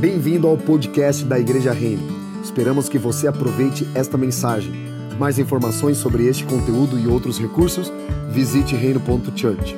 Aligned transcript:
Bem-vindo 0.00 0.48
ao 0.48 0.56
podcast 0.56 1.26
da 1.26 1.38
Igreja 1.38 1.74
Reino. 1.74 2.00
Esperamos 2.42 2.88
que 2.88 2.96
você 2.96 3.28
aproveite 3.28 3.84
esta 3.94 4.16
mensagem. 4.16 4.72
Mais 5.18 5.38
informações 5.38 5.98
sobre 5.98 6.26
este 6.26 6.42
conteúdo 6.44 6.98
e 6.98 7.06
outros 7.06 7.38
recursos, 7.38 7.88
visite 8.32 8.74
reino.church. 8.74 9.74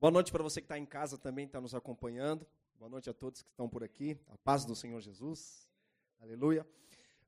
Boa 0.00 0.12
noite 0.12 0.30
para 0.30 0.40
você 0.44 0.60
que 0.60 0.66
está 0.66 0.78
em 0.78 0.86
casa 0.86 1.18
também, 1.18 1.46
está 1.46 1.60
nos 1.60 1.74
acompanhando. 1.74 2.46
Boa 2.78 2.88
noite 2.88 3.10
a 3.10 3.12
todos 3.12 3.42
que 3.42 3.50
estão 3.50 3.68
por 3.68 3.82
aqui. 3.82 4.16
A 4.28 4.38
paz 4.38 4.64
do 4.64 4.76
Senhor 4.76 5.00
Jesus. 5.00 5.68
Aleluia. 6.20 6.64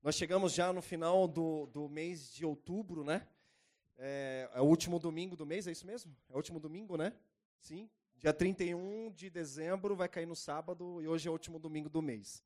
Nós 0.00 0.14
chegamos 0.14 0.52
já 0.52 0.72
no 0.72 0.80
final 0.80 1.26
do, 1.26 1.66
do 1.66 1.88
mês 1.88 2.32
de 2.32 2.46
outubro, 2.46 3.02
né? 3.02 3.26
É, 3.98 4.48
é, 4.54 4.60
o 4.60 4.64
último 4.64 5.00
domingo 5.00 5.34
do 5.34 5.44
mês, 5.44 5.66
é 5.66 5.72
isso 5.72 5.84
mesmo? 5.84 6.16
É 6.28 6.34
o 6.34 6.36
último 6.36 6.60
domingo, 6.60 6.96
né? 6.96 7.12
Sim. 7.58 7.90
Dia 8.20 8.34
31 8.34 9.10
de 9.12 9.30
dezembro 9.30 9.96
vai 9.96 10.06
cair 10.06 10.26
no 10.26 10.36
sábado 10.36 11.00
e 11.00 11.08
hoje 11.08 11.26
é 11.26 11.30
o 11.30 11.32
último 11.32 11.58
domingo 11.58 11.88
do 11.88 12.02
mês. 12.02 12.44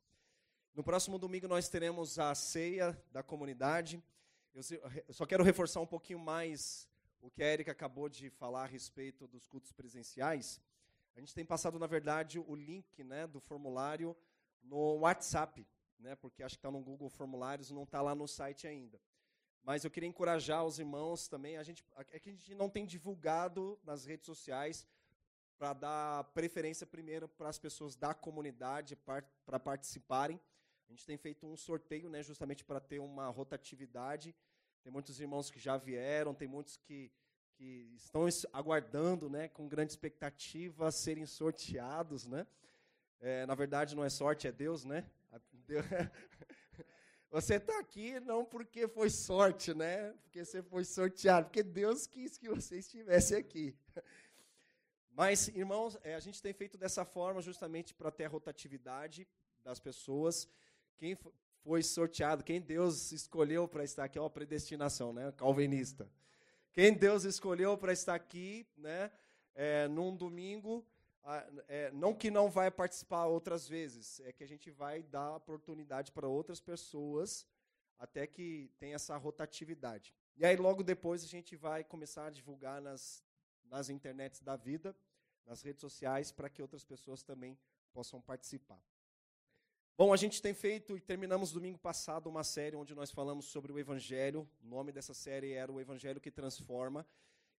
No 0.73 0.85
próximo 0.85 1.19
domingo 1.19 1.49
nós 1.49 1.69
teremos 1.69 2.17
a 2.17 2.33
ceia 2.33 2.97
da 3.11 3.25
comunidade. 3.25 4.01
Eu 4.55 5.13
só 5.13 5.27
quero 5.27 5.43
reforçar 5.43 5.81
um 5.81 5.87
pouquinho 5.87 6.21
mais 6.21 6.89
o 7.21 7.29
que 7.29 7.43
a 7.43 7.53
Erika 7.53 7.73
acabou 7.73 8.09
de 8.09 8.31
falar 8.31 8.63
a 8.63 8.67
respeito 8.67 9.27
dos 9.27 9.49
cultos 9.49 9.73
presenciais. 9.73 10.61
A 11.17 11.19
gente 11.19 11.35
tem 11.35 11.45
passado, 11.45 11.77
na 11.77 11.89
verdade, 11.89 12.39
o 12.39 12.55
link 12.55 13.03
né, 13.03 13.27
do 13.27 13.41
formulário 13.41 14.17
no 14.63 14.99
WhatsApp, 14.99 15.67
né, 15.99 16.15
porque 16.15 16.45
acho 16.45 16.55
que 16.55 16.61
está 16.61 16.71
no 16.71 16.83
Google 16.85 17.11
Formulários, 17.11 17.73
não 17.73 17.83
está 17.83 18.01
lá 18.01 18.15
no 18.15 18.29
site 18.29 18.69
ainda. 18.69 19.01
Mas 19.61 19.83
eu 19.83 19.91
queria 19.91 20.09
encorajar 20.09 20.65
os 20.65 20.79
irmãos 20.79 21.27
também. 21.27 21.57
A 21.57 21.65
gente, 21.65 21.85
é 22.13 22.21
que 22.21 22.29
a 22.29 22.33
gente 22.33 22.55
não 22.55 22.71
tem 22.71 22.87
divulgado 22.87 23.77
nas 23.83 24.05
redes 24.05 24.25
sociais 24.25 24.87
para 25.65 25.73
dar 25.73 26.25
preferência 26.35 26.87
primeiro 26.87 27.27
para 27.27 27.49
as 27.49 27.59
pessoas 27.59 27.97
da 27.97 28.13
comunidade 28.13 28.95
para 28.97 29.59
participarem. 29.59 30.39
A 30.87 30.93
gente 30.93 31.07
tem 31.07 31.17
feito 31.17 31.47
um 31.47 31.57
sorteio, 31.57 32.11
né, 32.11 32.23
justamente 32.23 32.63
para 32.63 32.79
ter 32.81 32.99
uma 32.99 33.29
rotatividade. 33.29 34.35
Tem 34.83 34.93
muitos 34.93 35.19
irmãos 35.19 35.51
que 35.51 35.59
já 35.59 35.79
vieram, 35.79 36.35
tem 36.35 36.47
muitos 36.47 36.77
que, 36.77 37.11
que 37.55 37.95
estão 37.97 38.27
aguardando, 38.53 39.31
né, 39.31 39.49
com 39.49 39.67
grande 39.67 39.93
expectativa, 39.93 40.93
serem 40.93 41.25
sorteados, 41.25 42.27
né? 42.27 42.47
É, 43.19 43.47
na 43.47 43.55
verdade, 43.55 43.97
não 43.97 44.05
é 44.05 44.11
sorte, 44.11 44.47
é 44.47 44.53
Deus, 44.53 44.85
né? 44.85 45.11
Você 47.31 47.55
está 47.55 47.79
aqui 47.81 48.21
não 48.21 48.45
porque 48.45 48.87
foi 48.87 49.09
sorte, 49.09 49.73
né? 49.73 50.13
Porque 50.23 50.45
você 50.45 50.63
foi 50.63 50.85
sorteado, 50.85 51.47
porque 51.47 51.65
Deus 51.65 52.07
quis 52.07 52.37
que 52.37 52.49
você 52.49 52.79
estivesse 52.79 53.35
aqui. 53.35 53.75
Mas, 55.15 55.47
irmãos, 55.49 55.97
é, 56.03 56.17
a 56.17 56.21
gente 56.21 56.43
tem 56.43 56.53
feito 56.53 56.77
dessa 56.77 57.05
forma 57.05 57.41
justamente 57.41 57.95
para 57.95 58.11
ter 58.11 58.25
a 58.25 58.29
rotatividade 58.29 59.29
das 59.63 59.79
pessoas. 59.79 60.49
Quem 60.97 61.17
foi 61.63 61.85
sorteado, 61.85 62.43
quem 62.43 62.61
Deus 62.61 63.13
escolheu 63.13 63.69
para 63.69 63.85
estar 63.85 64.05
aqui, 64.05 64.19
é 64.19 64.21
uma 64.21 64.29
predestinação, 64.29 65.13
né? 65.13 65.33
Calvinista. 65.37 66.11
Quem 66.73 66.93
Deus 66.93 67.23
escolheu 67.23 67.79
para 67.79 67.93
estar 67.93 68.17
aqui, 68.17 68.67
né? 68.77 69.13
É, 69.55 69.87
num 69.87 70.17
domingo, 70.17 70.85
é, 71.69 71.93
não 71.93 72.13
que 72.13 72.29
não 72.29 72.51
vai 72.51 72.69
participar 72.69 73.27
outras 73.27 73.69
vezes, 73.69 74.19
é 74.21 74.33
que 74.33 74.43
a 74.43 74.49
gente 74.49 74.69
vai 74.69 75.01
dar 75.01 75.37
oportunidade 75.37 76.11
para 76.11 76.27
outras 76.27 76.61
pessoas 76.61 77.47
até 77.97 78.27
que 78.27 78.69
tenha 78.81 78.97
essa 78.97 79.17
rotatividade. 79.17 80.13
E 80.37 80.45
aí 80.45 80.57
logo 80.57 80.83
depois 80.83 81.23
a 81.23 81.29
gente 81.29 81.55
vai 81.55 81.85
começar 81.85 82.27
a 82.27 82.31
divulgar 82.31 82.83
nas 82.83 83.24
nas 83.65 83.89
internets 83.89 84.41
da 84.41 84.57
vida, 84.57 84.97
nas 85.47 85.63
redes 85.63 85.81
sociais, 85.81 86.33
para 86.33 86.49
que 86.49 86.63
outras 86.63 86.85
pessoas 86.85 87.23
também 87.23 87.59
possam 87.93 88.21
participar. 88.21 88.83
Bom, 89.97 90.13
a 90.13 90.17
gente 90.17 90.43
tem 90.43 90.53
feito 90.53 90.97
e 90.97 91.01
terminamos 91.01 91.53
domingo 91.53 91.79
passado 91.79 92.29
uma 92.29 92.43
série 92.43 92.75
onde 92.75 92.95
nós 92.97 93.13
falamos 93.13 93.45
sobre 93.45 93.71
o 93.71 93.79
Evangelho. 93.79 94.49
O 94.61 94.67
nome 94.67 94.91
dessa 94.91 95.15
série 95.15 95.53
era 95.53 95.71
O 95.71 95.81
Evangelho 95.81 96.21
que 96.21 96.33
Transforma. 96.33 97.07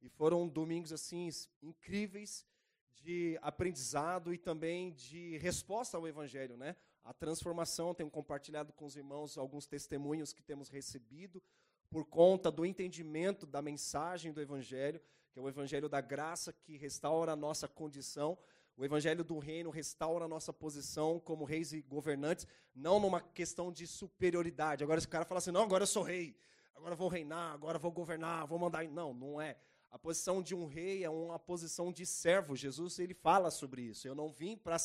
E 0.01 0.09
foram 0.09 0.45
domingos 0.45 0.91
assim 0.91 1.29
incríveis 1.61 2.45
de 2.93 3.39
aprendizado 3.41 4.33
e 4.33 4.37
também 4.37 4.91
de 4.91 5.37
resposta 5.37 5.95
ao 5.95 6.05
Evangelho, 6.07 6.57
né? 6.57 6.75
A 7.05 7.13
transformação, 7.13 7.93
tenho 7.93 8.09
compartilhado 8.09 8.73
com 8.73 8.85
os 8.85 8.97
irmãos 8.97 9.37
alguns 9.37 9.65
testemunhos 9.65 10.33
que 10.33 10.43
temos 10.43 10.67
recebido 10.67 11.41
por 11.89 12.03
conta 12.03 12.51
do 12.51 12.65
entendimento 12.65 13.45
da 13.45 13.61
mensagem 13.61 14.33
do 14.33 14.41
Evangelho 14.41 14.99
que 15.35 15.39
é 15.39 15.41
o 15.41 15.49
evangelho 15.49 15.89
da 15.89 15.99
graça 15.99 16.53
que 16.53 16.77
restaura 16.77 17.33
a 17.33 17.35
nossa 17.35 17.67
condição. 17.67 18.37
O 18.77 18.85
evangelho 18.85 19.21
do 19.21 19.37
reino 19.37 19.69
restaura 19.69 20.23
a 20.23 20.27
nossa 20.29 20.53
posição 20.53 21.19
como 21.19 21.43
reis 21.43 21.73
e 21.73 21.81
governantes, 21.81 22.47
não 22.73 23.01
numa 23.01 23.19
questão 23.19 23.69
de 23.69 23.85
superioridade. 23.85 24.81
Agora 24.81 24.97
esse 24.97 25.09
cara 25.09 25.25
fala 25.25 25.39
assim: 25.39 25.51
"Não, 25.51 25.63
agora 25.63 25.83
eu 25.83 25.87
sou 25.87 26.03
rei. 26.03 26.37
Agora 26.73 26.95
vou 26.95 27.09
reinar, 27.09 27.51
agora 27.51 27.77
vou 27.77 27.91
governar, 27.91 28.47
vou 28.47 28.57
mandar". 28.57 28.87
Não, 28.87 29.13
não 29.13 29.41
é. 29.41 29.57
A 29.91 29.99
posição 29.99 30.41
de 30.41 30.55
um 30.55 30.67
rei 30.67 31.03
é 31.03 31.09
uma 31.09 31.37
posição 31.37 31.91
de 31.91 32.05
servo. 32.05 32.55
Jesus 32.55 32.97
ele 32.97 33.13
fala 33.13 33.51
sobre 33.51 33.81
isso. 33.81 34.07
Eu 34.07 34.15
não 34.15 34.29
vim 34.29 34.55
para 34.55 34.77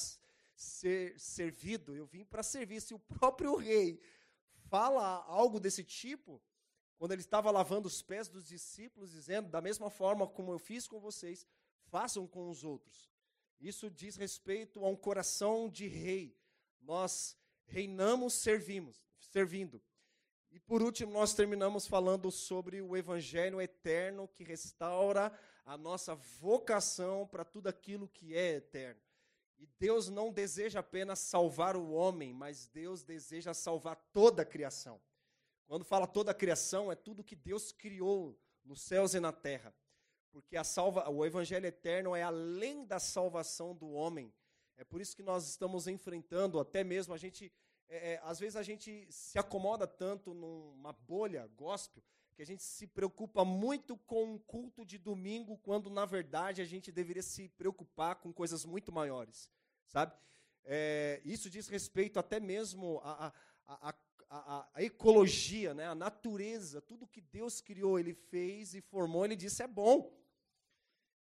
ser 0.57 1.17
servido, 1.17 1.95
eu 1.95 2.07
vim 2.07 2.25
para 2.25 2.43
servir. 2.43 2.81
Se 2.81 2.93
o 2.93 2.99
próprio 2.99 3.55
rei 3.55 4.01
fala 4.69 5.25
algo 5.29 5.61
desse 5.61 5.85
tipo, 5.85 6.43
quando 7.01 7.13
ele 7.13 7.23
estava 7.23 7.51
lavando 7.51 7.89
os 7.89 8.03
pés 8.03 8.29
dos 8.29 8.47
discípulos, 8.47 9.11
dizendo: 9.11 9.49
Da 9.49 9.63
mesma 9.63 9.89
forma 9.89 10.27
como 10.27 10.53
eu 10.53 10.59
fiz 10.59 10.87
com 10.87 11.01
vocês, 11.01 11.47
façam 11.87 12.27
com 12.27 12.51
os 12.51 12.63
outros. 12.63 13.11
Isso 13.59 13.91
diz 13.91 14.17
respeito 14.17 14.85
a 14.85 14.89
um 14.91 14.95
coração 14.95 15.67
de 15.67 15.89
rei. 15.89 16.39
Nós 16.79 17.39
reinamos, 17.65 18.35
servimos, 18.35 19.03
servindo. 19.19 19.81
E 20.51 20.61
por 20.61 20.83
último, 20.83 21.11
nós 21.11 21.33
terminamos 21.33 21.87
falando 21.87 22.31
sobre 22.31 22.83
o 22.83 22.95
evangelho 22.95 23.63
eterno 23.63 24.29
que 24.29 24.45
restaura 24.45 25.33
a 25.65 25.79
nossa 25.79 26.15
vocação 26.15 27.27
para 27.27 27.47
tudo 27.47 27.69
aquilo 27.69 28.09
que 28.09 28.37
é 28.37 28.57
eterno. 28.57 29.01
E 29.59 29.67
Deus 29.79 30.11
não 30.11 30.31
deseja 30.31 30.81
apenas 30.81 31.19
salvar 31.19 31.77
o 31.77 31.93
homem, 31.93 32.35
mas 32.35 32.67
Deus 32.67 33.03
deseja 33.03 33.55
salvar 33.55 33.97
toda 34.13 34.43
a 34.43 34.47
criação. 34.47 35.01
Quando 35.71 35.85
fala 35.85 36.05
toda 36.05 36.33
a 36.33 36.35
criação, 36.35 36.91
é 36.91 36.97
tudo 36.97 37.23
que 37.23 37.37
Deus 37.37 37.71
criou 37.71 38.37
nos 38.65 38.83
céus 38.83 39.15
e 39.15 39.21
na 39.21 39.31
terra. 39.31 39.73
Porque 40.33 40.57
a 40.57 40.65
salva, 40.65 41.09
o 41.09 41.25
evangelho 41.25 41.65
eterno 41.65 42.17
é 42.17 42.25
além 42.25 42.85
da 42.85 42.99
salvação 42.99 43.73
do 43.73 43.89
homem. 43.93 44.35
É 44.77 44.83
por 44.83 45.01
isso 45.01 45.15
que 45.15 45.23
nós 45.23 45.49
estamos 45.49 45.87
enfrentando, 45.87 46.59
até 46.59 46.83
mesmo 46.83 47.15
a 47.15 47.17
gente, 47.17 47.53
é, 47.89 48.15
é, 48.15 48.21
às 48.25 48.41
vezes 48.41 48.57
a 48.57 48.65
gente 48.65 49.07
se 49.13 49.39
acomoda 49.39 49.87
tanto 49.87 50.35
numa 50.35 50.93
bolha 50.93 51.47
gospel, 51.57 52.03
que 52.35 52.43
a 52.43 52.47
gente 52.47 52.65
se 52.65 52.89
preocupa 52.89 53.45
muito 53.45 53.97
com 53.97 54.25
um 54.25 54.39
culto 54.39 54.85
de 54.85 54.99
domingo, 54.99 55.57
quando 55.59 55.89
na 55.89 56.05
verdade 56.05 56.61
a 56.61 56.65
gente 56.65 56.91
deveria 56.91 57.23
se 57.23 57.49
preocupar 57.49 58.17
com 58.17 58.33
coisas 58.33 58.65
muito 58.65 58.91
maiores, 58.91 59.49
sabe? 59.87 60.17
É, 60.65 61.23
isso 61.25 61.49
diz 61.49 61.69
respeito 61.69 62.19
até 62.19 62.41
mesmo 62.41 63.01
a, 63.05 63.33
a, 63.69 63.89
a 63.91 63.95
a, 64.31 64.69
a, 64.75 64.83
ecologia, 64.83 65.75
né, 65.75 65.89
a 65.89 65.95
natureza, 65.95 66.81
tudo 66.81 67.07
que 67.07 67.21
Deus 67.21 67.61
criou, 67.61 67.99
Ele 67.99 68.15
fez 68.15 68.75
e 68.75 68.81
formou, 68.81 69.25
Ele 69.25 69.35
disse 69.35 69.63
é 69.63 69.67
bom. 69.67 70.17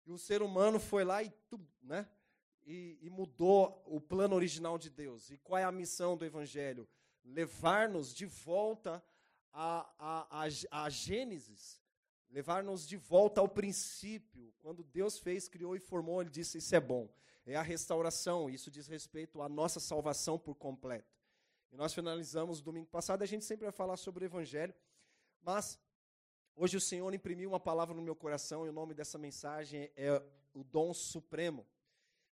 E 0.04 0.12
o 0.12 0.18
ser 0.18 0.42
humano 0.42 0.80
foi 0.80 1.04
lá 1.04 1.22
e, 1.22 1.32
né, 1.84 2.10
e, 2.66 2.98
e 3.02 3.10
mudou 3.10 3.84
o 3.86 4.02
plano 4.02 4.36
original 4.36 4.80
de 4.80 4.90
Deus. 4.90 5.30
E 5.30 5.38
qual 5.38 5.60
é 5.60 5.64
a 5.64 5.72
missão 5.72 6.18
do 6.18 6.26
Evangelho? 6.26 6.88
Levar-nos 7.24 8.16
de 8.16 8.26
volta 8.26 9.04
a, 9.54 9.88
a, 10.00 10.48
a, 10.84 10.90
Gênesis, 10.90 11.80
levar-nos 12.32 12.88
de 12.88 12.98
volta 12.98 13.42
ao 13.42 13.48
princípio. 13.48 14.54
Quando 14.60 14.84
Deus 14.84 15.20
fez, 15.20 15.48
criou 15.48 15.76
e 15.76 15.80
formou, 15.80 16.22
Ele 16.22 16.32
disse: 16.32 16.58
Isso 16.58 16.76
é 16.76 16.80
bom. 16.80 17.08
É 17.46 17.56
a 17.56 17.62
restauração, 17.62 18.50
isso 18.50 18.70
diz 18.70 18.88
respeito 18.88 19.42
à 19.42 19.48
nossa 19.48 19.80
salvação 19.80 20.38
por 20.38 20.56
completo. 20.56 21.17
E 21.72 21.76
nós 21.76 21.94
finalizamos 21.94 22.62
domingo 22.62 22.88
passado, 22.88 23.22
a 23.22 23.26
gente 23.26 23.46
sempre 23.46 23.66
vai 23.66 23.72
falar 23.72 23.98
sobre 23.98 24.24
o 24.24 24.28
Evangelho, 24.28 24.74
mas 25.42 25.80
hoje 26.56 26.78
o 26.78 26.82
Senhor 26.82 27.14
imprimiu 27.14 27.50
uma 27.50 27.60
palavra 27.60 27.96
no 27.96 28.02
meu 28.02 28.16
coração 28.16 28.66
e 28.66 28.70
o 28.70 28.74
nome 28.74 28.94
dessa 28.94 29.18
mensagem 29.18 29.92
é 29.96 30.22
o 30.54 30.64
dom 30.64 30.94
supremo. 30.94 31.66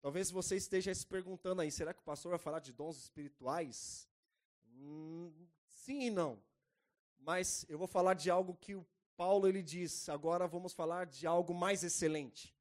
Talvez 0.00 0.30
você 0.30 0.56
esteja 0.56 0.94
se 0.94 1.06
perguntando 1.06 1.60
aí, 1.60 1.70
será 1.70 1.92
que 1.92 2.00
o 2.00 2.04
pastor 2.04 2.30
vai 2.30 2.38
falar 2.38 2.60
de 2.60 2.72
dons 2.72 2.96
espirituais? 2.96 4.08
Hum, 4.66 5.32
sim 5.66 6.04
e 6.04 6.10
não. 6.10 6.40
Mas 7.18 7.66
eu 7.68 7.76
vou 7.76 7.88
falar 7.88 8.14
de 8.14 8.30
algo 8.30 8.54
que 8.54 8.74
o 8.74 8.86
Paulo 9.16 9.48
ele 9.48 9.62
diz, 9.62 10.08
agora 10.08 10.46
vamos 10.46 10.72
falar 10.72 11.06
de 11.06 11.26
algo 11.26 11.52
mais 11.52 11.82
excelente. 11.82 12.54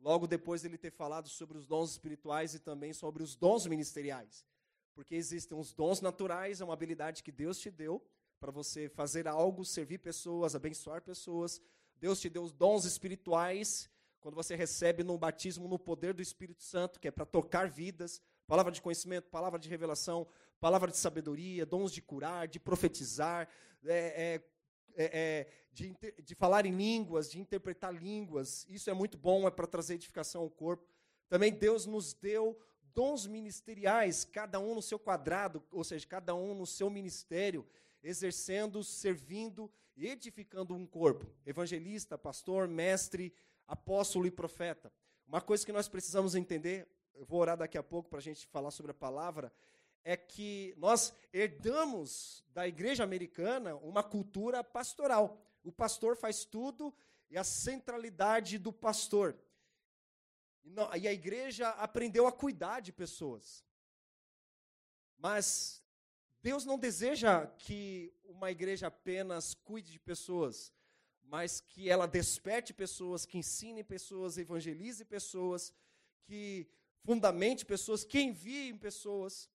Logo 0.00 0.26
depois 0.26 0.64
ele 0.64 0.76
ter 0.76 0.90
falado 0.90 1.28
sobre 1.28 1.56
os 1.56 1.66
dons 1.66 1.92
espirituais 1.92 2.54
e 2.54 2.58
também 2.58 2.92
sobre 2.92 3.22
os 3.22 3.36
dons 3.36 3.66
ministeriais. 3.66 4.44
Porque 4.94 5.14
existem 5.14 5.58
os 5.58 5.72
dons 5.72 6.00
naturais, 6.00 6.60
é 6.60 6.64
uma 6.64 6.74
habilidade 6.74 7.22
que 7.22 7.32
Deus 7.32 7.58
te 7.58 7.70
deu 7.70 8.04
para 8.38 8.50
você 8.50 8.88
fazer 8.88 9.28
algo, 9.28 9.64
servir 9.64 9.98
pessoas, 9.98 10.54
abençoar 10.54 11.00
pessoas. 11.00 11.60
Deus 11.96 12.20
te 12.20 12.28
deu 12.28 12.42
os 12.42 12.52
dons 12.52 12.84
espirituais 12.84 13.88
quando 14.20 14.34
você 14.34 14.54
recebe 14.54 15.02
no 15.02 15.18
batismo 15.18 15.66
no 15.66 15.78
poder 15.78 16.14
do 16.14 16.22
Espírito 16.22 16.62
Santo, 16.62 17.00
que 17.00 17.08
é 17.08 17.10
para 17.10 17.26
tocar 17.26 17.68
vidas, 17.68 18.20
palavra 18.46 18.70
de 18.70 18.80
conhecimento, 18.80 19.28
palavra 19.28 19.58
de 19.58 19.68
revelação, 19.68 20.26
palavra 20.60 20.90
de 20.90 20.96
sabedoria, 20.96 21.66
dons 21.66 21.92
de 21.92 22.00
curar, 22.00 22.46
de 22.46 22.60
profetizar, 22.60 23.48
é, 23.84 24.40
é, 24.96 25.04
é, 25.04 25.20
é 25.20 25.48
de, 25.72 25.96
de 26.22 26.34
falar 26.36 26.66
em 26.66 26.76
línguas, 26.76 27.30
de 27.30 27.40
interpretar 27.40 27.92
línguas. 27.92 28.64
Isso 28.68 28.88
é 28.88 28.94
muito 28.94 29.18
bom, 29.18 29.46
é 29.48 29.50
para 29.50 29.66
trazer 29.66 29.94
edificação 29.94 30.42
ao 30.42 30.50
corpo. 30.50 30.86
Também 31.28 31.52
Deus 31.52 31.86
nos 31.86 32.12
deu 32.12 32.56
dons 32.94 33.26
ministeriais, 33.26 34.24
cada 34.24 34.58
um 34.60 34.74
no 34.74 34.82
seu 34.82 34.98
quadrado, 34.98 35.62
ou 35.70 35.84
seja, 35.84 36.06
cada 36.06 36.34
um 36.34 36.54
no 36.54 36.66
seu 36.66 36.88
ministério, 36.90 37.66
exercendo, 38.02 38.82
servindo 38.82 39.70
e 39.96 40.06
edificando 40.08 40.74
um 40.74 40.86
corpo. 40.86 41.26
Evangelista, 41.46 42.18
pastor, 42.18 42.68
mestre, 42.68 43.32
apóstolo 43.66 44.26
e 44.26 44.30
profeta. 44.30 44.92
Uma 45.26 45.40
coisa 45.40 45.64
que 45.64 45.72
nós 45.72 45.88
precisamos 45.88 46.34
entender, 46.34 46.86
eu 47.14 47.24
vou 47.24 47.40
orar 47.40 47.56
daqui 47.56 47.78
a 47.78 47.82
pouco 47.82 48.10
para 48.10 48.18
a 48.18 48.22
gente 48.22 48.46
falar 48.46 48.70
sobre 48.70 48.90
a 48.90 48.94
palavra, 48.94 49.52
é 50.04 50.16
que 50.16 50.74
nós 50.76 51.14
herdamos 51.32 52.44
da 52.52 52.66
igreja 52.66 53.04
americana 53.04 53.76
uma 53.76 54.02
cultura 54.02 54.64
pastoral. 54.64 55.40
O 55.62 55.70
pastor 55.70 56.16
faz 56.16 56.44
tudo 56.44 56.92
e 57.30 57.38
a 57.38 57.44
centralidade 57.44 58.58
do 58.58 58.72
pastor. 58.72 59.36
E 60.64 61.08
a 61.08 61.12
igreja 61.12 61.70
aprendeu 61.70 62.26
a 62.26 62.32
cuidar 62.32 62.80
de 62.80 62.92
pessoas. 62.92 63.64
Mas 65.18 65.82
Deus 66.42 66.64
não 66.64 66.78
deseja 66.78 67.46
que 67.46 68.12
uma 68.24 68.50
igreja 68.50 68.88
apenas 68.88 69.54
cuide 69.54 69.92
de 69.92 69.98
pessoas, 69.98 70.72
mas 71.22 71.60
que 71.60 71.88
ela 71.88 72.06
desperte 72.06 72.74
pessoas, 72.74 73.24
que 73.24 73.38
ensine 73.38 73.84
pessoas, 73.84 74.36
evangelize 74.36 75.04
pessoas, 75.04 75.72
que 76.24 76.66
fundamente 77.04 77.64
pessoas, 77.64 78.04
que 78.04 78.20
enviem 78.20 78.76
pessoas. 78.76 79.48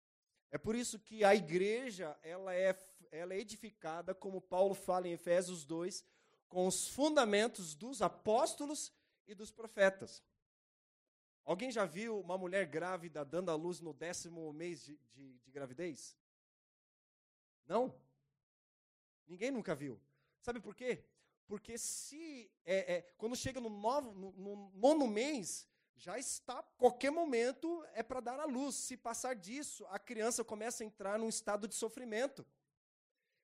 É 0.51 0.57
por 0.57 0.75
isso 0.75 0.99
que 0.99 1.23
a 1.23 1.33
igreja 1.33 2.17
ela 2.21 2.53
é, 2.53 2.77
ela 3.11 3.33
é 3.33 3.39
edificada, 3.39 4.13
como 4.13 4.39
Paulo 4.39 4.73
fala 4.75 5.07
em 5.07 5.13
Efésios 5.13 5.65
2, 5.65 6.03
com 6.47 6.67
os 6.67 6.87
fundamentos 6.87 7.75
dos 7.75 8.01
apóstolos 8.01 8.91
e 9.27 9.33
dos 9.33 9.51
profetas. 9.51 10.23
Alguém 11.45 11.71
já 11.71 11.85
viu 11.85 12.19
uma 12.19 12.37
mulher 12.39 12.65
grávida 12.65 13.23
dando 13.23 13.51
à 13.51 13.55
luz 13.55 13.79
no 13.79 13.93
décimo 13.93 14.51
mês 14.51 14.83
de, 14.83 14.99
de, 15.13 15.37
de 15.37 15.51
gravidez? 15.51 16.17
Não? 17.67 17.95
Ninguém 19.27 19.51
nunca 19.51 19.75
viu. 19.75 20.01
Sabe 20.41 20.59
por 20.59 20.75
quê? 20.75 21.05
Porque 21.47 21.77
se 21.77 22.51
é, 22.65 22.95
é, 22.95 23.01
quando 23.17 23.35
chega 23.35 23.59
no, 23.59 23.69
novo, 23.69 24.11
no, 24.13 24.31
no, 24.31 24.71
nono 24.71 25.07
mês, 25.07 25.67
já 25.95 26.17
está, 26.17 26.63
qualquer 26.77 27.11
momento 27.11 27.85
é 27.93 28.01
para 28.01 28.19
dar 28.19 28.39
à 28.39 28.45
luz. 28.45 28.73
Se 28.73 28.97
passar 28.97 29.35
disso, 29.35 29.85
a 29.89 29.99
criança 29.99 30.43
começa 30.43 30.83
a 30.83 30.85
entrar 30.87 31.19
num 31.19 31.29
estado 31.29 31.67
de 31.67 31.75
sofrimento. 31.75 32.43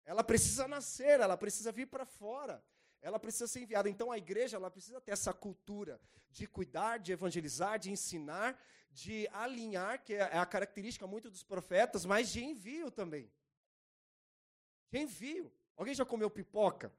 Ela 0.03 0.23
precisa 0.23 0.67
nascer, 0.67 1.19
ela 1.19 1.37
precisa 1.37 1.71
vir 1.71 1.85
para 1.85 2.05
fora, 2.05 2.63
ela 3.01 3.19
precisa 3.19 3.47
ser 3.47 3.61
enviada. 3.61 3.89
Então 3.89 4.11
a 4.11 4.17
igreja 4.17 4.57
ela 4.57 4.69
precisa 4.69 5.01
ter 5.01 5.11
essa 5.11 5.33
cultura 5.33 5.99
de 6.31 6.47
cuidar, 6.47 6.97
de 6.97 7.11
evangelizar, 7.11 7.77
de 7.79 7.91
ensinar, 7.91 8.59
de 8.91 9.27
alinhar, 9.31 10.03
que 10.03 10.13
é 10.13 10.37
a 10.37 10.45
característica 10.45 11.07
muito 11.07 11.29
dos 11.29 11.43
profetas, 11.43 12.05
mas 12.05 12.31
de 12.31 12.43
envio 12.43 12.91
também. 12.91 13.31
De 14.89 14.99
envio. 14.99 15.51
Alguém 15.75 15.93
já 15.93 16.05
comeu 16.05 16.29
pipoca? 16.29 16.93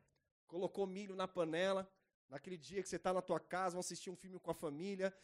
Colocou 0.46 0.86
milho 0.86 1.14
na 1.14 1.28
panela, 1.28 1.90
naquele 2.28 2.56
dia 2.56 2.82
que 2.82 2.88
você 2.88 2.96
está 2.96 3.12
na 3.12 3.22
tua 3.22 3.38
casa, 3.38 3.74
vão 3.74 3.80
assistir 3.80 4.10
um 4.10 4.16
filme 4.16 4.38
com 4.38 4.50
a 4.50 4.54
família, 4.54 5.14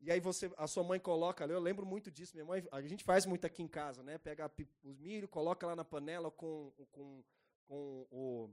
e 0.00 0.10
aí 0.10 0.18
você, 0.18 0.50
a 0.56 0.66
sua 0.66 0.82
mãe 0.82 0.98
coloca, 0.98 1.44
eu 1.44 1.60
lembro 1.60 1.86
muito 1.86 2.10
disso, 2.10 2.34
minha 2.34 2.44
mãe, 2.44 2.66
a 2.72 2.82
gente 2.82 3.04
faz 3.04 3.24
muito 3.24 3.44
aqui 3.44 3.62
em 3.62 3.68
casa, 3.68 4.02
né? 4.02 4.18
Pega 4.18 4.50
os 4.82 4.98
milho, 4.98 5.28
coloca 5.28 5.64
lá 5.64 5.76
na 5.76 5.84
panela 5.84 6.28
com, 6.28 6.72
com, 6.90 7.22
com 7.68 8.06
o, 8.10 8.50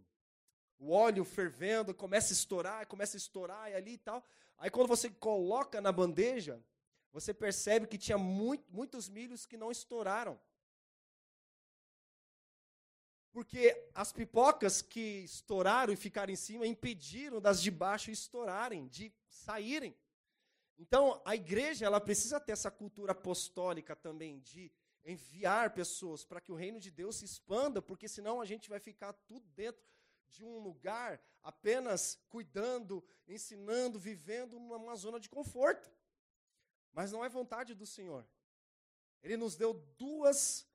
o 0.80 0.92
óleo 0.92 1.26
fervendo, 1.26 1.94
começa 1.94 2.32
a 2.32 2.36
estourar, 2.36 2.88
começa 2.88 3.18
a 3.18 3.20
estourar 3.20 3.70
e 3.70 3.76
ali 3.76 3.94
e 3.94 3.98
tal. 3.98 4.24
Aí 4.58 4.70
quando 4.70 4.88
você 4.88 5.10
coloca 5.10 5.82
na 5.82 5.92
bandeja, 5.92 6.64
você 7.12 7.34
percebe 7.34 7.86
que 7.86 7.98
tinha 7.98 8.18
muito, 8.18 8.64
muitos 8.72 9.10
milhos 9.10 9.46
que 9.46 9.58
não 9.58 9.72
estouraram. 9.72 10.40
Porque 13.32 13.90
as 13.94 14.12
pipocas 14.12 14.82
que 14.82 15.24
estouraram 15.24 15.94
e 15.94 15.98
ficaram 15.98 16.32
em 16.32 16.36
cima 16.36 16.66
impediram 16.66 17.40
das 17.40 17.62
de 17.62 17.70
baixo 17.70 18.10
estourarem, 18.10 18.88
de 18.88 19.14
saírem. 19.28 19.96
Então, 20.78 21.22
a 21.26 21.36
igreja 21.36 21.86
ela 21.86 22.00
precisa 22.00 22.40
ter 22.40 22.54
essa 22.54 22.72
cultura 22.72 23.12
apostólica 23.12 23.96
também 23.96 24.40
de 24.40 24.72
enviar 25.04 25.74
pessoas 25.74 26.24
para 26.24 26.42
que 26.42 26.52
o 26.52 26.56
reino 26.56 26.80
de 26.80 26.90
Deus 26.90 27.18
se 27.18 27.26
expanda, 27.26 27.82
porque 27.82 28.08
senão 28.08 28.40
a 28.40 28.46
gente 28.46 28.70
vai 28.70 28.80
ficar 28.80 29.14
tudo 29.14 29.46
dentro 29.50 29.82
de 30.30 30.44
um 30.44 30.60
lugar 30.60 31.22
apenas 31.44 32.20
cuidando, 32.30 33.04
ensinando, 33.28 34.00
vivendo 34.00 34.60
numa 34.60 34.96
zona 34.96 35.20
de 35.20 35.30
conforto. 35.30 35.92
Mas 36.94 37.12
não 37.12 37.24
é 37.24 37.30
vontade 37.30 37.74
do 37.74 37.86
Senhor. 37.86 38.28
Ele 39.22 39.38
nos 39.38 39.56
deu 39.56 39.74
duas 39.98 40.68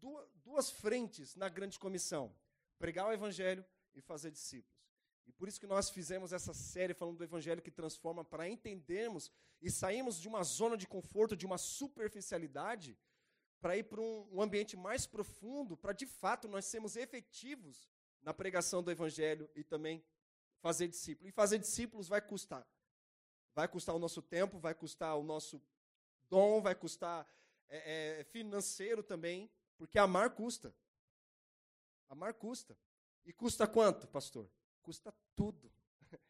duas, 0.00 0.28
duas 0.44 0.70
frentes 0.70 1.34
na 1.34 1.48
grande 1.48 1.78
comissão: 1.78 2.34
pregar 2.78 3.06
o 3.06 3.12
evangelho 3.12 3.64
e 3.94 4.00
fazer 4.00 4.30
discípulos. 4.30 4.76
E 5.26 5.32
por 5.32 5.48
isso 5.48 5.58
que 5.58 5.66
nós 5.66 5.90
fizemos 5.90 6.32
essa 6.32 6.54
série 6.54 6.94
falando 6.94 7.18
do 7.18 7.24
evangelho 7.24 7.60
que 7.60 7.70
transforma 7.70 8.24
para 8.24 8.48
entendermos 8.48 9.30
e 9.60 9.70
sairmos 9.70 10.20
de 10.20 10.28
uma 10.28 10.44
zona 10.44 10.76
de 10.76 10.86
conforto, 10.86 11.36
de 11.36 11.44
uma 11.44 11.58
superficialidade, 11.58 12.96
para 13.60 13.76
ir 13.76 13.84
para 13.84 14.00
um, 14.00 14.28
um 14.30 14.40
ambiente 14.40 14.76
mais 14.76 15.04
profundo, 15.04 15.76
para 15.76 15.92
de 15.92 16.06
fato 16.06 16.46
nós 16.46 16.66
sermos 16.66 16.94
efetivos 16.94 17.88
na 18.26 18.34
pregação 18.34 18.82
do 18.82 18.90
evangelho 18.90 19.48
e 19.54 19.62
também 19.62 20.04
fazer 20.60 20.88
discípulos. 20.88 21.28
E 21.28 21.32
fazer 21.32 21.58
discípulos 21.58 22.08
vai 22.08 22.20
custar. 22.20 22.66
Vai 23.54 23.68
custar 23.68 23.94
o 23.94 24.00
nosso 24.00 24.20
tempo, 24.20 24.58
vai 24.58 24.74
custar 24.74 25.16
o 25.16 25.22
nosso 25.22 25.62
dom, 26.28 26.60
vai 26.60 26.74
custar 26.74 27.24
é, 27.68 28.18
é, 28.20 28.24
financeiro 28.24 29.00
também, 29.00 29.48
porque 29.78 29.96
amar 29.96 30.30
custa. 30.30 30.74
Amar 32.08 32.34
custa. 32.34 32.76
E 33.24 33.32
custa 33.32 33.64
quanto, 33.64 34.08
pastor? 34.08 34.50
Custa 34.82 35.14
tudo. 35.36 35.70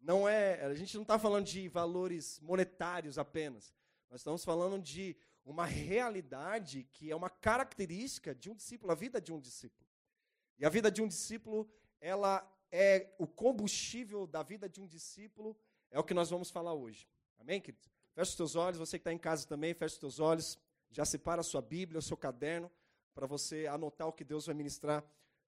Não 0.00 0.26
é, 0.26 0.64
a 0.64 0.74
gente 0.74 0.94
não 0.94 1.02
está 1.02 1.18
falando 1.18 1.44
de 1.44 1.68
valores 1.68 2.40
monetários 2.40 3.18
apenas. 3.18 3.74
Nós 4.08 4.20
estamos 4.20 4.42
falando 4.42 4.82
de 4.82 5.14
uma 5.44 5.66
realidade 5.66 6.84
que 6.84 7.10
é 7.10 7.16
uma 7.16 7.28
característica 7.28 8.34
de 8.34 8.48
um 8.50 8.54
discípulo, 8.54 8.90
a 8.90 8.94
vida 8.94 9.20
de 9.20 9.32
um 9.32 9.38
discípulo. 9.38 9.79
E 10.60 10.66
a 10.66 10.68
vida 10.68 10.90
de 10.90 11.00
um 11.00 11.08
discípulo, 11.08 11.66
ela 12.02 12.46
é 12.70 13.14
o 13.18 13.26
combustível 13.26 14.26
da 14.26 14.42
vida 14.42 14.68
de 14.68 14.78
um 14.78 14.86
discípulo, 14.86 15.56
é 15.90 15.98
o 15.98 16.04
que 16.04 16.12
nós 16.12 16.28
vamos 16.28 16.50
falar 16.50 16.74
hoje. 16.74 17.08
Amém, 17.38 17.62
queridos? 17.62 17.90
Feche 18.12 18.32
os 18.32 18.36
teus 18.36 18.56
olhos, 18.56 18.78
você 18.78 18.98
que 18.98 19.00
está 19.00 19.12
em 19.12 19.18
casa 19.18 19.48
também, 19.48 19.72
feche 19.72 19.94
os 19.94 19.98
teus 19.98 20.20
olhos. 20.20 20.58
Já 20.90 21.06
separa 21.06 21.40
a 21.40 21.44
sua 21.44 21.62
Bíblia, 21.62 21.98
o 21.98 22.02
seu 22.02 22.14
caderno, 22.14 22.70
para 23.14 23.26
você 23.26 23.66
anotar 23.68 24.06
o 24.06 24.12
que 24.12 24.22
Deus 24.22 24.44
vai 24.44 24.54
ministrar 24.54 25.02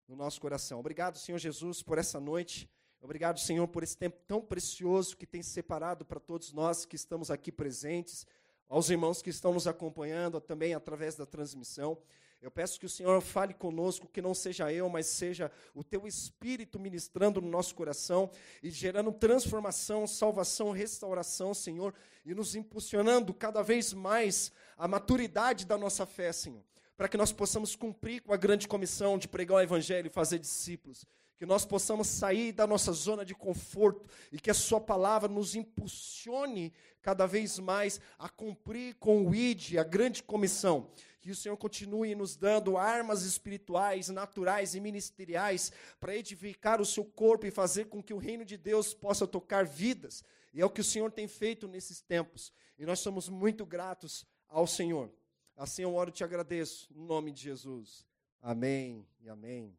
no 0.07 0.15
nosso 0.15 0.41
coração. 0.41 0.79
Obrigado, 0.79 1.19
Senhor 1.19 1.39
Jesus, 1.39 1.83
por 1.83 1.99
essa 1.99 2.21
noite. 2.21 2.71
Obrigado, 3.01 3.41
Senhor, 3.41 3.67
por 3.67 3.83
esse 3.83 3.97
tempo 3.97 4.17
tão 4.29 4.41
precioso 4.41 5.17
que 5.17 5.27
tem 5.27 5.43
separado 5.43 6.05
para 6.05 6.21
todos 6.21 6.53
nós 6.53 6.85
que 6.85 6.95
estamos 6.95 7.33
aqui 7.33 7.51
presentes, 7.51 8.25
aos 8.69 8.89
irmãos 8.91 9.21
que 9.21 9.31
estão 9.31 9.53
nos 9.53 9.67
acompanhando 9.67 10.41
também 10.41 10.73
através 10.73 11.17
da 11.17 11.27
transmissão. 11.27 11.99
Eu 12.43 12.51
peço 12.51 12.81
que 12.81 12.87
o 12.87 12.89
Senhor 12.89 13.21
fale 13.21 13.53
conosco, 13.53 14.09
que 14.09 14.23
não 14.23 14.35
seja 14.35 14.73
eu, 14.73 14.89
mas 14.89 15.07
seja 15.07 15.53
o 15.75 15.85
teu 15.85 16.07
Espírito 16.07 16.81
ministrando 16.81 17.39
no 17.39 17.51
nosso 17.51 17.75
coração 17.75 18.31
e 18.63 18.71
gerando 18.71 19.13
transformação, 19.13 20.07
salvação, 20.07 20.71
restauração, 20.71 21.53
Senhor, 21.53 21.93
e 22.25 22.35
nos 22.35 22.55
impulsionando 22.55 23.35
cada 23.35 23.63
vez 23.63 23.93
mais 23.93 24.51
a 24.79 24.89
maturidade 24.89 25.67
da 25.67 25.77
nossa 25.77 26.07
fé, 26.07 26.33
Senhor, 26.33 26.63
para 26.97 27.09
que 27.09 27.19
nós 27.19 27.31
possamos 27.31 27.77
cumprir 27.77 28.23
com 28.23 28.33
a 28.33 28.39
grande 28.39 28.67
comissão 28.67 29.19
de 29.19 29.29
pregar 29.29 29.59
o 29.59 29.61
Evangelho 29.61 30.07
e 30.07 30.11
fazer 30.11 30.39
discípulos. 30.39 31.05
Que 31.37 31.47
nós 31.47 31.65
possamos 31.65 32.07
sair 32.07 32.53
da 32.53 32.67
nossa 32.67 32.93
zona 32.93 33.25
de 33.25 33.35
conforto 33.35 34.07
e 34.31 34.39
que 34.39 34.51
a 34.51 34.55
Sua 34.55 34.79
palavra 34.79 35.27
nos 35.27 35.55
impulsione 35.55 36.71
cada 37.01 37.27
vez 37.27 37.59
mais 37.59 37.99
a 38.19 38.29
cumprir 38.29 38.95
com 38.97 39.27
o 39.27 39.35
ID, 39.35 39.77
a 39.79 39.83
grande 39.83 40.23
comissão. 40.23 40.91
Que 41.21 41.31
o 41.31 41.37
Senhor 41.37 41.57
continue 41.57 42.15
nos 42.15 42.35
dando 42.35 42.77
armas 42.77 43.23
espirituais, 43.23 44.09
naturais 44.09 44.75
e 44.75 44.81
ministeriais 44.81 45.71
para 45.99 46.17
edificar 46.17 46.81
o 46.81 46.87
seu 46.87 47.05
corpo 47.05 47.47
e 47.47 47.51
fazer 47.51 47.87
com 47.87 48.03
que 48.03 48.15
o 48.15 48.19
reino 48.19 48.45
de 48.45 48.57
Deus 48.57 48.95
possa 48.95 49.27
tocar 49.27 49.67
vidas. 49.67 50.25
E 50.53 50.61
é 50.61 50.65
o 50.65 50.71
que 50.71 50.81
o 50.81 50.85
Senhor 50.85 51.13
tem 51.13 51.29
feito 51.29 51.69
nesses 51.69 52.01
tempos. 52.01 52.53
E 52.79 52.87
nós 52.87 53.01
somos 53.01 53.29
muito 53.29 53.67
gratos 53.67 54.27
ao 54.49 54.67
Senhor. 54.67 55.13
Assim 55.57 55.83
eu 55.83 55.95
oro 55.95 56.09
e 56.09 56.13
te 56.13 56.25
agradeço, 56.25 56.89
no 56.91 57.05
nome 57.05 57.31
de 57.31 57.43
Jesus. 57.43 58.07
Amém 58.41 59.07
e 59.21 59.29
amém. 59.29 59.77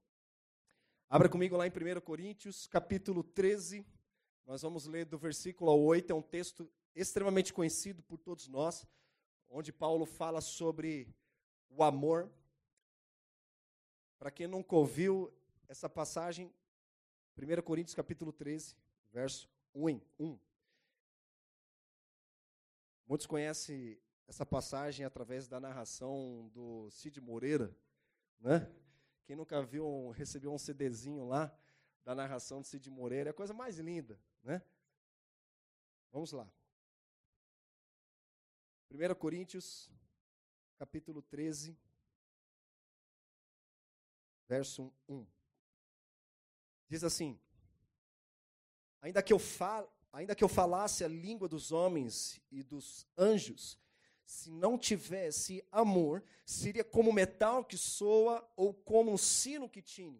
Abra 1.10 1.27
comigo 1.27 1.57
lá 1.57 1.65
em 1.65 1.71
1 1.71 2.00
Coríntios, 2.01 2.67
capítulo 2.67 3.24
13. 3.24 3.83
Nós 4.45 4.62
vamos 4.62 4.86
ler 4.86 5.05
do 5.05 5.17
versículo 5.17 5.71
8, 5.74 6.12
é 6.12 6.15
um 6.15 6.21
texto 6.21 6.69
extremamente 6.95 7.51
conhecido 7.51 8.03
por 8.03 8.17
todos 8.17 8.48
nós, 8.48 8.86
onde 9.50 9.74
Paulo 9.74 10.05
fala 10.05 10.39
sobre 10.39 11.07
o 11.71 11.83
amor. 11.83 12.31
Para 14.19 14.29
quem 14.29 14.47
nunca 14.47 14.75
ouviu 14.75 15.33
essa 15.67 15.89
passagem, 15.89 16.53
1 17.37 17.61
Coríntios 17.63 17.95
capítulo 17.95 18.31
13, 18.31 18.75
verso 19.11 19.49
1. 19.73 19.99
1. 20.19 20.39
Muitos 23.07 23.25
conhecem 23.25 23.99
essa 24.27 24.45
passagem 24.45 25.05
através 25.05 25.47
da 25.47 25.59
narração 25.59 26.49
do 26.53 26.89
Cid 26.91 27.19
Moreira, 27.19 27.75
né? 28.39 28.71
Quem 29.25 29.35
nunca 29.35 29.61
viu, 29.61 30.09
recebeu 30.11 30.53
um 30.53 30.57
CDzinho 30.57 31.25
lá 31.25 31.53
da 32.03 32.13
narração 32.13 32.61
do 32.61 32.67
Cid 32.67 32.89
Moreira, 32.89 33.29
é 33.29 33.31
a 33.31 33.33
coisa 33.33 33.53
mais 33.53 33.77
linda, 33.79 34.19
né? 34.43 34.61
Vamos 36.11 36.31
lá. 36.31 36.51
1 38.89 39.15
Coríntios, 39.15 39.89
capítulo 40.81 41.21
13, 41.21 41.77
verso 44.47 44.91
1. 45.07 45.27
Diz 46.89 47.03
assim: 47.03 47.39
Ainda 49.00 49.21
que 49.21 49.31
eu 49.31 49.38
fale, 49.38 49.88
ainda 50.11 50.33
que 50.33 50.43
eu 50.43 50.50
falasse 50.50 51.03
a 51.03 51.07
língua 51.07 51.47
dos 51.47 51.71
homens 51.71 52.41
e 52.50 52.63
dos 52.63 53.05
anjos, 53.15 53.77
se 54.25 54.50
não 54.50 54.75
tivesse 54.75 55.63
amor, 55.71 56.23
seria 56.43 56.83
como 56.83 57.13
metal 57.13 57.63
que 57.63 57.77
soa 57.77 58.43
ou 58.55 58.73
como 58.73 59.11
um 59.11 59.17
sino 59.19 59.69
que 59.69 59.83
tine. 59.83 60.19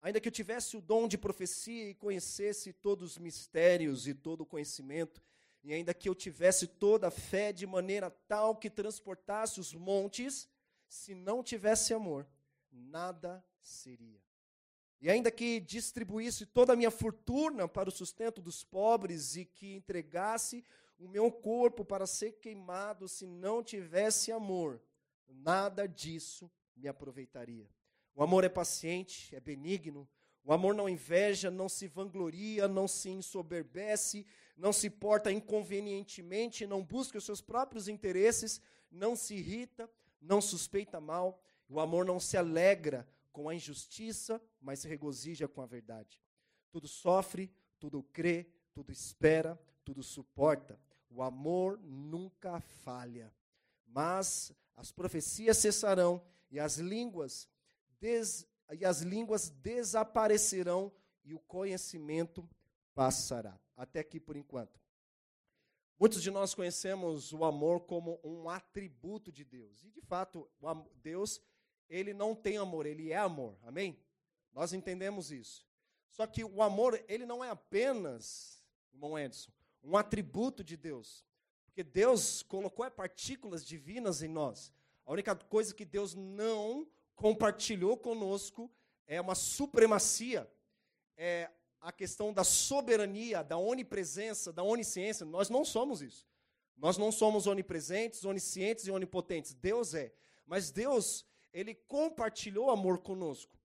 Ainda 0.00 0.20
que 0.20 0.28
eu 0.28 0.32
tivesse 0.32 0.76
o 0.76 0.80
dom 0.80 1.08
de 1.08 1.18
profecia 1.18 1.90
e 1.90 1.94
conhecesse 1.96 2.72
todos 2.72 3.10
os 3.10 3.18
mistérios 3.18 4.06
e 4.06 4.14
todo 4.14 4.42
o 4.42 4.46
conhecimento, 4.46 5.20
e 5.62 5.72
ainda 5.72 5.94
que 5.94 6.08
eu 6.08 6.14
tivesse 6.14 6.66
toda 6.66 7.08
a 7.08 7.10
fé 7.10 7.52
de 7.52 7.66
maneira 7.66 8.10
tal 8.26 8.56
que 8.56 8.68
transportasse 8.68 9.60
os 9.60 9.72
montes, 9.72 10.48
se 10.88 11.14
não 11.14 11.42
tivesse 11.42 11.94
amor, 11.94 12.26
nada 12.70 13.44
seria. 13.60 14.20
E 15.00 15.10
ainda 15.10 15.30
que 15.30 15.60
distribuísse 15.60 16.46
toda 16.46 16.72
a 16.72 16.76
minha 16.76 16.90
fortuna 16.90 17.66
para 17.66 17.88
o 17.88 17.92
sustento 17.92 18.40
dos 18.40 18.62
pobres 18.62 19.36
e 19.36 19.44
que 19.44 19.74
entregasse 19.74 20.64
o 20.98 21.08
meu 21.08 21.30
corpo 21.30 21.84
para 21.84 22.06
ser 22.06 22.32
queimado, 22.32 23.08
se 23.08 23.26
não 23.26 23.62
tivesse 23.62 24.30
amor, 24.30 24.80
nada 25.28 25.88
disso 25.88 26.50
me 26.76 26.86
aproveitaria. 26.88 27.68
O 28.14 28.22
amor 28.22 28.44
é 28.44 28.48
paciente, 28.48 29.34
é 29.34 29.40
benigno. 29.40 30.08
O 30.44 30.52
amor 30.52 30.74
não 30.74 30.88
inveja, 30.88 31.50
não 31.50 31.68
se 31.68 31.88
vangloria, 31.88 32.68
não 32.68 32.86
se 32.86 33.10
ensoberbece, 33.10 34.26
não 34.62 34.72
se 34.72 34.88
porta 34.88 35.32
inconvenientemente, 35.32 36.68
não 36.68 36.84
busca 36.84 37.18
os 37.18 37.24
seus 37.24 37.40
próprios 37.40 37.88
interesses, 37.88 38.60
não 38.88 39.16
se 39.16 39.34
irrita, 39.34 39.90
não 40.20 40.40
suspeita 40.40 41.00
mal. 41.00 41.42
O 41.68 41.80
amor 41.80 42.04
não 42.04 42.20
se 42.20 42.36
alegra 42.36 43.04
com 43.32 43.48
a 43.48 43.56
injustiça, 43.56 44.40
mas 44.60 44.78
se 44.78 44.86
regozija 44.86 45.48
com 45.48 45.62
a 45.62 45.66
verdade. 45.66 46.22
Tudo 46.70 46.86
sofre, 46.86 47.52
tudo 47.80 48.04
crê, 48.04 48.46
tudo 48.72 48.92
espera, 48.92 49.60
tudo 49.84 50.00
suporta. 50.00 50.78
O 51.10 51.24
amor 51.24 51.76
nunca 51.82 52.60
falha. 52.60 53.34
Mas 53.84 54.52
as 54.76 54.92
profecias 54.92 55.58
cessarão 55.58 56.22
e 56.52 56.60
as 56.60 56.76
línguas 56.76 57.48
des, 58.00 58.46
e 58.70 58.84
as 58.84 59.00
línguas 59.00 59.50
desaparecerão 59.50 60.92
e 61.24 61.34
o 61.34 61.40
conhecimento 61.40 62.48
passará. 62.94 63.58
Até 63.76 64.00
aqui 64.00 64.20
por 64.20 64.36
enquanto. 64.36 64.80
Muitos 65.98 66.22
de 66.22 66.30
nós 66.30 66.54
conhecemos 66.54 67.32
o 67.32 67.44
amor 67.44 67.80
como 67.80 68.20
um 68.24 68.48
atributo 68.48 69.30
de 69.30 69.44
Deus. 69.44 69.84
E 69.84 69.90
de 69.90 70.00
fato, 70.00 70.50
Deus, 70.96 71.40
ele 71.88 72.12
não 72.12 72.34
tem 72.34 72.56
amor, 72.56 72.86
ele 72.86 73.12
é 73.12 73.18
amor. 73.18 73.56
Amém? 73.62 73.98
Nós 74.52 74.72
entendemos 74.72 75.30
isso. 75.30 75.66
Só 76.10 76.26
que 76.26 76.44
o 76.44 76.62
amor, 76.62 77.02
ele 77.08 77.24
não 77.24 77.42
é 77.44 77.50
apenas, 77.50 78.62
irmão 78.92 79.18
Edson, 79.18 79.50
um 79.82 79.96
atributo 79.96 80.62
de 80.62 80.76
Deus. 80.76 81.24
Porque 81.66 81.82
Deus 81.82 82.42
colocou 82.42 82.90
partículas 82.90 83.64
divinas 83.64 84.22
em 84.22 84.28
nós. 84.28 84.72
A 85.06 85.12
única 85.12 85.34
coisa 85.34 85.74
que 85.74 85.84
Deus 85.84 86.14
não 86.14 86.86
compartilhou 87.14 87.96
conosco 87.96 88.70
é 89.06 89.20
uma 89.20 89.34
supremacia, 89.34 90.50
é 91.16 91.50
a 91.82 91.90
questão 91.90 92.32
da 92.32 92.44
soberania, 92.44 93.42
da 93.42 93.58
onipresença, 93.58 94.52
da 94.52 94.62
onisciência. 94.62 95.26
Nós 95.26 95.50
não 95.50 95.64
somos 95.64 96.00
isso. 96.00 96.26
Nós 96.76 96.96
não 96.96 97.10
somos 97.10 97.48
onipresentes, 97.48 98.24
oniscientes 98.24 98.86
e 98.86 98.90
onipotentes. 98.90 99.52
Deus 99.52 99.92
é. 99.92 100.14
Mas 100.46 100.70
Deus, 100.70 101.26
ele 101.52 101.74
compartilhou 101.74 102.70
amor 102.70 102.98
conosco. 102.98 103.58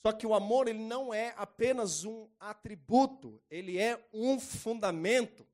Só 0.00 0.12
que 0.12 0.26
o 0.26 0.34
amor 0.34 0.68
ele 0.68 0.78
não 0.78 1.12
é 1.12 1.34
apenas 1.36 2.04
um 2.04 2.28
atributo, 2.38 3.42
ele 3.50 3.78
é 3.78 4.06
um 4.12 4.38
fundamento. 4.38 5.46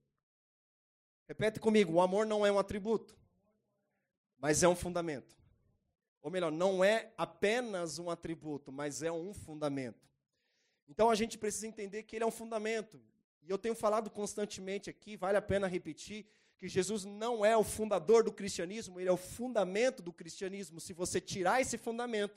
Repete 1.29 1.61
comigo, 1.61 1.93
o 1.95 2.01
amor 2.01 2.27
não 2.27 2.45
é 2.45 2.51
um 2.51 2.59
atributo, 2.59 3.17
mas 4.37 4.65
é 4.65 4.69
um 4.69 4.75
fundamento. 4.75 5.37
Ou 6.21 6.31
melhor, 6.31 6.51
não 6.51 6.85
é 6.85 7.13
apenas 7.17 7.99
um 8.01 8.11
atributo, 8.11 8.73
mas 8.73 9.03
é 9.03 9.13
um 9.13 9.33
fundamento. 9.33 10.10
Então 10.91 11.09
a 11.09 11.15
gente 11.15 11.39
precisa 11.39 11.69
entender 11.69 12.03
que 12.03 12.17
ele 12.17 12.25
é 12.25 12.27
um 12.27 12.33
fundamento. 12.33 13.01
E 13.43 13.49
eu 13.49 13.57
tenho 13.57 13.77
falado 13.77 14.11
constantemente 14.11 14.91
aqui, 14.91 15.17
vale 15.17 15.39
a 15.39 15.43
pena 15.43 15.69
repetir, 15.69 16.27
que 16.59 16.69
Jesus 16.69 17.05
não 17.05 17.45
é 17.47 17.57
o 17.57 17.63
fundador 17.63 18.25
do 18.25 18.33
cristianismo, 18.33 19.01
ele 19.01 19.09
é 19.09 19.13
o 19.13 19.17
fundamento 19.17 20.03
do 20.03 20.13
cristianismo. 20.13 20.81
Se 20.81 20.93
você 20.93 21.21
tirar 21.21 21.61
esse 21.61 21.79
fundamento, 21.79 22.37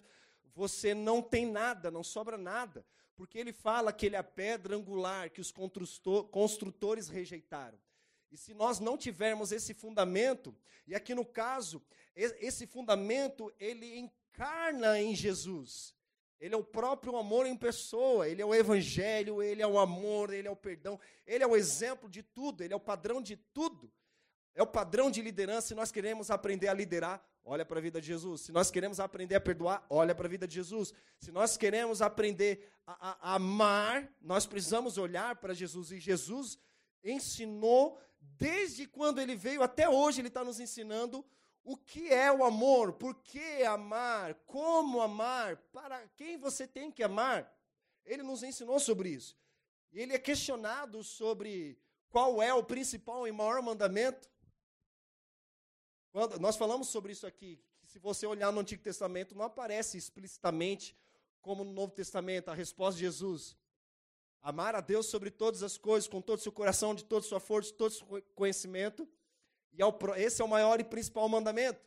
você 0.53 0.93
não 0.93 1.19
tem 1.19 1.47
nada, 1.47 1.89
não 1.89 2.03
sobra 2.03 2.37
nada. 2.37 2.85
Porque 3.15 3.37
ele 3.39 3.51
fala 3.51 3.91
que 3.91 4.05
ele 4.05 4.15
é 4.15 4.19
a 4.19 4.23
pedra 4.23 4.75
angular 4.75 5.31
que 5.31 5.41
os 5.41 5.51
construtores 6.31 7.09
rejeitaram. 7.09 7.77
E 8.31 8.37
se 8.37 8.53
nós 8.53 8.79
não 8.79 8.97
tivermos 8.97 9.51
esse 9.51 9.73
fundamento, 9.73 10.55
e 10.87 10.95
aqui 10.95 11.13
no 11.13 11.25
caso, 11.25 11.81
esse 12.15 12.65
fundamento, 12.65 13.51
ele 13.59 13.97
encarna 13.97 14.99
em 14.99 15.15
Jesus. 15.15 15.93
Ele 16.43 16.55
é 16.55 16.57
o 16.57 16.63
próprio 16.63 17.15
amor 17.15 17.45
em 17.45 17.55
pessoa, 17.55 18.27
ele 18.27 18.41
é 18.41 18.45
o 18.45 18.53
evangelho, 18.53 19.41
ele 19.41 19.61
é 19.61 19.67
o 19.67 19.79
amor, 19.79 20.33
ele 20.33 20.45
é 20.45 20.51
o 20.51 20.55
perdão, 20.57 20.99
ele 21.25 21.41
é 21.41 21.47
o 21.47 21.55
exemplo 21.55 22.09
de 22.09 22.21
tudo, 22.21 22.61
ele 22.61 22.73
é 22.73 22.75
o 22.75 22.81
padrão 22.81 23.21
de 23.21 23.37
tudo. 23.37 23.89
É 24.53 24.61
o 24.61 24.67
padrão 24.67 25.09
de 25.09 25.21
liderança. 25.21 25.69
Se 25.69 25.73
nós 25.73 25.89
queremos 25.89 26.29
aprender 26.29 26.67
a 26.67 26.73
liderar, 26.73 27.25
olha 27.45 27.65
para 27.65 27.79
a 27.79 27.81
vida 27.81 28.01
de 28.01 28.07
Jesus. 28.07 28.41
Se 28.41 28.51
nós 28.51 28.69
queremos 28.69 28.99
aprender 28.99 29.35
a 29.35 29.39
perdoar, 29.39 29.85
olha 29.89 30.13
para 30.13 30.27
a 30.27 30.29
vida 30.29 30.45
de 30.45 30.55
Jesus. 30.55 30.93
Se 31.17 31.31
nós 31.31 31.55
queremos 31.55 32.01
aprender 32.01 32.69
a, 32.85 33.11
a, 33.11 33.31
a 33.31 33.35
amar, 33.35 34.13
nós 34.21 34.45
precisamos 34.45 34.97
olhar 34.97 35.37
para 35.37 35.53
Jesus. 35.53 35.93
E 35.93 35.99
Jesus 36.01 36.59
ensinou 37.01 37.97
desde 38.19 38.85
quando 38.85 39.21
ele 39.21 39.37
veio 39.37 39.63
até 39.63 39.87
hoje, 39.87 40.19
ele 40.19 40.27
está 40.27 40.43
nos 40.43 40.59
ensinando 40.59 41.25
o 41.63 41.77
que 41.77 42.11
é 42.11 42.31
o 42.31 42.43
amor, 42.43 42.93
por 42.93 43.15
que 43.15 43.63
amar, 43.63 44.35
como 44.45 45.01
amar, 45.01 45.57
para 45.71 46.07
quem 46.09 46.37
você 46.37 46.67
tem 46.67 46.91
que 46.91 47.01
amar. 47.01 47.51
Ele 48.05 48.21
nos 48.21 48.43
ensinou 48.43 48.79
sobre 48.79 49.09
isso. 49.09 49.37
E 49.91 49.99
ele 49.99 50.13
é 50.13 50.19
questionado 50.19 51.03
sobre 51.03 51.79
qual 52.09 52.41
é 52.41 52.53
o 52.53 52.63
principal 52.63 53.27
e 53.27 53.31
maior 53.31 53.61
mandamento. 53.61 54.29
Quando 56.11 56.39
nós 56.39 56.57
falamos 56.57 56.89
sobre 56.89 57.13
isso 57.13 57.25
aqui, 57.25 57.59
se 57.85 57.97
você 57.99 58.25
olhar 58.25 58.51
no 58.51 58.59
Antigo 58.59 58.83
Testamento, 58.83 59.35
não 59.35 59.45
aparece 59.45 59.97
explicitamente 59.97 60.97
como 61.41 61.63
no 61.63 61.71
Novo 61.71 61.93
Testamento 61.93 62.49
a 62.49 62.53
resposta 62.53 62.97
de 62.97 63.05
Jesus. 63.05 63.57
Amar 64.41 64.75
a 64.75 64.81
Deus 64.81 65.05
sobre 65.05 65.31
todas 65.31 65.63
as 65.63 65.77
coisas, 65.77 66.09
com 66.09 66.21
todo 66.21 66.39
o 66.39 66.41
seu 66.41 66.51
coração, 66.51 66.93
de 66.93 67.05
toda 67.05 67.25
sua 67.25 67.39
força, 67.39 67.71
de 67.71 67.77
todo 67.77 67.91
o 67.91 67.93
seu 67.93 68.21
conhecimento. 68.35 69.07
E 69.73 69.81
esse 70.21 70.41
é 70.41 70.45
o 70.45 70.47
maior 70.47 70.79
e 70.79 70.83
principal 70.83 71.27
mandamento. 71.27 71.81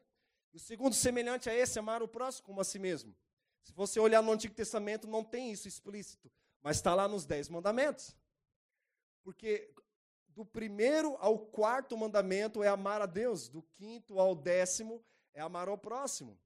O 0.53 0.59
segundo, 0.59 0.95
semelhante 0.95 1.49
a 1.49 1.55
esse, 1.55 1.79
amar 1.79 2.03
o 2.03 2.09
próximo 2.09 2.47
como 2.47 2.61
a 2.61 2.65
si 2.65 2.79
mesmo. 2.79 3.15
Se 3.63 3.73
você 3.73 4.01
olhar 4.01 4.23
no 4.23 4.33
Antigo 4.33 4.55
Testamento, 4.55 5.07
não 5.07 5.23
tem 5.23 5.53
isso 5.53 5.69
explícito, 5.69 6.31
mas 6.63 6.77
está 6.77 6.95
lá 6.95 7.07
nos 7.07 7.27
dez 7.27 7.49
mandamentos. 7.49 8.17
Porque 9.23 9.71
do 10.29 10.45
primeiro 10.45 11.17
ao 11.19 11.39
quarto 11.39 11.97
mandamento 11.97 12.63
é 12.63 12.69
amar 12.69 13.01
a 13.01 13.07
Deus, 13.07 13.49
do 13.49 13.63
quinto 13.63 14.21
ao 14.21 14.35
décimo 14.35 15.05
é 15.33 15.41
amar 15.41 15.69
ao 15.69 15.79
próximo. 15.79 16.39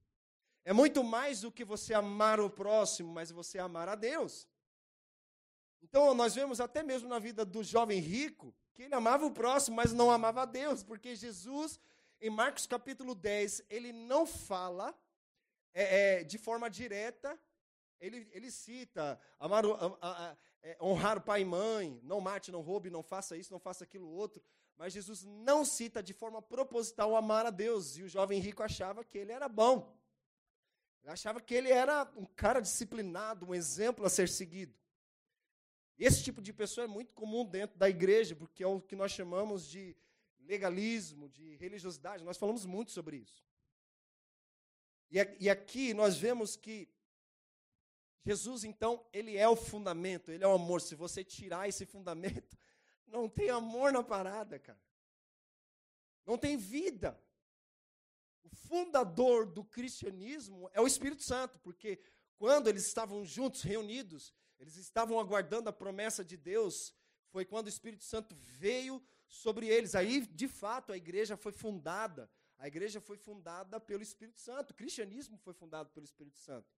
É 0.65 0.73
muito 0.73 1.03
mais 1.03 1.41
do 1.41 1.53
que 1.53 1.65
você 1.65 1.95
amar 1.95 2.41
o 2.41 2.51
próximo, 2.51 3.13
mas 3.13 3.31
você 3.31 3.59
amar 3.59 3.89
a 3.89 3.95
Deus. 3.95 4.49
Então, 5.83 6.15
nós 6.15 6.35
vemos 6.35 6.61
até 6.61 6.83
mesmo 6.83 7.09
na 7.09 7.19
vida 7.19 7.45
do 7.45 7.63
jovem 7.63 7.99
rico 7.99 8.55
que 8.75 8.83
ele 8.83 8.95
amava 8.95 9.27
o 9.27 9.33
próximo, 9.33 9.77
mas 9.77 9.93
não 9.93 10.11
amava 10.11 10.43
a 10.43 10.47
Deus, 10.47 10.83
porque 10.83 11.15
Jesus, 11.15 11.81
em 12.21 12.31
Marcos 12.31 12.67
capítulo 12.67 13.15
10, 13.15 13.65
ele 13.69 13.93
não 13.93 14.27
fala 14.27 14.95
é, 15.75 16.21
é, 16.21 16.25
de 16.25 16.39
forma 16.39 16.69
direta 16.71 17.39
ele, 18.01 18.27
ele 18.33 18.51
cita 18.51 19.21
amar, 19.39 19.65
a, 19.65 19.69
a, 20.01 20.31
a, 20.31 20.37
é, 20.63 20.77
honrar 20.81 21.19
o 21.19 21.21
pai 21.21 21.43
e 21.43 21.45
mãe, 21.45 22.01
não 22.03 22.21
mate, 22.21 22.51
não 22.51 22.63
roube, 22.63 22.89
não 22.89 23.03
faça 23.03 23.37
isso, 23.37 23.53
não 23.53 23.61
faça 23.61 23.85
aquilo 23.85 24.09
outro. 24.09 24.43
Mas 24.77 24.95
Jesus 24.95 25.23
não 25.25 25.65
cita 25.65 26.03
de 26.03 26.15
forma 26.15 26.41
proposital 26.41 27.15
amar 27.15 27.45
a 27.45 27.51
Deus. 27.51 27.99
E 27.99 28.03
o 28.03 28.09
jovem 28.09 28.41
rico 28.41 28.63
achava 28.63 29.05
que 29.05 29.19
ele 29.19 29.31
era 29.31 29.47
bom. 29.47 29.95
Ele 31.03 31.13
achava 31.13 31.41
que 31.41 31.55
ele 31.55 31.71
era 31.71 32.11
um 32.17 32.25
cara 32.25 32.61
disciplinado, 32.61 33.47
um 33.47 33.55
exemplo 33.55 34.07
a 34.07 34.09
ser 34.09 34.29
seguido. 34.29 34.75
Esse 36.01 36.25
tipo 36.25 36.41
de 36.41 36.53
pessoa 36.53 36.85
é 36.85 36.89
muito 36.89 37.15
comum 37.15 37.45
dentro 37.45 37.79
da 37.79 37.89
igreja, 37.89 38.35
porque 38.35 38.65
é 38.65 38.67
o 38.67 38.81
que 38.81 38.97
nós 38.97 39.13
chamamos 39.13 39.69
de 39.69 39.95
legalismo, 40.41 41.29
de 41.29 41.57
religiosidade. 41.57 42.25
Nós 42.25 42.39
falamos 42.39 42.65
muito 42.65 42.91
sobre 42.91 43.19
isso. 43.19 43.45
E 45.11 45.51
aqui 45.51 45.93
nós 45.93 46.17
vemos 46.17 46.57
que 46.57 46.89
Jesus, 48.25 48.65
então, 48.65 49.05
ele 49.13 49.37
é 49.37 49.49
o 49.49 49.57
fundamento, 49.57 50.31
ele 50.31 50.45
é 50.45 50.47
o 50.47 50.55
amor. 50.55 50.81
Se 50.81 50.95
você 50.95 51.25
tirar 51.25 51.69
esse 51.69 51.87
fundamento, 51.87 52.57
não 53.07 53.29
tem 53.29 53.51
amor 53.51 53.93
na 53.93 54.03
parada, 54.03 54.59
cara. 54.59 54.81
Não 56.27 56.37
tem 56.37 56.57
vida. 56.57 57.21
O 58.43 58.49
fundador 58.49 59.47
do 59.47 59.65
cristianismo 59.65 60.71
é 60.73 60.81
o 60.81 60.87
Espírito 60.87 61.23
Santo, 61.23 61.59
porque 61.61 62.01
quando 62.37 62.69
eles 62.69 62.87
estavam 62.87 63.25
juntos, 63.25 63.63
reunidos, 63.63 64.35
eles 64.61 64.77
estavam 64.77 65.19
aguardando 65.19 65.71
a 65.71 65.73
promessa 65.73 66.23
de 66.23 66.37
Deus. 66.37 66.95
Foi 67.31 67.45
quando 67.47 67.67
o 67.67 67.71
Espírito 67.71 68.05
Santo 68.05 68.37
veio 68.37 69.03
sobre 69.27 69.67
eles. 69.67 69.95
Aí, 69.95 70.27
de 70.27 70.47
fato, 70.47 70.93
a 70.93 70.97
igreja 70.97 71.37
foi 71.37 71.51
fundada. 71.51 72.31
A 72.59 72.69
igreja 72.69 73.01
foi 73.01 73.17
fundada 73.17 73.81
pelo 73.81 74.03
Espírito 74.03 74.39
Santo. 74.39 74.73
O 74.73 74.75
cristianismo 74.75 75.39
foi 75.39 75.55
fundado 75.55 75.89
pelo 75.91 76.05
Espírito 76.05 76.39
Santo. 76.39 76.69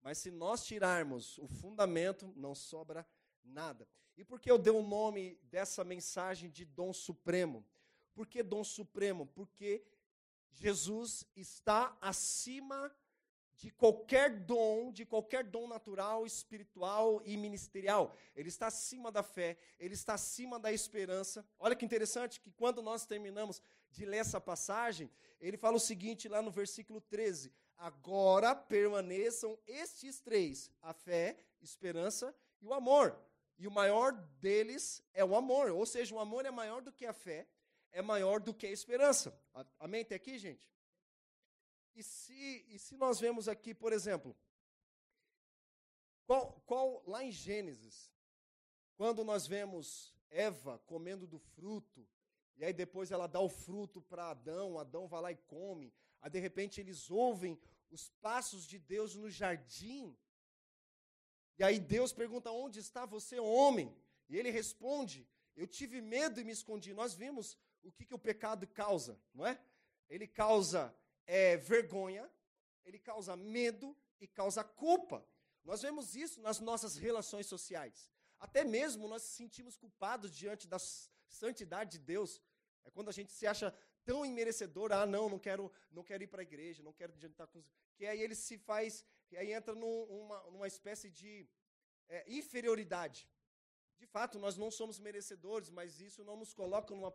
Mas 0.00 0.18
se 0.18 0.30
nós 0.30 0.64
tirarmos 0.64 1.36
o 1.38 1.48
fundamento, 1.48 2.32
não 2.36 2.54
sobra 2.54 3.04
nada. 3.42 3.88
E 4.16 4.24
por 4.24 4.38
que 4.38 4.50
eu 4.50 4.58
dei 4.58 4.72
o 4.72 4.82
nome 4.82 5.34
dessa 5.42 5.82
mensagem 5.82 6.48
de 6.48 6.64
dom 6.64 6.92
supremo? 6.92 7.66
Por 8.14 8.26
que 8.26 8.42
dom 8.42 8.62
supremo? 8.62 9.26
Porque 9.26 9.84
Jesus 10.52 11.26
está 11.34 11.96
acima 12.00 12.94
de 13.60 13.70
qualquer 13.70 14.30
dom, 14.30 14.90
de 14.90 15.04
qualquer 15.04 15.44
dom 15.44 15.68
natural, 15.68 16.24
espiritual 16.24 17.20
e 17.26 17.36
ministerial. 17.36 18.16
Ele 18.34 18.48
está 18.48 18.68
acima 18.68 19.12
da 19.12 19.22
fé, 19.22 19.58
ele 19.78 19.92
está 19.92 20.14
acima 20.14 20.58
da 20.58 20.72
esperança. 20.72 21.46
Olha 21.58 21.76
que 21.76 21.84
interessante 21.84 22.40
que 22.40 22.50
quando 22.50 22.80
nós 22.80 23.04
terminamos 23.04 23.60
de 23.90 24.06
ler 24.06 24.16
essa 24.16 24.40
passagem, 24.40 25.10
ele 25.38 25.58
fala 25.58 25.76
o 25.76 25.80
seguinte 25.80 26.26
lá 26.26 26.40
no 26.40 26.50
versículo 26.50 27.02
13: 27.02 27.52
Agora 27.76 28.54
permaneçam 28.54 29.58
estes 29.66 30.20
três: 30.20 30.70
a 30.80 30.94
fé, 30.94 31.36
esperança 31.60 32.34
e 32.62 32.66
o 32.66 32.72
amor. 32.72 33.14
E 33.58 33.66
o 33.66 33.70
maior 33.70 34.12
deles 34.40 35.02
é 35.12 35.22
o 35.22 35.36
amor, 35.36 35.70
ou 35.70 35.84
seja, 35.84 36.14
o 36.14 36.18
amor 36.18 36.46
é 36.46 36.50
maior 36.50 36.80
do 36.80 36.90
que 36.90 37.04
a 37.04 37.12
fé, 37.12 37.46
é 37.92 38.00
maior 38.00 38.40
do 38.40 38.54
que 38.54 38.66
a 38.66 38.70
esperança. 38.70 39.38
Amém? 39.78 40.00
Até 40.00 40.14
aqui, 40.14 40.38
gente? 40.38 40.66
E 41.94 42.02
se, 42.02 42.64
e 42.68 42.78
se 42.78 42.96
nós 42.96 43.20
vemos 43.20 43.48
aqui, 43.48 43.74
por 43.74 43.92
exemplo, 43.92 44.36
qual, 46.26 46.62
qual 46.66 47.02
lá 47.06 47.24
em 47.24 47.32
Gênesis, 47.32 48.12
quando 48.96 49.24
nós 49.24 49.46
vemos 49.46 50.14
Eva 50.30 50.78
comendo 50.86 51.26
do 51.26 51.38
fruto, 51.38 52.06
e 52.56 52.64
aí 52.64 52.72
depois 52.72 53.10
ela 53.10 53.26
dá 53.26 53.40
o 53.40 53.48
fruto 53.48 54.00
para 54.00 54.30
Adão, 54.30 54.78
Adão 54.78 55.08
vai 55.08 55.20
lá 55.20 55.32
e 55.32 55.36
come, 55.36 55.92
aí 56.20 56.30
de 56.30 56.38
repente 56.38 56.80
eles 56.80 57.10
ouvem 57.10 57.60
os 57.90 58.08
passos 58.20 58.64
de 58.64 58.78
Deus 58.78 59.16
no 59.16 59.28
jardim, 59.28 60.16
e 61.60 61.62
aí 61.62 61.78
Deus 61.78 62.10
pergunta: 62.10 62.50
Onde 62.50 62.80
está 62.80 63.04
você, 63.04 63.38
homem? 63.38 63.94
E 64.30 64.38
ele 64.38 64.50
responde: 64.50 65.28
Eu 65.54 65.66
tive 65.66 66.00
medo 66.00 66.40
e 66.40 66.44
me 66.44 66.52
escondi. 66.52 66.94
Nós 66.94 67.12
vimos 67.12 67.54
o 67.82 67.92
que, 67.92 68.06
que 68.06 68.14
o 68.14 68.18
pecado 68.18 68.66
causa, 68.66 69.20
não 69.34 69.46
é? 69.46 69.60
Ele 70.08 70.26
causa 70.26 70.94
é, 71.30 71.56
vergonha, 71.56 72.28
ele 72.84 72.98
causa 72.98 73.36
medo 73.36 73.96
e 74.20 74.26
causa 74.26 74.64
culpa. 74.64 75.24
Nós 75.62 75.80
vemos 75.80 76.16
isso 76.16 76.40
nas 76.40 76.58
nossas 76.58 76.96
relações 76.96 77.46
sociais. 77.46 78.10
Até 78.40 78.64
mesmo 78.64 79.06
nós 79.06 79.22
nos 79.22 79.30
sentimos 79.30 79.76
culpados 79.76 80.34
diante 80.34 80.66
da 80.66 80.78
santidade 81.28 81.92
de 81.92 81.98
Deus. 82.00 82.42
É 82.84 82.90
quando 82.90 83.10
a 83.10 83.12
gente 83.12 83.30
se 83.30 83.46
acha 83.46 83.72
tão 84.04 84.26
imerecedor, 84.26 84.90
ah, 84.90 85.06
não, 85.06 85.28
não 85.28 85.38
quero, 85.38 85.70
não 85.92 86.02
quero 86.02 86.24
ir 86.24 86.26
para 86.26 86.42
a 86.42 86.48
igreja, 86.50 86.82
não 86.82 86.92
quero 86.92 87.12
adiantar 87.12 87.46
com 87.46 87.62
que 87.94 88.06
aí 88.06 88.20
ele 88.20 88.34
se 88.34 88.58
faz, 88.58 89.04
aí 89.36 89.52
entra 89.52 89.72
numa, 89.72 90.42
numa 90.50 90.66
espécie 90.66 91.08
de 91.10 91.46
é, 92.08 92.24
inferioridade. 92.26 93.30
De 93.98 94.06
fato, 94.06 94.36
nós 94.36 94.56
não 94.56 94.70
somos 94.70 94.98
merecedores, 94.98 95.70
mas 95.70 96.00
isso 96.00 96.24
não 96.24 96.36
nos 96.36 96.52
coloca 96.52 96.92
numa 96.92 97.14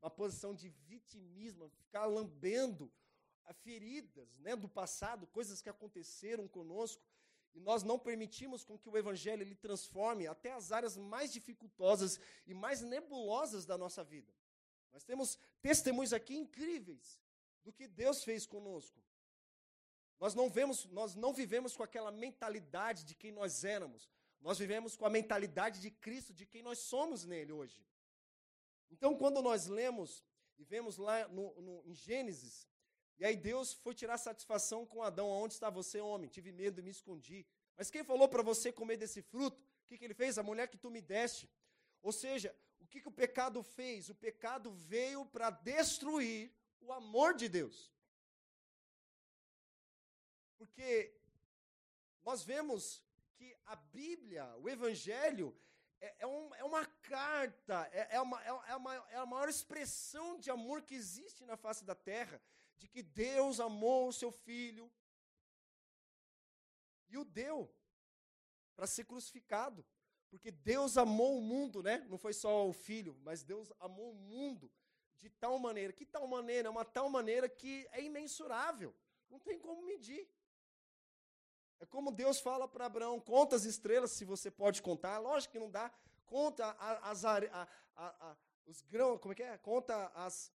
uma 0.00 0.10
posição 0.10 0.54
de 0.54 0.68
vitimismo, 0.68 1.68
ficar 1.68 2.06
lambendo 2.06 2.90
feridas 3.54 4.38
né, 4.38 4.56
do 4.56 4.68
passado, 4.68 5.26
coisas 5.26 5.60
que 5.60 5.68
aconteceram 5.68 6.48
conosco, 6.48 7.02
e 7.54 7.60
nós 7.60 7.82
não 7.82 7.98
permitimos 7.98 8.62
com 8.64 8.78
que 8.78 8.88
o 8.88 8.98
Evangelho 8.98 9.42
ele 9.42 9.54
transforme 9.54 10.26
até 10.26 10.52
as 10.52 10.72
áreas 10.72 10.96
mais 10.96 11.32
dificultosas 11.32 12.20
e 12.46 12.52
mais 12.52 12.82
nebulosas 12.82 13.64
da 13.64 13.78
nossa 13.78 14.04
vida. 14.04 14.32
Nós 14.92 15.04
temos 15.04 15.38
testemunhos 15.62 16.12
aqui 16.12 16.36
incríveis 16.36 17.20
do 17.64 17.72
que 17.72 17.88
Deus 17.88 18.22
fez 18.22 18.46
conosco. 18.46 19.02
Nós 20.20 20.34
não, 20.34 20.48
vemos, 20.48 20.84
nós 20.86 21.14
não 21.14 21.32
vivemos 21.32 21.76
com 21.76 21.82
aquela 21.82 22.10
mentalidade 22.10 23.04
de 23.04 23.14
quem 23.14 23.32
nós 23.32 23.64
éramos. 23.64 24.10
Nós 24.40 24.58
vivemos 24.58 24.96
com 24.96 25.04
a 25.04 25.10
mentalidade 25.10 25.80
de 25.80 25.90
Cristo, 25.90 26.32
de 26.32 26.46
quem 26.46 26.62
nós 26.62 26.78
somos 26.78 27.24
nele 27.24 27.52
hoje. 27.52 27.84
Então, 28.90 29.16
quando 29.16 29.42
nós 29.42 29.66
lemos 29.66 30.22
e 30.58 30.64
vemos 30.64 30.96
lá 30.96 31.26
no, 31.28 31.60
no, 31.60 31.82
em 31.84 31.94
Gênesis, 31.94 32.66
e 33.18 33.24
aí 33.24 33.36
Deus 33.36 33.72
foi 33.72 33.94
tirar 33.94 34.18
satisfação 34.18 34.84
com 34.84 35.02
Adão: 35.02 35.28
Onde 35.28 35.54
está 35.54 35.70
você, 35.70 36.00
homem? 36.00 36.28
Tive 36.28 36.52
medo 36.52 36.80
e 36.80 36.82
me 36.82 36.90
escondi. 36.90 37.46
Mas 37.76 37.90
quem 37.90 38.04
falou 38.04 38.28
para 38.28 38.42
você 38.42 38.72
comer 38.72 38.96
desse 38.96 39.22
fruto? 39.22 39.60
O 39.60 39.86
que, 39.86 39.98
que 39.98 40.04
ele 40.04 40.14
fez? 40.14 40.38
A 40.38 40.42
mulher 40.42 40.68
que 40.68 40.76
tu 40.76 40.90
me 40.90 41.00
deste. 41.00 41.50
Ou 42.02 42.12
seja, 42.12 42.54
o 42.80 42.86
que, 42.86 43.00
que 43.00 43.08
o 43.08 43.12
pecado 43.12 43.62
fez? 43.62 44.08
O 44.08 44.14
pecado 44.14 44.70
veio 44.70 45.24
para 45.26 45.50
destruir 45.50 46.52
o 46.80 46.92
amor 46.92 47.34
de 47.34 47.48
Deus. 47.48 47.92
Porque 50.58 51.14
nós 52.22 52.42
vemos 52.42 53.02
que 53.34 53.56
a 53.66 53.76
Bíblia, 53.76 54.44
o 54.56 54.68
Evangelho, 54.68 55.56
é, 56.00 56.14
é, 56.20 56.26
um, 56.26 56.54
é 56.54 56.64
uma 56.64 56.84
carta, 56.84 57.88
é, 57.92 58.16
é, 58.16 58.20
uma, 58.20 58.42
é, 58.42 58.48
é, 58.48 58.76
uma, 58.76 58.94
é 59.10 59.16
a 59.16 59.26
maior 59.26 59.48
expressão 59.48 60.38
de 60.38 60.50
amor 60.50 60.82
que 60.82 60.94
existe 60.94 61.44
na 61.44 61.56
face 61.56 61.84
da 61.84 61.94
terra, 61.94 62.40
de 62.76 62.88
que 62.88 63.02
Deus 63.02 63.60
amou 63.60 64.08
o 64.08 64.12
seu 64.12 64.30
filho 64.30 64.90
e 67.08 67.16
o 67.16 67.24
deu 67.24 67.72
para 68.74 68.86
ser 68.86 69.04
crucificado. 69.04 69.84
Porque 70.28 70.50
Deus 70.50 70.96
amou 70.96 71.38
o 71.38 71.40
mundo, 71.40 71.82
né? 71.82 72.04
Não 72.08 72.18
foi 72.18 72.32
só 72.32 72.68
o 72.68 72.72
filho, 72.72 73.16
mas 73.22 73.42
Deus 73.42 73.72
amou 73.80 74.10
o 74.10 74.14
mundo 74.14 74.70
de 75.16 75.30
tal 75.30 75.58
maneira. 75.58 75.92
Que 75.92 76.04
tal 76.04 76.26
maneira? 76.26 76.68
É 76.68 76.70
uma 76.70 76.84
tal 76.84 77.08
maneira 77.08 77.48
que 77.48 77.88
é 77.92 78.02
imensurável. 78.02 78.94
Não 79.30 79.38
tem 79.38 79.58
como 79.58 79.82
medir. 79.86 80.28
É 81.78 81.86
como 81.86 82.10
Deus 82.10 82.40
fala 82.40 82.66
para 82.66 82.86
Abraão: 82.86 83.20
conta 83.20 83.56
as 83.56 83.64
estrelas 83.64 84.12
se 84.12 84.24
você 84.24 84.50
pode 84.50 84.82
contar. 84.82 85.18
Lógico 85.18 85.52
que 85.52 85.58
não 85.58 85.70
dá. 85.70 85.92
Conta 86.26 86.70
as, 87.02 87.24
a, 87.24 87.36
a, 87.96 88.30
a, 88.30 88.36
os 88.66 88.82
grãos, 88.82 89.20
como 89.20 89.32
é 89.32 89.34
que 89.34 89.42
é? 89.42 89.56
Conta 89.58 90.10
as, 90.14 90.52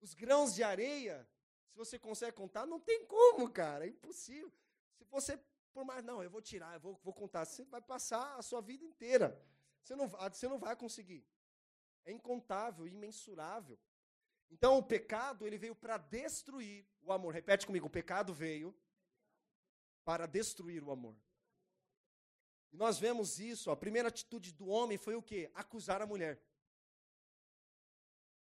os 0.00 0.14
grãos 0.14 0.54
de 0.54 0.62
areia. 0.62 1.28
Se 1.68 1.76
você 1.76 1.98
consegue 1.98 2.36
contar, 2.36 2.66
não 2.66 2.80
tem 2.80 3.04
como, 3.06 3.50
cara. 3.50 3.86
É 3.86 3.88
impossível. 3.88 4.52
Se 4.96 5.04
você, 5.04 5.38
por 5.72 5.84
mais, 5.84 6.04
não, 6.04 6.22
eu 6.22 6.30
vou 6.30 6.40
tirar, 6.40 6.74
eu 6.74 6.80
vou, 6.80 7.00
vou 7.02 7.12
contar. 7.12 7.44
Você 7.44 7.64
vai 7.64 7.80
passar 7.80 8.36
a 8.36 8.42
sua 8.42 8.60
vida 8.60 8.84
inteira. 8.84 9.40
Você 9.82 9.94
não, 9.94 10.08
você 10.08 10.48
não 10.48 10.58
vai 10.58 10.74
conseguir. 10.74 11.24
É 12.04 12.12
incontável, 12.12 12.86
imensurável. 12.86 13.78
Então, 14.50 14.78
o 14.78 14.82
pecado, 14.82 15.46
ele 15.46 15.58
veio 15.58 15.74
para 15.74 15.98
destruir 15.98 16.86
o 17.02 17.12
amor. 17.12 17.34
Repete 17.34 17.66
comigo: 17.66 17.86
o 17.86 17.90
pecado 17.90 18.32
veio 18.32 18.74
para 20.04 20.26
destruir 20.26 20.82
o 20.82 20.90
amor. 20.90 21.16
E 22.72 22.76
nós 22.76 22.98
vemos 22.98 23.38
isso, 23.38 23.70
a 23.70 23.76
primeira 23.76 24.08
atitude 24.08 24.52
do 24.52 24.68
homem 24.68 24.98
foi 24.98 25.14
o 25.14 25.22
quê? 25.22 25.50
Acusar 25.54 26.02
a 26.02 26.06
mulher. 26.06 26.40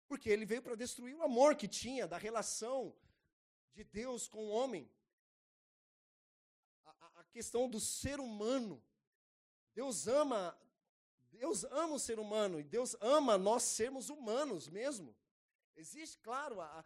Porque 0.09 0.29
ele 0.29 0.45
veio 0.45 0.61
para 0.61 0.75
destruir 0.75 1.15
o 1.15 1.23
amor 1.23 1.55
que 1.55 1.67
tinha 1.67 2.05
da 2.05 2.17
relação 2.17 2.93
de 3.73 3.83
Deus 3.85 4.27
com 4.27 4.43
o 4.45 4.49
homem. 4.49 4.91
A, 6.83 7.21
a, 7.21 7.23
questão 7.25 7.69
do 7.69 7.79
ser 7.79 8.19
humano. 8.19 8.83
Deus 9.73 10.07
ama, 10.07 10.59
Deus 11.29 11.63
ama 11.63 11.93
o 11.93 11.99
ser 11.99 12.19
humano 12.19 12.59
e 12.59 12.63
Deus 12.63 12.97
ama 12.99 13.37
nós 13.37 13.63
sermos 13.63 14.09
humanos 14.09 14.67
mesmo. 14.67 15.15
Existe, 15.77 16.17
claro, 16.17 16.59
a, 16.59 16.83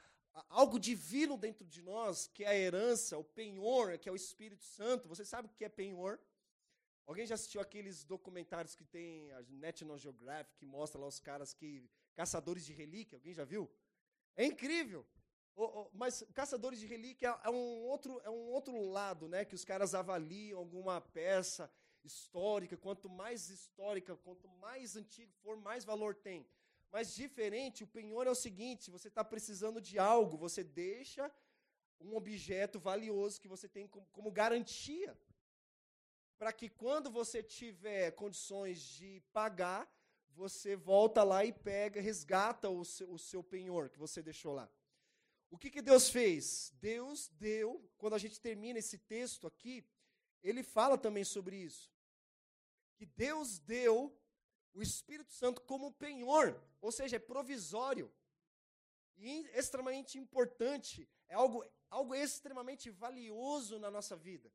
algo 0.50 0.78
divino 0.78 1.38
dentro 1.38 1.66
de 1.66 1.82
nós, 1.82 2.28
que 2.28 2.44
é 2.44 2.48
a 2.50 2.56
herança, 2.56 3.18
o 3.18 3.24
penhor, 3.24 3.98
que 3.98 4.10
é 4.10 4.12
o 4.12 4.18
Espírito 4.18 4.66
Santo. 4.66 5.08
Você 5.08 5.24
sabe 5.24 5.48
o 5.48 5.52
que 5.52 5.66
é 5.66 5.70
penhor? 5.70 6.20
Alguém 7.06 7.26
já 7.26 7.36
assistiu 7.36 7.62
aqueles 7.62 8.04
documentários 8.04 8.76
que 8.76 8.86
tem 8.86 9.32
a 9.34 9.42
National 9.50 9.98
Geographic, 9.98 10.58
que 10.58 10.66
mostra 10.66 11.00
lá 11.00 11.08
os 11.08 11.20
caras 11.20 11.54
que. 11.54 11.90
Caçadores 12.16 12.66
de 12.66 12.74
relíquia? 12.74 13.18
Alguém 13.18 13.34
já 13.34 13.44
viu? 13.44 13.70
É 14.36 14.46
incrível. 14.46 15.06
Mas 15.94 16.24
caçadores 16.34 16.80
de 16.80 16.88
relíquia 16.88 17.40
é 17.44 17.50
um, 17.50 17.84
outro, 17.84 18.20
é 18.24 18.30
um 18.30 18.48
outro 18.50 18.80
lado, 18.90 19.28
né? 19.28 19.46
Que 19.46 19.56
os 19.56 19.64
caras 19.64 19.94
avaliam 19.94 20.58
alguma 20.60 21.00
peça 21.00 21.72
histórica. 22.04 22.76
Quanto 22.76 23.08
mais 23.08 23.50
histórica, 23.50 24.16
quanto 24.16 24.48
mais 24.48 24.96
antigo 24.96 25.32
for, 25.44 25.56
mais 25.58 25.86
valor 25.86 26.16
tem. 26.16 26.48
Mas 26.92 27.14
diferente, 27.14 27.84
o 27.84 27.88
penhor 27.88 28.26
é 28.26 28.32
o 28.32 28.36
seguinte: 28.36 28.90
você 28.90 29.08
está 29.08 29.24
precisando 29.24 29.80
de 29.80 30.00
algo, 30.00 30.38
você 30.38 30.64
deixa 30.64 31.32
um 32.00 32.16
objeto 32.16 32.80
valioso 32.80 33.40
que 33.40 33.48
você 33.48 33.68
tem 33.68 33.88
como, 33.88 34.06
como 34.12 34.32
garantia 34.32 35.18
para 36.44 36.52
que 36.52 36.68
quando 36.68 37.10
você 37.10 37.42
tiver 37.42 38.12
condições 38.12 38.82
de 38.82 39.22
pagar, 39.32 39.90
você 40.36 40.76
volta 40.76 41.24
lá 41.24 41.46
e 41.46 41.54
pega, 41.54 42.02
resgata 42.02 42.70
o 42.70 42.84
seu, 42.84 43.12
o 43.12 43.20
seu 43.20 43.44
penhor 43.44 43.90
que 43.90 44.00
você 44.00 44.22
deixou 44.22 44.54
lá. 44.54 44.70
O 45.50 45.58
que, 45.58 45.70
que 45.70 45.82
Deus 45.82 46.10
fez? 46.10 46.72
Deus 46.80 47.30
deu, 47.30 47.88
quando 47.98 48.16
a 48.16 48.18
gente 48.18 48.40
termina 48.40 48.80
esse 48.80 48.98
texto 48.98 49.46
aqui, 49.46 49.86
ele 50.42 50.64
fala 50.64 50.98
também 50.98 51.24
sobre 51.24 51.56
isso. 51.56 51.92
Que 52.96 53.06
Deus 53.06 53.60
deu 53.60 54.18
o 54.74 54.82
Espírito 54.82 55.32
Santo 55.32 55.62
como 55.62 55.94
penhor, 55.94 56.60
ou 56.82 56.92
seja, 56.92 57.18
é 57.18 57.20
provisório. 57.20 58.12
E 59.16 59.48
extremamente 59.54 60.18
importante, 60.18 61.08
é 61.28 61.36
algo, 61.36 61.64
algo 61.90 62.16
extremamente 62.16 62.90
valioso 62.90 63.78
na 63.78 63.92
nossa 63.92 64.16
vida 64.16 64.52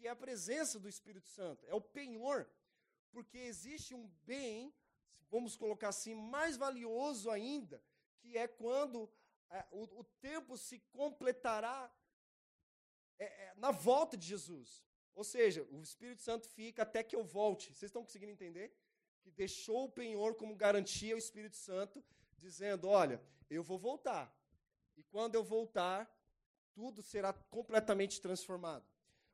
que 0.00 0.06
é 0.06 0.10
a 0.10 0.16
presença 0.16 0.80
do 0.80 0.88
Espírito 0.88 1.28
Santo, 1.28 1.66
é 1.66 1.74
o 1.74 1.80
penhor, 1.80 2.48
porque 3.12 3.36
existe 3.36 3.94
um 3.94 4.08
bem, 4.24 4.72
vamos 5.30 5.56
colocar 5.56 5.88
assim, 5.88 6.14
mais 6.14 6.56
valioso 6.56 7.30
ainda, 7.30 7.82
que 8.18 8.36
é 8.36 8.48
quando 8.48 9.10
é, 9.50 9.64
o, 9.70 10.00
o, 10.00 10.04
tempo 10.20 10.56
se 10.56 10.78
completará 10.92 11.92
é, 13.18 13.24
é, 13.24 13.54
na 13.56 13.70
volta 13.70 14.16
de 14.16 14.26
Jesus. 14.26 14.84
Ou 15.14 15.24
seja, 15.24 15.66
o 15.70 15.82
Espírito 15.82 16.22
Santo 16.22 16.48
fica 16.48 16.82
até 16.82 17.02
que 17.02 17.16
eu 17.16 17.24
volte. 17.24 17.72
Vocês 17.72 17.88
estão 17.88 18.02
conseguindo 18.02 18.32
entender? 18.32 18.74
Que 19.22 19.30
deixou 19.30 19.84
o 19.84 19.90
penhor 19.90 20.34
como 20.34 20.54
garantia 20.54 21.14
ao 21.14 21.18
Espírito 21.18 21.56
Santo, 21.56 22.04
dizendo: 22.38 22.88
Olha, 22.88 23.22
eu 23.48 23.62
vou 23.62 23.78
voltar. 23.78 24.34
E 24.96 25.02
quando 25.02 25.34
eu 25.34 25.42
voltar, 25.42 26.10
tudo 26.72 27.02
será 27.02 27.32
completamente 27.32 28.20
transformado. 28.20 28.86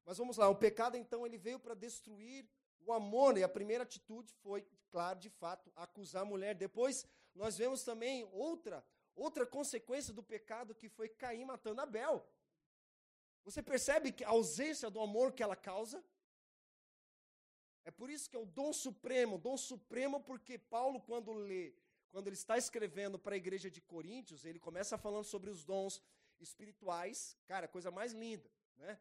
Mas 0.05 0.19
vamos 0.19 0.37
lá, 0.37 0.49
o 0.49 0.57
pecado 0.57 0.97
então 0.97 1.27
ele 1.27 1.37
veio 1.37 1.59
para 1.59 1.75
destruir 1.75 2.49
o 2.87 2.93
amor, 2.93 3.37
e 3.37 3.43
a 3.43 3.49
primeira 3.49 3.83
atitude 3.83 4.33
foi, 4.43 4.67
claro, 4.91 5.19
de 5.19 5.29
fato, 5.29 5.71
acusar 5.75 6.23
a 6.23 6.25
mulher. 6.25 6.55
Depois 6.55 7.07
nós 7.35 7.59
vemos 7.59 7.83
também 7.83 8.25
outra 8.33 8.85
outra 9.15 9.47
consequência 9.47 10.13
do 10.13 10.23
pecado 10.23 10.75
que 10.75 10.89
foi 10.91 11.09
Caim 11.09 11.45
matando 11.45 11.81
Abel. 11.81 12.25
Você 13.45 13.63
percebe 13.63 14.13
que 14.13 14.23
a 14.23 14.29
ausência 14.29 14.91
do 14.91 15.01
amor 15.01 15.33
que 15.33 15.43
ela 15.43 15.57
causa? 15.57 16.05
É 17.83 17.91
por 17.91 18.11
isso 18.11 18.29
que 18.29 18.37
é 18.37 18.39
o 18.39 18.45
dom 18.45 18.73
supremo, 18.73 19.39
dom 19.39 19.57
supremo 19.57 20.21
porque 20.21 20.59
Paulo 20.59 21.01
quando 21.01 21.33
lê, 21.33 21.75
quando 22.11 22.27
ele 22.27 22.37
está 22.37 22.59
escrevendo 22.59 23.19
para 23.19 23.35
a 23.35 23.39
igreja 23.39 23.71
de 23.71 23.81
Coríntios, 23.81 24.45
ele 24.45 24.59
começa 24.59 24.99
falando 24.99 25.25
sobre 25.25 25.49
os 25.49 25.65
dons 25.65 26.03
espirituais, 26.39 27.37
cara, 27.47 27.67
coisa 27.67 27.91
mais 27.91 28.13
linda, 28.13 28.51
né? 28.77 29.01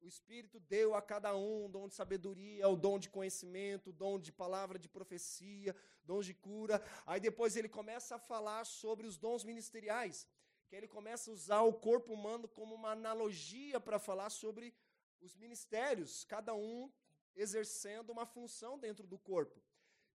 O 0.00 0.06
Espírito 0.06 0.60
deu 0.60 0.94
a 0.94 1.02
cada 1.02 1.36
um 1.36 1.66
o 1.66 1.68
dom 1.68 1.88
de 1.88 1.94
sabedoria, 1.94 2.68
o 2.68 2.76
dom 2.76 2.98
de 2.98 3.10
conhecimento, 3.10 3.90
o 3.90 3.92
dom 3.92 4.18
de 4.18 4.32
palavra 4.32 4.78
de 4.78 4.88
profecia, 4.88 5.74
dons 6.04 6.26
de 6.26 6.34
cura. 6.34 6.82
Aí 7.06 7.20
depois 7.20 7.56
ele 7.56 7.68
começa 7.68 8.16
a 8.16 8.18
falar 8.18 8.64
sobre 8.64 9.06
os 9.06 9.16
dons 9.16 9.44
ministeriais, 9.44 10.26
que 10.68 10.76
ele 10.76 10.88
começa 10.88 11.30
a 11.30 11.34
usar 11.34 11.62
o 11.62 11.72
corpo 11.72 12.12
humano 12.12 12.46
como 12.48 12.74
uma 12.74 12.92
analogia 12.92 13.80
para 13.80 13.98
falar 13.98 14.30
sobre 14.30 14.74
os 15.20 15.34
ministérios, 15.36 16.24
cada 16.24 16.54
um 16.54 16.90
exercendo 17.34 18.10
uma 18.10 18.26
função 18.26 18.78
dentro 18.78 19.06
do 19.06 19.18
corpo. 19.18 19.60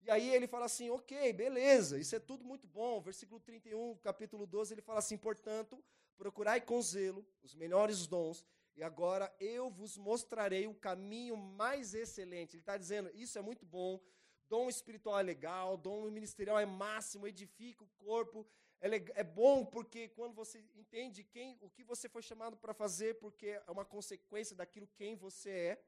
E 0.01 0.11
aí 0.11 0.33
ele 0.33 0.47
fala 0.47 0.65
assim: 0.65 0.89
ok, 0.89 1.31
beleza, 1.33 1.97
isso 1.97 2.15
é 2.15 2.19
tudo 2.19 2.43
muito 2.43 2.67
bom. 2.67 3.01
Versículo 3.01 3.39
31, 3.39 3.95
capítulo 3.97 4.45
12, 4.45 4.73
ele 4.73 4.81
fala 4.81 4.99
assim: 4.99 5.17
portanto, 5.17 5.83
procurai 6.17 6.61
com 6.61 6.81
zelo 6.81 7.25
os 7.41 7.55
melhores 7.55 8.05
dons 8.07 8.45
e 8.75 8.83
agora 8.83 9.33
eu 9.39 9.69
vos 9.69 9.97
mostrarei 9.97 10.67
o 10.67 10.73
caminho 10.73 11.38
mais 11.38 11.93
excelente. 11.93 12.55
Ele 12.55 12.62
está 12.62 12.77
dizendo: 12.77 13.12
isso 13.13 13.38
é 13.38 13.41
muito 13.41 13.65
bom, 13.65 14.01
dom 14.49 14.67
espiritual 14.67 15.19
é 15.19 15.23
legal, 15.23 15.77
dom 15.77 16.09
ministerial 16.09 16.59
é 16.59 16.65
máximo, 16.65 17.27
edifica 17.27 17.83
o 17.83 17.89
corpo. 17.97 18.47
É, 18.81 18.88
é 19.21 19.23
bom 19.23 19.65
porque 19.65 20.09
quando 20.09 20.33
você 20.33 20.59
entende 20.75 21.23
quem, 21.23 21.57
o 21.62 21.69
que 21.69 21.83
você 21.83 22.09
foi 22.09 22.21
chamado 22.21 22.57
para 22.57 22.73
fazer, 22.73 23.17
porque 23.19 23.47
é 23.47 23.71
uma 23.71 23.86
consequência 23.86 24.55
daquilo 24.55 24.88
quem 24.95 25.15
você 25.15 25.49
é, 25.49 25.83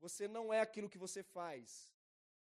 você 0.00 0.26
não 0.26 0.52
é 0.52 0.60
aquilo 0.60 0.88
que 0.88 0.98
você 0.98 1.22
faz. 1.22 1.93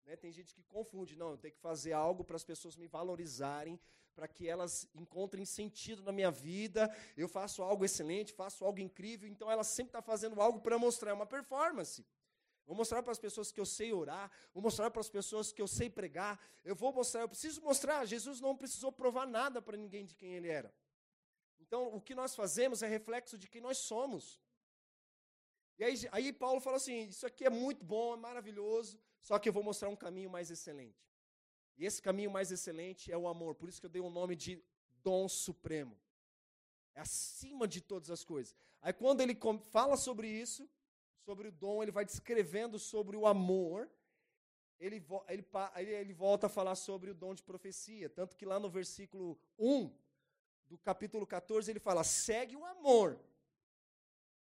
Né? 0.06 0.16
Tem 0.16 0.32
gente 0.32 0.54
que 0.54 0.64
confunde, 0.64 1.16
não, 1.16 1.32
eu 1.32 1.38
tenho 1.38 1.54
que 1.54 1.60
fazer 1.60 1.94
algo 1.94 2.24
para 2.24 2.36
as 2.36 2.44
pessoas 2.44 2.76
me 2.76 2.88
valorizarem, 2.88 3.80
para 4.16 4.28
que 4.28 4.48
elas 4.48 4.88
encontrem 4.94 5.46
sentido 5.46 6.04
na 6.04 6.12
minha 6.12 6.32
vida. 6.32 6.94
Eu 7.18 7.28
faço 7.28 7.64
algo 7.64 7.84
excelente, 7.84 8.34
faço 8.34 8.64
algo 8.66 8.80
incrível, 8.80 9.28
então 9.28 9.50
ela 9.50 9.64
sempre 9.64 9.90
está 9.90 10.02
fazendo 10.02 10.40
algo 10.42 10.60
para 10.60 10.78
mostrar 10.78 11.14
uma 11.14 11.26
performance. 11.26 12.06
Vou 12.66 12.76
mostrar 12.76 13.04
para 13.04 13.12
as 13.12 13.20
pessoas 13.20 13.52
que 13.52 13.60
eu 13.60 13.66
sei 13.66 13.92
orar, 13.92 14.32
vou 14.54 14.64
mostrar 14.64 14.90
para 14.90 15.02
as 15.02 15.10
pessoas 15.10 15.52
que 15.52 15.62
eu 15.62 15.68
sei 15.68 15.90
pregar, 15.90 16.40
eu 16.64 16.76
vou 16.76 16.94
mostrar, 16.94 17.22
eu 17.22 17.30
preciso 17.30 17.62
mostrar. 17.62 18.06
Jesus 18.06 18.40
não 18.40 18.56
precisou 18.56 18.92
provar 18.92 19.26
nada 19.28 19.62
para 19.62 19.76
ninguém 19.76 20.06
de 20.06 20.16
quem 20.16 20.34
ele 20.34 20.48
era. 20.48 20.74
Então, 21.60 21.94
o 21.94 22.00
que 22.00 22.16
nós 22.16 22.36
fazemos 22.36 22.82
é 22.82 22.88
reflexo 22.88 23.38
de 23.38 23.50
quem 23.50 23.60
nós 23.60 23.80
somos. 23.80 24.42
E 25.78 25.84
aí, 25.84 25.96
aí 26.12 26.32
Paulo 26.32 26.62
fala 26.62 26.78
assim: 26.78 27.08
Isso 27.08 27.26
aqui 27.26 27.46
é 27.46 27.50
muito 27.50 27.84
bom, 27.84 28.14
é 28.14 28.18
maravilhoso, 28.18 28.98
só 29.24 29.40
que 29.40 29.48
eu 29.48 29.54
vou 29.54 29.64
mostrar 29.64 29.88
um 29.88 29.96
caminho 29.96 30.30
mais 30.30 30.52
excelente. 30.52 31.10
E 31.78 31.86
esse 31.86 32.02
caminho 32.02 32.30
mais 32.30 32.52
excelente 32.52 33.12
é 33.12 33.18
o 33.18 33.28
amor. 33.28 33.56
Por 33.56 33.70
isso 33.70 33.80
que 33.80 33.86
eu 33.86 33.90
dei 33.90 34.02
o 34.02 34.10
nome 34.10 34.36
de 34.36 34.62
dom 35.02 35.30
supremo. 35.30 35.98
É 36.94 37.00
acima 37.00 37.66
de 37.66 37.80
todas 37.80 38.12
as 38.12 38.24
coisas. 38.24 38.54
Aí 38.82 38.92
quando 38.92 39.22
ele 39.22 39.36
fala 39.72 39.96
sobre 39.96 40.28
isso, 40.28 40.70
sobre 41.26 41.48
o 41.48 41.52
dom, 41.54 41.82
ele 41.82 41.92
vai 41.92 42.04
descrevendo 42.04 42.78
sobre 42.78 43.16
o 43.16 43.26
amor. 43.26 43.90
Ele, 44.78 45.02
ele, 45.30 45.92
ele 45.92 46.14
volta 46.14 46.48
a 46.48 46.50
falar 46.50 46.76
sobre 46.76 47.10
o 47.10 47.16
dom 47.16 47.34
de 47.34 47.42
profecia. 47.42 48.10
Tanto 48.10 48.36
que 48.36 48.46
lá 48.46 48.60
no 48.60 48.70
versículo 48.70 49.40
1 49.58 49.90
do 50.66 50.78
capítulo 50.78 51.26
14 51.26 51.72
ele 51.72 51.80
fala: 51.80 52.04
segue 52.04 52.58
o 52.58 52.66
amor. 52.66 53.18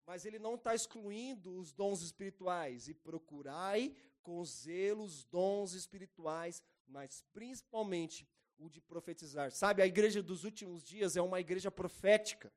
Mas 0.05 0.25
ele 0.25 0.39
não 0.39 0.55
está 0.55 0.75
excluindo 0.75 1.55
os 1.57 1.73
dons 1.73 2.03
espirituais. 2.03 2.89
E 2.89 2.95
procurai 2.95 3.95
com 4.29 4.45
zelo 4.45 5.05
os 5.05 5.25
dons 5.25 5.73
espirituais, 5.73 6.63
mas 6.87 7.25
principalmente 7.33 8.29
o 8.59 8.69
de 8.69 8.79
profetizar. 8.79 9.51
Sabe, 9.53 9.81
a 9.81 9.87
igreja 9.87 10.23
dos 10.23 10.45
últimos 10.45 10.85
dias 10.85 11.17
é 11.17 11.23
uma 11.23 11.41
igreja 11.41 11.71
profética. 11.71 12.53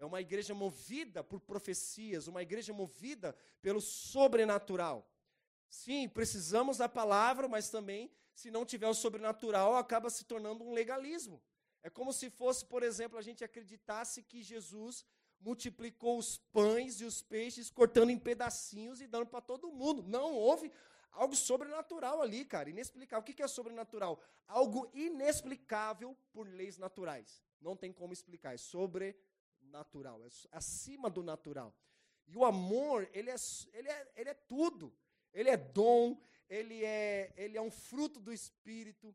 É 0.00 0.04
uma 0.04 0.20
igreja 0.20 0.52
movida 0.52 1.22
por 1.22 1.38
profecias, 1.38 2.26
uma 2.26 2.42
igreja 2.42 2.72
movida 2.72 3.36
pelo 3.62 3.80
sobrenatural. 3.80 5.08
Sim, 5.68 6.08
precisamos 6.08 6.78
da 6.78 6.88
palavra, 6.88 7.46
mas 7.46 7.70
também, 7.70 8.10
se 8.34 8.50
não 8.50 8.66
tiver 8.66 8.88
o 8.88 8.94
sobrenatural, 8.94 9.76
acaba 9.76 10.10
se 10.10 10.24
tornando 10.24 10.64
um 10.64 10.72
legalismo. 10.72 11.40
É 11.84 11.88
como 11.88 12.12
se 12.12 12.28
fosse, 12.30 12.64
por 12.66 12.82
exemplo, 12.82 13.16
a 13.16 13.22
gente 13.22 13.44
acreditasse 13.44 14.24
que 14.24 14.42
Jesus 14.42 15.06
multiplicou 15.44 16.18
os 16.18 16.38
pães 16.38 17.00
e 17.00 17.04
os 17.04 17.20
peixes, 17.22 17.70
cortando 17.70 18.10
em 18.10 18.18
pedacinhos 18.18 19.00
e 19.00 19.06
dando 19.06 19.26
para 19.26 19.42
todo 19.42 19.70
mundo. 19.70 20.02
Não 20.02 20.34
houve 20.34 20.72
algo 21.12 21.36
sobrenatural 21.36 22.22
ali, 22.22 22.44
cara, 22.44 22.70
inexplicável. 22.70 23.22
O 23.22 23.24
que 23.24 23.42
é 23.42 23.46
sobrenatural? 23.46 24.20
Algo 24.48 24.90
inexplicável 24.94 26.16
por 26.32 26.48
leis 26.48 26.78
naturais. 26.78 27.42
Não 27.60 27.76
tem 27.76 27.92
como 27.92 28.12
explicar, 28.12 28.54
é 28.54 28.56
sobrenatural, 28.56 30.24
é 30.24 30.28
acima 30.50 31.10
do 31.10 31.22
natural. 31.22 31.74
E 32.26 32.34
o 32.36 32.44
amor, 32.44 33.08
ele 33.12 33.30
é, 33.30 33.36
ele 33.74 33.88
é, 33.88 34.12
ele 34.16 34.30
é 34.30 34.34
tudo. 34.34 34.92
Ele 35.32 35.50
é 35.50 35.56
dom, 35.56 36.16
ele 36.48 36.84
é, 36.84 37.32
ele 37.36 37.58
é 37.58 37.60
um 37.60 37.70
fruto 37.70 38.20
do 38.20 38.32
Espírito, 38.32 39.14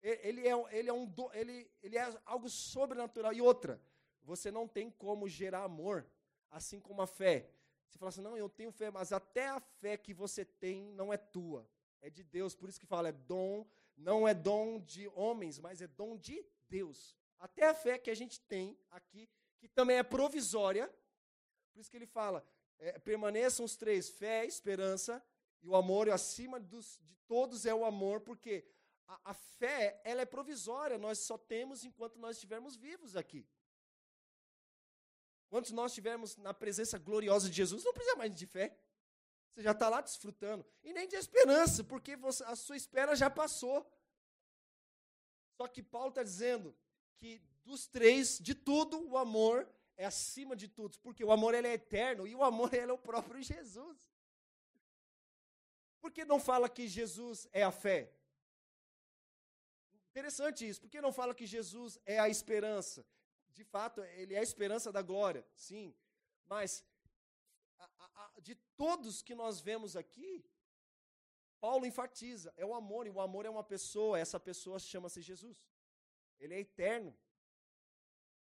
ele 0.00 0.46
é, 0.46 0.54
ele, 0.70 0.88
é 0.88 0.92
um, 0.92 1.06
ele, 1.34 1.70
ele 1.82 1.98
é 1.98 2.20
algo 2.24 2.48
sobrenatural. 2.48 3.32
E 3.32 3.40
outra, 3.40 3.80
você 4.26 4.50
não 4.50 4.66
tem 4.66 4.90
como 4.90 5.28
gerar 5.28 5.62
amor, 5.62 6.04
assim 6.50 6.80
como 6.80 7.00
a 7.00 7.06
fé. 7.06 7.48
Você 7.88 7.96
fala 7.96 8.08
assim, 8.08 8.20
não, 8.20 8.36
eu 8.36 8.48
tenho 8.48 8.72
fé, 8.72 8.90
mas 8.90 9.12
até 9.12 9.46
a 9.46 9.60
fé 9.60 9.96
que 9.96 10.12
você 10.12 10.44
tem 10.44 10.82
não 10.92 11.12
é 11.12 11.16
tua, 11.16 11.66
é 12.02 12.10
de 12.10 12.24
Deus. 12.24 12.54
Por 12.54 12.68
isso 12.68 12.80
que 12.80 12.86
fala, 12.86 13.08
é 13.08 13.12
dom, 13.12 13.64
não 13.96 14.26
é 14.26 14.34
dom 14.34 14.80
de 14.80 15.06
homens, 15.14 15.60
mas 15.60 15.80
é 15.80 15.86
dom 15.86 16.16
de 16.16 16.44
Deus. 16.68 17.16
Até 17.38 17.68
a 17.68 17.74
fé 17.74 17.98
que 17.98 18.10
a 18.10 18.16
gente 18.16 18.40
tem 18.40 18.76
aqui, 18.90 19.28
que 19.58 19.68
também 19.68 19.96
é 19.96 20.02
provisória. 20.02 20.92
Por 21.72 21.80
isso 21.80 21.90
que 21.90 21.96
ele 21.96 22.06
fala: 22.06 22.44
é, 22.78 22.98
permaneçam 22.98 23.64
os 23.64 23.76
três: 23.76 24.10
fé, 24.10 24.44
esperança 24.44 25.24
e 25.62 25.68
o 25.68 25.76
amor. 25.76 26.08
E 26.08 26.10
acima 26.10 26.58
dos, 26.58 26.98
de 27.04 27.14
todos 27.28 27.64
é 27.64 27.74
o 27.74 27.84
amor, 27.84 28.20
porque 28.22 28.64
a, 29.06 29.30
a 29.30 29.34
fé 29.34 30.00
ela 30.02 30.22
é 30.22 30.26
provisória. 30.26 30.98
Nós 30.98 31.20
só 31.20 31.38
temos 31.38 31.84
enquanto 31.84 32.18
nós 32.18 32.36
estivermos 32.36 32.74
vivos 32.74 33.14
aqui. 33.14 33.46
Quando 35.48 35.70
nós 35.70 35.92
estivermos 35.92 36.36
na 36.36 36.52
presença 36.52 36.98
gloriosa 36.98 37.48
de 37.48 37.56
Jesus, 37.56 37.84
não 37.84 37.92
precisa 37.92 38.16
mais 38.16 38.34
de 38.34 38.46
fé. 38.46 38.76
Você 39.52 39.62
já 39.62 39.70
está 39.70 39.88
lá 39.88 40.00
desfrutando. 40.00 40.66
E 40.82 40.92
nem 40.92 41.08
de 41.08 41.16
esperança, 41.16 41.82
porque 41.84 42.16
você, 42.16 42.44
a 42.44 42.56
sua 42.56 42.76
espera 42.76 43.14
já 43.16 43.30
passou. 43.30 43.90
Só 45.56 45.66
que 45.66 45.82
Paulo 45.82 46.10
está 46.10 46.22
dizendo 46.22 46.76
que 47.16 47.40
dos 47.64 47.86
três, 47.86 48.38
de 48.38 48.54
tudo, 48.54 49.08
o 49.08 49.16
amor 49.16 49.68
é 49.96 50.04
acima 50.04 50.54
de 50.54 50.68
tudo. 50.68 50.98
Porque 51.00 51.24
o 51.24 51.32
amor 51.32 51.54
ele 51.54 51.68
é 51.68 51.72
eterno 51.72 52.26
e 52.26 52.34
o 52.34 52.44
amor 52.44 52.74
ele 52.74 52.90
é 52.90 52.94
o 52.94 52.98
próprio 52.98 53.42
Jesus. 53.42 54.06
Por 56.00 56.10
que 56.10 56.24
não 56.24 56.38
fala 56.38 56.68
que 56.68 56.86
Jesus 56.86 57.48
é 57.52 57.62
a 57.62 57.72
fé? 57.72 58.12
Interessante 60.10 60.68
isso. 60.68 60.80
Por 60.80 60.90
que 60.90 61.00
não 61.00 61.12
fala 61.12 61.34
que 61.34 61.46
Jesus 61.46 61.98
é 62.04 62.18
a 62.18 62.28
esperança? 62.28 63.04
De 63.56 63.64
fato, 63.64 64.02
ele 64.20 64.34
é 64.34 64.38
a 64.38 64.42
esperança 64.42 64.92
da 64.92 65.00
glória, 65.00 65.42
sim. 65.54 65.94
Mas 66.44 66.84
a, 67.78 67.86
a, 68.36 68.40
de 68.40 68.54
todos 68.76 69.22
que 69.22 69.34
nós 69.34 69.60
vemos 69.60 69.96
aqui, 69.96 70.44
Paulo 71.58 71.86
enfatiza, 71.86 72.52
é 72.56 72.66
o 72.66 72.74
amor, 72.74 73.06
e 73.06 73.10
o 73.10 73.18
amor 73.18 73.46
é 73.46 73.50
uma 73.50 73.64
pessoa, 73.64 74.18
essa 74.18 74.38
pessoa 74.38 74.78
chama-se 74.78 75.22
Jesus. 75.22 75.56
Ele 76.38 76.54
é 76.54 76.60
eterno. 76.60 77.16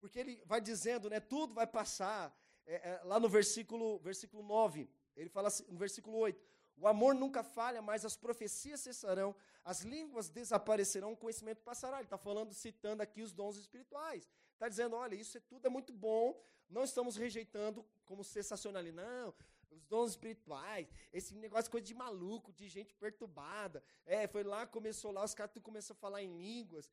Porque 0.00 0.18
ele 0.18 0.42
vai 0.46 0.60
dizendo, 0.60 1.10
né, 1.10 1.20
tudo 1.20 1.52
vai 1.52 1.66
passar. 1.66 2.34
É, 2.66 2.76
é, 2.92 3.02
lá 3.04 3.20
no 3.20 3.28
versículo, 3.28 3.98
versículo 3.98 4.42
9, 4.42 4.88
ele 5.14 5.28
fala 5.28 5.48
assim, 5.48 5.66
no 5.68 5.78
versículo 5.78 6.16
8, 6.16 6.42
o 6.78 6.88
amor 6.88 7.14
nunca 7.14 7.42
falha, 7.42 7.82
mas 7.82 8.06
as 8.06 8.16
profecias 8.16 8.80
cessarão, 8.80 9.36
as 9.62 9.82
línguas 9.82 10.30
desaparecerão, 10.30 11.12
o 11.12 11.16
conhecimento 11.16 11.60
passará. 11.62 11.98
Ele 11.98 12.06
está 12.06 12.16
falando, 12.16 12.54
citando 12.54 13.02
aqui 13.02 13.20
os 13.20 13.34
dons 13.34 13.58
espirituais. 13.58 14.30
Está 14.54 14.68
dizendo, 14.68 14.96
olha, 14.96 15.14
isso 15.14 15.36
é 15.36 15.40
tudo 15.40 15.66
é 15.66 15.68
muito 15.68 15.92
bom, 15.92 16.40
não 16.68 16.82
estamos 16.82 17.16
rejeitando 17.16 17.86
como 18.04 18.24
sensacionalismo, 18.24 19.00
não, 19.00 19.34
os 19.70 19.84
dons 19.84 20.10
espirituais, 20.10 20.88
esse 21.12 21.34
negócio 21.34 21.70
coisa 21.70 21.86
de 21.86 21.94
maluco, 21.94 22.52
de 22.52 22.68
gente 22.68 22.94
perturbada. 22.94 23.84
É, 24.06 24.26
foi 24.26 24.44
lá, 24.44 24.66
começou 24.66 25.10
lá, 25.10 25.24
os 25.24 25.34
caras 25.34 25.52
começam 25.62 25.94
a 25.94 25.98
falar 25.98 26.22
em 26.22 26.36
línguas. 26.38 26.90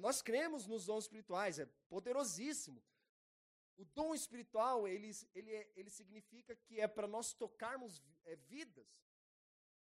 Nós 0.00 0.20
cremos 0.20 0.66
nos 0.66 0.86
dons 0.86 1.04
espirituais, 1.04 1.58
é 1.58 1.66
poderosíssimo. 1.88 2.82
O 3.76 3.84
dom 3.84 4.14
espiritual, 4.14 4.88
ele, 4.88 5.10
ele, 5.34 5.54
é, 5.54 5.70
ele 5.76 5.90
significa 5.90 6.56
que 6.56 6.80
é 6.80 6.88
para 6.88 7.06
nós 7.06 7.32
tocarmos 7.32 8.02
é, 8.24 8.34
vidas. 8.36 8.86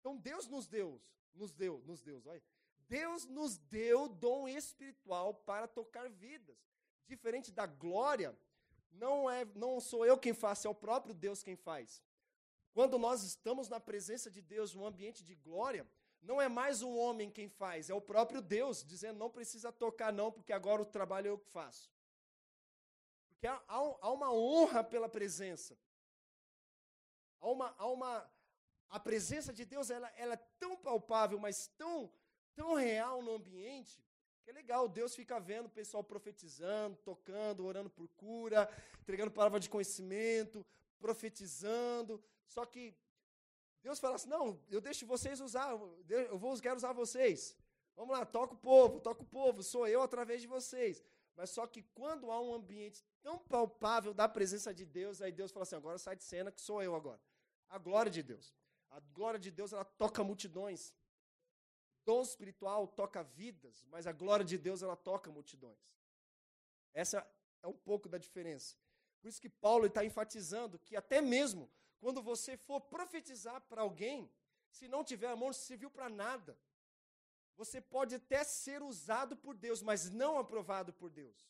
Então 0.00 0.16
Deus 0.16 0.48
nos 0.48 0.66
deu, 0.66 1.00
nos 1.32 1.52
deu, 1.52 1.82
nos 1.86 2.02
deu, 2.02 2.22
olha. 2.26 2.42
Deus 2.86 3.24
nos 3.24 3.56
deu 3.56 4.08
dom 4.08 4.46
espiritual 4.46 5.32
para 5.32 5.66
tocar 5.66 6.10
vidas 6.10 6.58
diferente 7.06 7.50
da 7.52 7.66
glória, 7.66 8.36
não 8.90 9.30
é, 9.30 9.44
não 9.54 9.80
sou 9.80 10.04
eu 10.06 10.16
quem 10.18 10.32
faço, 10.34 10.66
é 10.66 10.70
o 10.70 10.74
próprio 10.74 11.14
Deus 11.14 11.42
quem 11.42 11.56
faz. 11.56 12.02
Quando 12.72 12.98
nós 12.98 13.22
estamos 13.22 13.68
na 13.68 13.78
presença 13.78 14.30
de 14.30 14.42
Deus, 14.42 14.74
num 14.74 14.86
ambiente 14.86 15.22
de 15.22 15.34
glória, 15.34 15.88
não 16.20 16.40
é 16.40 16.48
mais 16.48 16.82
um 16.82 16.96
homem 16.96 17.30
quem 17.30 17.48
faz, 17.48 17.90
é 17.90 17.94
o 17.94 18.00
próprio 18.00 18.40
Deus 18.40 18.84
dizendo 18.84 19.18
não 19.18 19.30
precisa 19.30 19.70
tocar 19.70 20.12
não, 20.12 20.32
porque 20.32 20.52
agora 20.52 20.82
o 20.82 20.86
trabalho 20.86 21.28
é 21.28 21.30
eu 21.30 21.38
que 21.38 21.48
faço. 21.48 21.92
Porque 23.28 23.46
há, 23.46 23.62
há 23.68 24.10
uma 24.10 24.32
honra 24.32 24.82
pela 24.82 25.08
presença. 25.08 25.78
Há 27.40 27.48
uma, 27.48 27.74
há 27.76 27.86
uma 27.86 28.30
a 28.88 29.00
presença 29.00 29.52
de 29.52 29.64
Deus 29.64 29.90
ela, 29.90 30.08
ela 30.16 30.34
é 30.34 30.48
tão 30.58 30.76
palpável, 30.76 31.38
mas 31.38 31.66
tão 31.76 32.10
tão 32.54 32.74
real 32.74 33.20
no 33.20 33.32
ambiente 33.32 34.02
que 34.44 34.50
é 34.50 34.52
legal, 34.52 34.86
Deus 34.86 35.14
fica 35.14 35.40
vendo 35.40 35.66
o 35.66 35.76
pessoal 35.80 36.04
profetizando, 36.04 36.96
tocando, 37.02 37.64
orando 37.64 37.88
por 37.88 38.06
cura, 38.08 38.68
entregando 39.00 39.30
palavra 39.30 39.58
de 39.58 39.70
conhecimento, 39.70 40.64
profetizando. 40.98 42.22
Só 42.46 42.66
que 42.66 42.94
Deus 43.82 43.98
fala 43.98 44.16
assim: 44.16 44.28
não, 44.28 44.60
eu 44.70 44.82
deixo 44.82 45.06
vocês 45.06 45.40
usar, 45.40 45.70
eu 46.08 46.38
vou, 46.38 46.60
quero 46.60 46.76
usar 46.76 46.92
vocês. 46.92 47.56
Vamos 47.96 48.16
lá, 48.16 48.26
toca 48.26 48.52
o 48.52 48.56
povo, 48.56 49.00
toca 49.00 49.22
o 49.22 49.26
povo, 49.26 49.62
sou 49.62 49.86
eu 49.88 50.02
através 50.02 50.42
de 50.42 50.46
vocês. 50.46 51.02
Mas 51.34 51.50
só 51.50 51.66
que 51.66 51.82
quando 51.94 52.30
há 52.30 52.40
um 52.40 52.54
ambiente 52.54 53.02
tão 53.22 53.38
palpável 53.38 54.12
da 54.12 54.28
presença 54.28 54.74
de 54.74 54.84
Deus, 54.84 55.22
aí 55.22 55.32
Deus 55.32 55.50
fala 55.52 55.62
assim: 55.62 55.76
agora 55.76 55.96
sai 55.96 56.16
de 56.16 56.24
cena 56.24 56.52
que 56.52 56.60
sou 56.60 56.82
eu 56.82 56.94
agora. 56.94 57.20
A 57.68 57.78
glória 57.78 58.10
de 58.10 58.22
Deus. 58.22 58.54
A 58.90 59.00
glória 59.00 59.40
de 59.40 59.50
Deus, 59.50 59.72
ela 59.72 59.84
toca 59.84 60.22
multidões 60.22 60.92
dom 62.04 62.22
espiritual 62.22 62.86
toca 62.86 63.22
vidas, 63.22 63.84
mas 63.90 64.06
a 64.06 64.12
glória 64.12 64.44
de 64.44 64.58
Deus 64.58 64.82
ela 64.82 64.96
toca 64.96 65.30
multidões. 65.30 65.78
Essa 66.92 67.26
é 67.62 67.66
um 67.66 67.72
pouco 67.72 68.08
da 68.08 68.18
diferença. 68.18 68.76
Por 69.20 69.28
isso 69.28 69.40
que 69.40 69.48
Paulo 69.48 69.86
está 69.86 70.04
enfatizando 70.04 70.78
que 70.78 70.96
até 70.96 71.20
mesmo 71.20 71.70
quando 71.98 72.22
você 72.22 72.56
for 72.56 72.80
profetizar 72.80 73.60
para 73.62 73.80
alguém, 73.82 74.30
se 74.68 74.86
não 74.86 75.02
tiver 75.02 75.28
amor, 75.28 75.54
serviu 75.54 75.90
para 75.90 76.08
nada. 76.08 76.58
Você 77.56 77.80
pode 77.80 78.16
até 78.16 78.44
ser 78.44 78.82
usado 78.82 79.36
por 79.36 79.56
Deus, 79.56 79.80
mas 79.82 80.10
não 80.10 80.36
aprovado 80.36 80.92
por 80.92 81.08
Deus. 81.08 81.48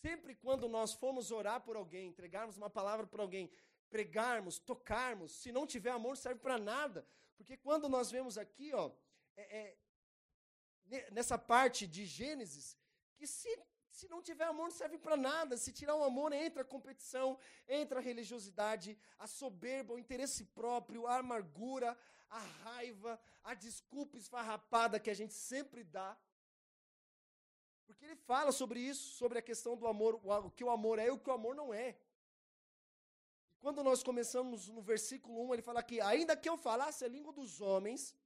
Sempre 0.00 0.34
quando 0.34 0.68
nós 0.68 0.94
formos 0.94 1.30
orar 1.30 1.60
por 1.60 1.76
alguém, 1.76 2.08
entregarmos 2.08 2.56
uma 2.56 2.70
palavra 2.70 3.06
para 3.06 3.22
alguém, 3.22 3.50
pregarmos, 3.90 4.58
tocarmos, 4.58 5.32
se 5.32 5.52
não 5.52 5.66
tiver 5.66 5.90
amor, 5.90 6.10
não 6.10 6.16
serve 6.16 6.40
para 6.40 6.58
nada. 6.58 7.06
Porque 7.40 7.56
quando 7.56 7.88
nós 7.88 8.10
vemos 8.10 8.36
aqui, 8.36 8.70
ó, 8.74 8.90
é, 9.34 9.74
é, 10.90 11.10
nessa 11.10 11.38
parte 11.38 11.86
de 11.86 12.04
Gênesis, 12.04 12.76
que 13.16 13.26
se, 13.26 13.48
se 13.90 14.06
não 14.08 14.20
tiver 14.20 14.44
amor 14.44 14.64
não 14.64 14.70
serve 14.70 14.98
para 14.98 15.16
nada. 15.16 15.56
Se 15.56 15.72
tirar 15.72 15.96
o 15.96 16.04
amor, 16.04 16.34
entra 16.34 16.60
a 16.60 16.66
competição, 16.66 17.38
entra 17.66 17.98
a 17.98 18.02
religiosidade, 18.02 18.98
a 19.18 19.26
soberba, 19.26 19.94
o 19.94 19.98
interesse 19.98 20.44
próprio, 20.44 21.06
a 21.06 21.16
amargura, 21.16 21.98
a 22.28 22.38
raiva, 22.38 23.18
a 23.42 23.54
desculpa 23.54 24.18
esfarrapada 24.18 25.00
que 25.00 25.08
a 25.08 25.14
gente 25.14 25.32
sempre 25.32 25.82
dá. 25.82 26.14
Porque 27.86 28.04
ele 28.04 28.16
fala 28.16 28.52
sobre 28.52 28.80
isso, 28.80 29.16
sobre 29.16 29.38
a 29.38 29.42
questão 29.42 29.78
do 29.78 29.86
amor, 29.86 30.20
o 30.22 30.50
que 30.50 30.62
o 30.62 30.68
amor 30.68 30.98
é 30.98 31.06
e 31.06 31.10
o 31.10 31.18
que 31.18 31.30
o 31.30 31.32
amor 31.32 31.54
não 31.54 31.72
é. 31.72 31.96
Quando 33.60 33.84
nós 33.84 34.02
começamos 34.02 34.68
no 34.68 34.80
versículo 34.80 35.46
1, 35.48 35.54
ele 35.54 35.62
fala 35.62 35.82
que, 35.82 36.00
ainda 36.00 36.34
que 36.36 36.48
eu 36.48 36.56
falasse 36.56 37.04
a 37.04 37.08
língua 37.08 37.32
dos 37.32 37.60
homens 37.60 38.16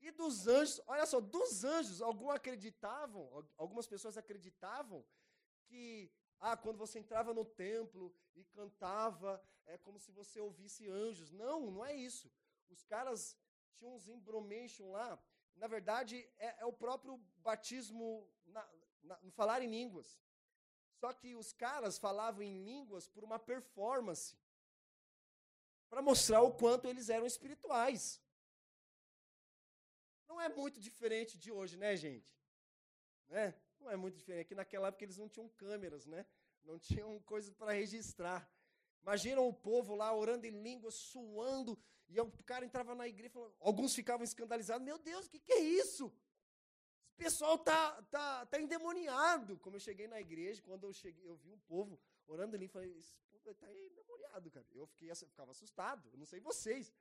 e 0.00 0.10
dos 0.10 0.46
anjos, 0.46 0.80
olha 0.86 1.04
só, 1.04 1.20
dos 1.20 1.64
anjos, 1.64 2.00
alguns 2.00 2.34
acreditavam, 2.34 3.46
algumas 3.58 3.86
pessoas 3.86 4.16
acreditavam 4.16 5.04
que, 5.66 6.10
ah, 6.40 6.56
quando 6.56 6.78
você 6.78 6.98
entrava 6.98 7.34
no 7.34 7.44
templo 7.44 8.14
e 8.34 8.42
cantava, 8.44 9.42
é 9.66 9.76
como 9.76 9.98
se 9.98 10.10
você 10.10 10.40
ouvisse 10.40 10.88
anjos. 10.88 11.30
Não, 11.30 11.70
não 11.70 11.84
é 11.84 11.94
isso. 11.94 12.32
Os 12.70 12.82
caras 12.84 13.36
tinham 13.76 13.94
uns 13.94 14.08
embromation 14.08 14.90
lá, 14.92 15.22
na 15.56 15.66
verdade, 15.66 16.26
é, 16.38 16.62
é 16.62 16.64
o 16.64 16.72
próprio 16.72 17.18
batismo 17.36 18.28
na, 18.46 18.66
na, 19.02 19.18
no 19.20 19.30
falar 19.30 19.62
em 19.62 19.70
línguas. 19.70 20.18
Só 20.94 21.12
que 21.12 21.34
os 21.34 21.52
caras 21.52 21.98
falavam 21.98 22.42
em 22.42 22.64
línguas 22.64 23.06
por 23.06 23.22
uma 23.22 23.38
performance 23.38 24.36
para 25.88 26.02
mostrar 26.02 26.42
o 26.42 26.52
quanto 26.52 26.88
eles 26.88 27.08
eram 27.08 27.26
espirituais. 27.26 28.20
Não 30.28 30.40
é 30.40 30.48
muito 30.48 30.80
diferente 30.80 31.38
de 31.38 31.52
hoje, 31.52 31.76
né, 31.76 31.96
gente? 31.96 32.28
Né? 33.28 33.54
Não 33.80 33.90
é 33.90 33.96
muito 33.96 34.16
diferente. 34.16 34.42
Aqui 34.42 34.54
naquela 34.54 34.88
época 34.88 35.04
eles 35.04 35.18
não 35.18 35.28
tinham 35.28 35.48
câmeras, 35.50 36.06
né? 36.06 36.26
Não 36.64 36.78
tinham 36.78 37.20
coisas 37.20 37.52
para 37.54 37.72
registrar. 37.72 38.50
Imagina 39.02 39.40
o 39.40 39.52
povo 39.52 39.94
lá 39.94 40.14
orando 40.16 40.46
em 40.46 40.62
línguas, 40.62 40.94
suando, 40.94 41.78
e 42.08 42.18
o 42.20 42.30
cara 42.44 42.64
entrava 42.64 42.94
na 42.94 43.06
igreja, 43.06 43.30
falando, 43.30 43.54
alguns 43.60 43.94
ficavam 43.94 44.24
escandalizados. 44.24 44.84
Meu 44.84 44.98
Deus, 44.98 45.26
o 45.26 45.30
que, 45.30 45.38
que 45.38 45.52
é 45.52 45.60
isso? 45.60 46.12
Esse 47.06 47.16
pessoal 47.16 47.58
tá, 47.58 48.02
tá, 48.04 48.46
tá 48.46 48.60
endemoniado. 48.60 49.58
Como 49.58 49.76
eu 49.76 49.80
cheguei 49.80 50.06
na 50.08 50.20
igreja, 50.20 50.62
quando 50.62 50.84
eu 50.84 50.92
cheguei, 50.92 51.28
eu 51.28 51.36
vi 51.36 51.52
um 51.52 51.58
povo 51.60 52.00
orando 52.26 52.56
ali, 52.56 52.68
falei, 52.68 52.90
esse 52.98 53.16
povo 53.30 53.50
está 53.50 53.70
endemoniado, 53.72 54.50
cara. 54.50 54.66
Eu 54.72 54.86
fiquei, 54.86 55.10
eu 55.10 55.16
ficava 55.16 55.50
assustado, 55.50 56.08
eu 56.12 56.18
não 56.18 56.26
sei 56.26 56.40
vocês. 56.40 56.92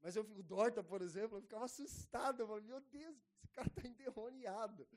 Mas 0.00 0.16
eu, 0.16 0.22
o 0.22 0.42
Dorta, 0.42 0.82
por 0.82 1.00
exemplo, 1.00 1.38
eu 1.38 1.42
ficava 1.42 1.64
assustado. 1.64 2.40
Eu 2.40 2.46
falei, 2.46 2.64
meu 2.64 2.80
Deus, 2.80 3.16
esse 3.36 3.48
cara 3.48 3.68
está 3.68 3.88
endemoniado. 3.88 4.88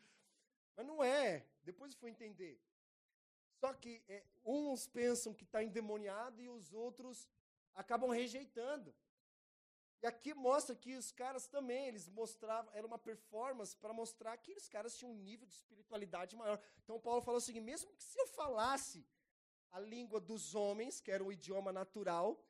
Mas 0.75 0.85
não 0.85 1.03
é. 1.03 1.45
Depois 1.63 1.93
eu 1.93 1.99
fui 1.99 2.09
entender. 2.09 2.59
Só 3.59 3.73
que 3.73 4.03
é, 4.07 4.25
uns 4.43 4.87
pensam 4.87 5.33
que 5.33 5.43
está 5.43 5.63
endemoniado 5.63 6.41
e 6.41 6.49
os 6.49 6.73
outros 6.73 7.29
acabam 7.73 8.09
rejeitando. 8.09 8.93
E 10.01 10.07
aqui 10.07 10.33
mostra 10.33 10.75
que 10.75 10.95
os 10.95 11.11
caras 11.11 11.47
também, 11.47 11.87
eles 11.87 12.07
mostravam, 12.09 12.71
era 12.73 12.85
uma 12.85 12.99
performance 12.99 13.75
para 13.75 13.93
mostrar 13.93 14.37
que 14.37 14.53
os 14.53 14.67
caras 14.67 14.97
tinham 14.97 15.11
um 15.11 15.15
nível 15.15 15.47
de 15.47 15.53
espiritualidade 15.53 16.35
maior. 16.35 16.61
Então 16.83 16.99
Paulo 16.99 17.21
falou 17.21 17.37
o 17.37 17.41
seguinte: 17.41 17.63
mesmo 17.63 17.93
que 17.93 18.03
se 18.03 18.19
eu 18.19 18.27
falasse 18.27 19.05
a 19.75 19.79
língua 19.79 20.21
dos 20.21 20.55
homens, 20.55 21.01
que 21.01 21.11
era 21.11 21.21
o 21.21 21.33
idioma 21.33 21.69
natural, 21.69 22.41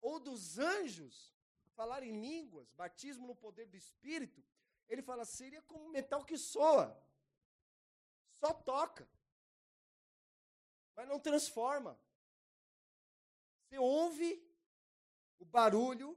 ou 0.00 0.20
dos 0.20 0.56
anjos, 0.56 1.34
falar 1.74 2.04
em 2.04 2.20
línguas, 2.20 2.70
batismo 2.82 3.26
no 3.26 3.34
poder 3.34 3.66
do 3.66 3.76
Espírito, 3.76 4.40
ele 4.88 5.02
fala, 5.02 5.24
seria 5.24 5.60
como 5.62 5.88
metal 5.88 6.24
que 6.24 6.38
soa. 6.38 6.86
Só 8.38 8.52
toca. 8.52 9.08
Mas 10.94 11.08
não 11.08 11.18
transforma. 11.18 11.98
Você 13.64 13.76
ouve 13.76 14.40
o 15.40 15.44
barulho, 15.44 16.16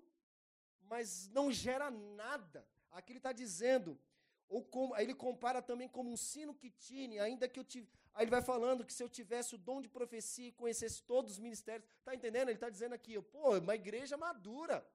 mas 0.81 1.27
não 1.29 1.51
gera 1.51 1.89
nada. 1.89 2.63
Aqui 2.91 3.11
ele 3.11 3.17
está 3.17 3.31
dizendo, 3.31 3.99
ou 4.47 4.63
como, 4.63 4.95
ele 4.97 5.15
compara 5.15 5.63
também 5.63 5.89
como 5.89 6.11
um 6.11 6.17
sino 6.17 6.53
que 6.53 6.69
tine, 6.69 7.17
ainda 7.17 7.49
que 7.49 7.59
eu 7.59 7.63
tive. 7.63 7.89
Aí 8.13 8.23
ele 8.23 8.31
vai 8.31 8.41
falando 8.41 8.85
que 8.85 8.93
se 8.93 9.01
eu 9.01 9.09
tivesse 9.09 9.55
o 9.55 9.57
dom 9.57 9.81
de 9.81 9.89
profecia 9.89 10.47
e 10.47 10.51
conhecesse 10.51 11.01
todos 11.03 11.33
os 11.33 11.39
ministérios. 11.39 11.87
Está 11.99 12.13
entendendo? 12.13 12.49
Ele 12.49 12.57
está 12.57 12.69
dizendo 12.69 12.93
aqui, 12.93 13.19
pô, 13.21 13.57
uma 13.57 13.75
igreja 13.75 14.15
madura. 14.15 14.87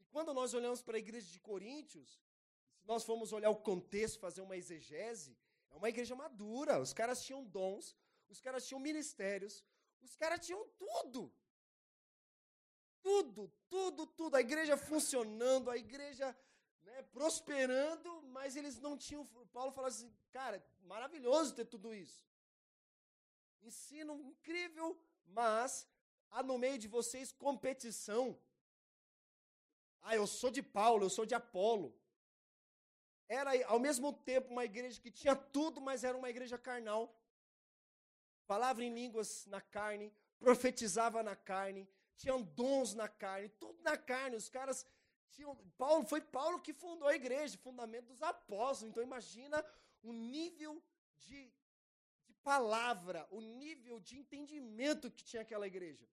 E 0.00 0.04
quando 0.06 0.34
nós 0.34 0.54
olhamos 0.54 0.82
para 0.82 0.96
a 0.96 0.98
igreja 0.98 1.30
de 1.30 1.38
Coríntios, 1.38 2.20
se 2.78 2.86
nós 2.86 3.04
formos 3.04 3.32
olhar 3.32 3.50
o 3.50 3.56
contexto, 3.56 4.18
fazer 4.18 4.40
uma 4.40 4.56
exegese, 4.56 5.38
é 5.70 5.76
uma 5.76 5.88
igreja 5.88 6.16
madura. 6.16 6.80
Os 6.80 6.92
caras 6.92 7.22
tinham 7.24 7.44
dons, 7.44 7.96
os 8.28 8.40
caras 8.40 8.66
tinham 8.66 8.80
ministérios, 8.80 9.64
os 10.00 10.16
caras 10.16 10.44
tinham 10.44 10.66
tudo. 10.76 11.32
Tudo, 13.00 13.52
tudo, 13.68 14.06
tudo. 14.06 14.36
A 14.36 14.40
igreja 14.40 14.76
funcionando, 14.76 15.70
a 15.70 15.76
igreja 15.76 16.36
né, 16.82 17.02
prosperando, 17.12 18.22
mas 18.36 18.56
eles 18.56 18.78
não 18.80 18.96
tinham. 18.96 19.24
Paulo 19.52 19.72
fala 19.72 19.88
assim, 19.88 20.12
cara, 20.30 20.64
maravilhoso 20.82 21.54
ter 21.54 21.64
tudo 21.64 21.94
isso. 21.94 22.24
Ensino 23.62 24.20
incrível, 24.20 25.00
mas 25.26 25.88
há 26.30 26.42
no 26.42 26.58
meio 26.58 26.78
de 26.78 26.88
vocês 26.88 27.32
competição. 27.32 28.38
Ah, 30.00 30.16
eu 30.16 30.26
sou 30.26 30.50
de 30.50 30.62
Paulo, 30.62 31.04
eu 31.04 31.10
sou 31.10 31.24
de 31.24 31.34
Apolo. 31.34 31.96
Era 33.28 33.50
ao 33.66 33.78
mesmo 33.78 34.12
tempo 34.12 34.50
uma 34.50 34.64
igreja 34.64 35.00
que 35.00 35.10
tinha 35.10 35.34
tudo, 35.34 35.80
mas 35.80 36.04
era 36.04 36.16
uma 36.16 36.28
igreja 36.28 36.58
carnal. 36.58 37.16
Falava 38.44 38.82
em 38.82 38.92
línguas 38.92 39.46
na 39.46 39.60
carne, 39.60 40.12
profetizava 40.38 41.22
na 41.22 41.36
carne, 41.36 41.88
tinham 42.16 42.42
dons 42.42 42.94
na 42.94 43.08
carne, 43.08 43.48
tudo 43.48 43.80
na 43.82 43.96
carne. 43.96 44.36
Os 44.36 44.48
caras. 44.48 44.84
Paulo, 45.78 46.04
foi 46.06 46.20
Paulo 46.20 46.60
que 46.60 46.72
fundou 46.72 47.08
a 47.08 47.14
igreja, 47.14 47.58
fundamento 47.58 48.06
dos 48.06 48.22
apóstolos. 48.22 48.90
Então 48.90 49.02
imagina 49.02 49.64
o 50.02 50.12
nível 50.12 50.82
de, 51.18 51.52
de 52.26 52.34
palavra, 52.42 53.26
o 53.30 53.40
nível 53.40 54.00
de 54.00 54.18
entendimento 54.18 55.10
que 55.10 55.24
tinha 55.24 55.42
aquela 55.42 55.66
igreja. 55.66 56.06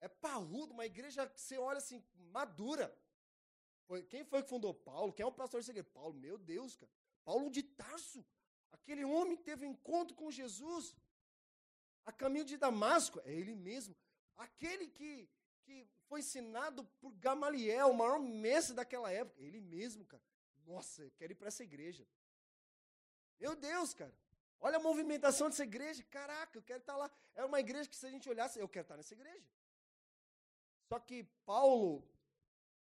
É 0.00 0.08
parrudo, 0.08 0.72
uma 0.72 0.86
igreja 0.86 1.28
que 1.28 1.40
você 1.40 1.58
olha 1.58 1.78
assim, 1.78 2.02
madura. 2.14 2.94
Quem 4.08 4.24
foi 4.24 4.42
que 4.42 4.48
fundou 4.48 4.72
Paulo? 4.72 5.12
Quem 5.12 5.24
é 5.24 5.26
o 5.26 5.32
pastor 5.32 5.60
dessa 5.60 5.72
igreja? 5.72 5.88
Paulo, 5.92 6.14
meu 6.14 6.38
Deus, 6.38 6.76
cara. 6.76 6.90
Paulo 7.24 7.50
de 7.50 7.62
Tarso. 7.62 8.24
Aquele 8.70 9.04
homem 9.04 9.36
teve 9.36 9.66
um 9.66 9.72
encontro 9.72 10.16
com 10.16 10.30
Jesus 10.30 10.94
a 12.04 12.12
caminho 12.12 12.44
de 12.44 12.56
Damasco. 12.56 13.20
É 13.24 13.32
ele 13.32 13.54
mesmo. 13.54 13.96
Aquele 14.36 14.86
que, 14.88 15.28
que 15.70 15.88
foi 16.08 16.20
ensinado 16.20 16.84
por 17.00 17.12
Gamaliel, 17.14 17.90
o 17.90 17.94
maior 17.94 18.18
mestre 18.18 18.74
daquela 18.74 19.10
época. 19.10 19.40
Ele 19.40 19.60
mesmo, 19.60 20.04
cara. 20.04 20.22
Nossa, 20.66 21.02
eu 21.02 21.10
quero 21.12 21.32
ir 21.32 21.36
para 21.36 21.48
essa 21.48 21.62
igreja. 21.62 22.06
Meu 23.38 23.54
Deus, 23.54 23.94
cara. 23.94 24.14
Olha 24.60 24.76
a 24.76 24.80
movimentação 24.80 25.48
dessa 25.48 25.62
igreja. 25.62 26.02
Caraca, 26.04 26.58
eu 26.58 26.62
quero 26.62 26.80
estar 26.80 26.96
lá. 26.96 27.10
É 27.34 27.44
uma 27.44 27.60
igreja 27.60 27.88
que, 27.88 27.96
se 27.96 28.06
a 28.06 28.10
gente 28.10 28.28
olhasse, 28.28 28.58
eu 28.58 28.68
quero 28.68 28.84
estar 28.84 28.96
nessa 28.96 29.14
igreja. 29.14 29.48
Só 30.88 30.98
que 30.98 31.22
Paulo, 31.46 32.06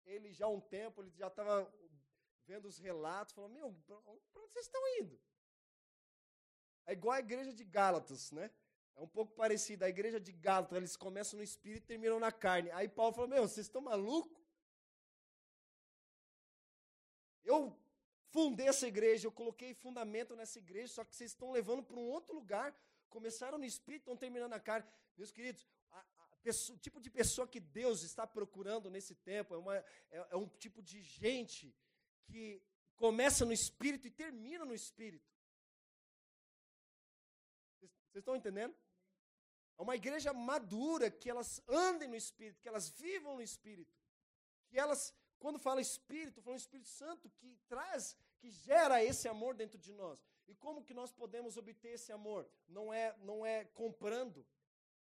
ele 0.04 0.32
já 0.32 0.46
há 0.46 0.48
um 0.48 0.60
tempo, 0.60 1.02
ele 1.02 1.10
já 1.10 1.28
estava 1.28 1.70
vendo 2.46 2.66
os 2.66 2.78
relatos, 2.78 3.34
falou: 3.34 3.50
Meu, 3.50 3.72
para 3.86 3.96
onde 4.42 4.52
vocês 4.52 4.66
estão 4.66 4.82
indo? 5.00 5.20
É 6.86 6.92
igual 6.92 7.14
a 7.14 7.20
igreja 7.20 7.52
de 7.52 7.64
Gálatas, 7.64 8.32
né? 8.32 8.50
É 8.98 9.00
um 9.00 9.06
pouco 9.06 9.32
parecido. 9.32 9.84
A 9.84 9.88
igreja 9.88 10.18
de 10.18 10.32
Gálatas, 10.32 10.76
eles 10.76 10.96
começam 10.96 11.36
no 11.38 11.44
espírito 11.44 11.84
e 11.84 11.86
terminam 11.86 12.18
na 12.18 12.32
carne. 12.32 12.68
Aí 12.72 12.88
Paulo 12.88 13.14
falou: 13.14 13.30
Meu, 13.30 13.42
vocês 13.46 13.66
estão 13.66 13.80
malucos? 13.80 14.36
Eu 17.44 17.78
fundei 18.30 18.66
essa 18.66 18.88
igreja, 18.88 19.26
eu 19.26 19.32
coloquei 19.32 19.72
fundamento 19.72 20.34
nessa 20.34 20.58
igreja, 20.58 20.94
só 20.94 21.04
que 21.04 21.14
vocês 21.14 21.30
estão 21.30 21.52
levando 21.52 21.82
para 21.84 21.96
um 21.96 22.08
outro 22.08 22.34
lugar. 22.34 22.76
Começaram 23.08 23.56
no 23.56 23.64
espírito, 23.64 24.02
estão 24.02 24.16
terminando 24.16 24.50
na 24.50 24.60
carne. 24.60 24.86
Meus 25.16 25.30
queridos, 25.30 25.64
a, 25.90 26.00
a 26.00 26.28
o 26.72 26.78
tipo 26.78 27.00
de 27.00 27.08
pessoa 27.08 27.46
que 27.46 27.60
Deus 27.60 28.02
está 28.02 28.26
procurando 28.26 28.90
nesse 28.90 29.14
tempo 29.14 29.54
é, 29.54 29.58
uma, 29.58 29.76
é, 29.76 30.26
é 30.30 30.36
um 30.36 30.48
tipo 30.48 30.82
de 30.82 31.00
gente 31.00 31.72
que 32.24 32.60
começa 32.96 33.44
no 33.44 33.52
espírito 33.52 34.08
e 34.08 34.10
termina 34.10 34.64
no 34.64 34.74
espírito. 34.74 35.32
Vocês 38.10 38.22
estão 38.22 38.34
entendendo? 38.34 38.74
É 39.78 39.82
uma 39.82 39.94
igreja 39.94 40.32
madura, 40.32 41.08
que 41.10 41.30
elas 41.30 41.62
andem 41.68 42.08
no 42.08 42.16
Espírito, 42.16 42.60
que 42.60 42.68
elas 42.68 42.88
vivam 42.88 43.36
no 43.36 43.42
Espírito. 43.42 43.96
Que 44.68 44.78
elas, 44.78 45.14
quando 45.38 45.58
fala 45.58 45.80
Espírito, 45.80 46.42
fala 46.42 46.56
Espírito 46.56 46.88
Santo, 46.88 47.30
que 47.30 47.56
traz, 47.68 48.16
que 48.40 48.50
gera 48.50 49.02
esse 49.02 49.28
amor 49.28 49.54
dentro 49.54 49.78
de 49.78 49.92
nós. 49.92 50.26
E 50.48 50.54
como 50.54 50.82
que 50.82 50.92
nós 50.92 51.12
podemos 51.12 51.56
obter 51.56 51.90
esse 51.90 52.10
amor? 52.10 52.48
Não 52.66 52.92
é, 52.92 53.16
não 53.18 53.46
é 53.46 53.66
comprando. 53.66 54.44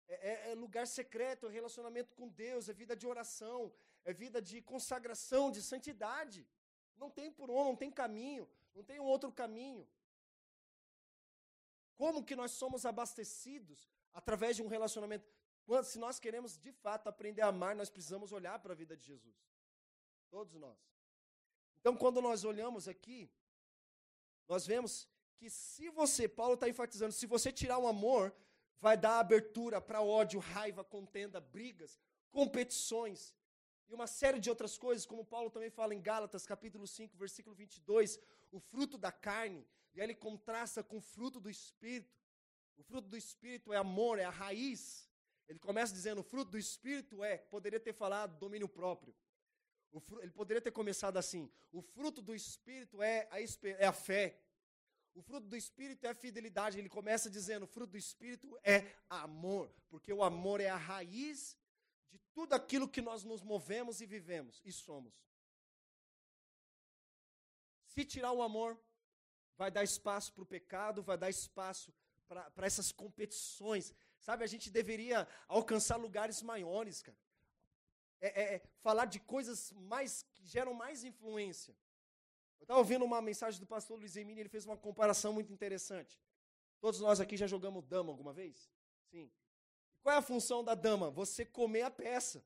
É, 0.09 0.31
é, 0.31 0.51
é 0.53 0.55
lugar 0.55 0.87
secreto, 0.87 1.47
é 1.47 1.51
relacionamento 1.51 2.15
com 2.15 2.27
Deus, 2.29 2.69
é 2.69 2.73
vida 2.73 2.97
de 2.97 3.07
oração, 3.07 3.73
é 4.05 4.13
vida 4.15 4.41
de 4.41 4.63
consagração, 4.63 5.51
de 5.51 5.61
santidade. 5.63 6.47
Não 6.97 7.11
tem 7.11 7.31
por 7.31 7.51
onde, 7.51 7.69
não 7.69 7.77
tem 7.77 7.91
caminho, 7.91 8.49
não 8.75 8.83
tem 8.83 8.99
um 8.99 9.05
outro 9.05 9.31
caminho. 9.31 9.87
Como 11.97 12.25
que 12.25 12.35
nós 12.35 12.53
somos 12.53 12.87
abastecidos? 12.87 13.91
Através 14.15 14.57
de 14.57 14.63
um 14.63 14.69
relacionamento. 14.69 15.27
Se 15.83 15.99
nós 15.99 16.19
queremos 16.19 16.57
de 16.57 16.73
fato 16.73 17.09
aprender 17.09 17.43
a 17.43 17.49
amar, 17.49 17.75
nós 17.75 17.91
precisamos 17.91 18.33
olhar 18.33 18.59
para 18.61 18.73
a 18.73 18.77
vida 18.77 18.97
de 18.97 19.05
Jesus. 19.05 19.37
Todos 20.31 20.55
nós. 20.55 20.79
Então, 21.81 21.97
quando 21.97 22.23
nós 22.23 22.45
olhamos 22.45 22.89
aqui, 22.89 23.31
nós 24.49 24.67
vemos 24.67 25.09
que 25.37 25.51
se 25.51 25.91
você, 25.91 26.29
Paulo 26.29 26.55
está 26.55 26.69
enfatizando, 26.69 27.13
se 27.13 27.27
você 27.27 27.53
tirar 27.53 27.79
o 27.79 27.87
amor, 27.87 28.35
vai 28.79 28.97
dar 28.97 29.19
abertura 29.19 29.81
para 29.81 30.03
ódio, 30.03 30.39
raiva, 30.41 30.85
contenda, 30.85 31.41
brigas, 31.41 31.99
competições 32.31 33.35
e 33.89 33.95
uma 33.95 34.07
série 34.07 34.39
de 34.39 34.49
outras 34.49 34.79
coisas, 34.79 35.07
como 35.07 35.25
Paulo 35.25 35.51
também 35.51 35.71
fala 35.71 35.95
em 35.95 36.01
Gálatas, 36.01 36.47
capítulo 36.47 36.87
5, 36.87 37.17
versículo 37.17 37.55
22, 37.55 38.19
o 38.51 38.59
fruto 38.59 38.97
da 38.97 39.13
carne, 39.13 39.67
e 39.95 40.01
aí 40.01 40.07
ele 40.07 40.15
contrasta 40.15 40.83
com 40.83 40.99
o 40.99 41.01
fruto 41.01 41.39
do 41.39 41.51
Espírito. 41.51 42.24
O 42.77 42.83
fruto 42.83 43.09
do 43.09 43.17
Espírito 43.17 43.73
é 43.73 43.77
amor, 43.77 44.19
é 44.19 44.25
a 44.25 44.31
raiz. 44.31 45.09
Ele 45.49 45.59
começa 45.59 45.93
dizendo: 45.93 46.21
o 46.21 46.25
fruto 46.25 46.51
do 46.53 46.59
Espírito 46.59 47.23
é, 47.23 47.39
poderia 47.39 47.81
ter 47.81 47.93
falado 47.93 48.39
domínio 48.39 48.69
próprio. 48.69 49.15
ele 50.21 50.33
poderia 50.33 50.61
ter 50.61 50.73
começado 50.73 51.17
assim: 51.17 51.51
o 51.73 51.83
fruto 51.83 52.21
do 52.23 52.35
Espírito 52.35 53.03
é 53.03 53.29
a, 53.31 53.41
é 53.79 53.87
a 53.87 53.93
fé. 53.93 54.41
O 55.15 55.23
fruto 55.23 55.47
do 55.47 55.57
Espírito 55.57 56.05
é 56.07 56.11
a 56.11 56.15
fidelidade. 56.15 56.79
Ele 56.79 56.89
começa 56.89 57.31
dizendo: 57.31 57.65
o 57.65 57.69
fruto 57.69 57.93
do 57.93 57.99
Espírito 57.99 58.59
é 58.65 58.95
amor, 59.09 59.73
porque 59.89 60.13
o 60.13 60.23
amor 60.23 60.61
é 60.61 60.69
a 60.69 60.77
raiz 60.77 61.57
de 62.11 62.19
tudo 62.33 62.55
aquilo 62.55 62.89
que 62.89 63.01
nós 63.01 63.25
nos 63.25 63.43
movemos 63.43 64.01
e 64.01 64.07
vivemos 64.07 64.61
e 64.65 64.73
somos. 64.73 65.23
Se 67.87 68.05
tirar 68.05 68.33
o 68.33 68.43
amor, 68.43 68.81
vai 69.57 69.71
dar 69.71 69.85
espaço 69.85 70.33
para 70.33 70.43
o 70.43 70.47
pecado, 70.47 71.03
vai 71.03 71.17
dar 71.17 71.31
espaço 71.31 71.93
para 72.29 72.67
essas 72.67 72.91
competições. 72.93 73.95
Sabe, 74.21 74.45
a 74.45 74.47
gente 74.47 74.71
deveria 74.71 75.29
alcançar 75.49 75.97
lugares 75.97 76.43
maiores, 76.43 77.03
cara. 77.03 77.19
É, 78.21 78.29
é, 78.29 78.55
é, 78.55 78.63
falar 78.81 79.05
de 79.05 79.21
coisas 79.21 79.73
mais 79.73 80.23
que 80.35 80.47
geram 80.47 80.73
mais 80.73 81.05
influência. 81.05 81.77
Eu 82.59 82.65
estava 82.65 82.81
ouvindo 82.81 83.05
uma 83.05 83.21
mensagem 83.21 83.61
do 83.61 83.67
pastor 83.67 83.99
Luiz 83.99 84.17
Emílio, 84.17 84.41
ele 84.41 84.49
fez 84.49 84.65
uma 84.65 84.77
comparação 84.77 85.33
muito 85.33 85.53
interessante. 85.53 86.19
Todos 86.81 87.01
nós 87.01 87.21
aqui 87.21 87.37
já 87.37 87.47
jogamos 87.47 87.85
dama 87.85 88.11
alguma 88.11 88.33
vez? 88.33 88.71
Sim. 89.11 89.31
Qual 90.03 90.15
é 90.15 90.19
a 90.19 90.23
função 90.23 90.65
da 90.65 90.75
dama? 90.75 91.11
Você 91.11 91.45
comer 91.45 91.83
a 91.83 91.91
peça. 91.91 92.45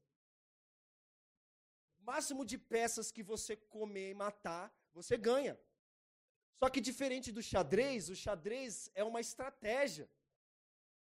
O 2.01 2.05
máximo 2.05 2.45
de 2.45 2.59
peças 2.59 3.13
que 3.13 3.23
você 3.23 3.57
comer 3.57 4.11
e 4.11 4.15
matar, 4.15 4.73
você 4.93 5.17
ganha. 5.17 5.59
Só 6.59 6.69
que 6.69 6.81
diferente 6.81 7.31
do 7.31 7.43
xadrez, 7.43 8.09
o 8.09 8.17
xadrez 8.17 8.91
é 8.95 9.05
uma 9.05 9.21
estratégia. 9.21 10.09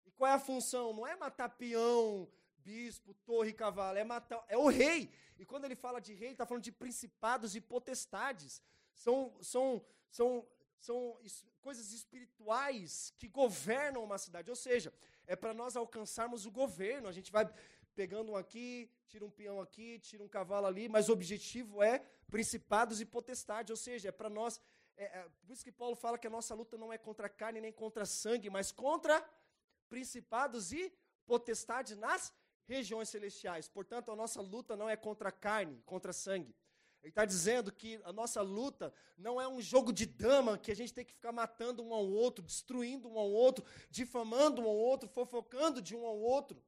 E 0.06 0.10
qual 0.10 0.30
é 0.30 0.34
a 0.34 0.38
função? 0.38 0.92
Não 0.92 1.06
é 1.06 1.16
matar 1.16 1.48
peão, 1.48 2.28
bispo, 2.58 3.14
torre 3.24 3.52
cavalo, 3.52 3.96
é 3.96 4.04
matar, 4.04 4.44
é 4.48 4.58
o 4.58 4.68
rei. 4.68 5.10
E 5.38 5.44
quando 5.44 5.64
ele 5.64 5.74
fala 5.74 6.00
de 6.00 6.12
rei, 6.12 6.28
ele 6.28 6.34
está 6.34 6.44
falando 6.44 6.64
de 6.64 6.72
principados 6.72 7.54
e 7.56 7.60
potestades. 7.60 8.60
São, 8.92 9.34
são, 9.40 9.84
são, 10.10 10.46
são 10.78 11.18
coisas 11.62 11.92
espirituais 11.92 13.14
que 13.16 13.28
governam 13.28 14.04
uma 14.04 14.18
cidade. 14.18 14.50
Ou 14.50 14.56
seja, 14.56 14.92
é 15.26 15.34
para 15.34 15.54
nós 15.54 15.76
alcançarmos 15.76 16.44
o 16.44 16.50
governo. 16.50 17.08
A 17.08 17.12
gente 17.12 17.32
vai 17.32 17.48
pegando 17.94 18.32
um 18.32 18.36
aqui, 18.36 18.90
tira 19.06 19.24
um 19.24 19.30
peão 19.30 19.60
aqui, 19.60 19.98
tira 19.98 20.22
um 20.22 20.28
cavalo 20.28 20.66
ali, 20.66 20.88
mas 20.88 21.08
o 21.08 21.12
objetivo 21.12 21.82
é 21.82 22.04
principados 22.30 23.00
e 23.00 23.06
potestades. 23.06 23.70
Ou 23.70 23.76
seja, 23.76 24.08
é 24.08 24.12
para 24.12 24.28
nós. 24.28 24.60
É, 24.98 25.04
é, 25.04 25.28
por 25.40 25.52
isso 25.52 25.62
que 25.64 25.70
Paulo 25.70 25.94
fala 25.94 26.18
que 26.18 26.26
a 26.26 26.30
nossa 26.30 26.54
luta 26.54 26.76
não 26.76 26.92
é 26.92 26.98
contra 26.98 27.28
carne 27.28 27.60
nem 27.60 27.72
contra 27.72 28.04
sangue, 28.04 28.50
mas 28.50 28.72
contra 28.72 29.24
principados 29.88 30.72
e 30.72 30.92
potestades 31.24 31.96
nas 31.96 32.34
regiões 32.66 33.08
celestiais. 33.08 33.68
Portanto, 33.68 34.10
a 34.10 34.16
nossa 34.16 34.42
luta 34.42 34.76
não 34.76 34.90
é 34.90 34.96
contra 34.96 35.30
carne, 35.30 35.80
contra 35.86 36.12
sangue. 36.12 36.54
Ele 37.00 37.10
está 37.10 37.24
dizendo 37.24 37.70
que 37.70 38.00
a 38.02 38.12
nossa 38.12 38.42
luta 38.42 38.92
não 39.16 39.40
é 39.40 39.46
um 39.46 39.60
jogo 39.60 39.92
de 39.92 40.04
dama 40.04 40.58
que 40.58 40.72
a 40.72 40.74
gente 40.74 40.92
tem 40.92 41.04
que 41.04 41.12
ficar 41.12 41.30
matando 41.30 41.82
um 41.82 41.94
ao 41.94 42.04
outro, 42.04 42.44
destruindo 42.44 43.08
um 43.08 43.16
ao 43.16 43.30
outro, 43.30 43.64
difamando 43.88 44.60
um 44.60 44.64
ao 44.64 44.76
outro, 44.76 45.08
fofocando 45.08 45.80
de 45.80 45.94
um 45.94 46.04
ao 46.04 46.18
outro, 46.18 46.60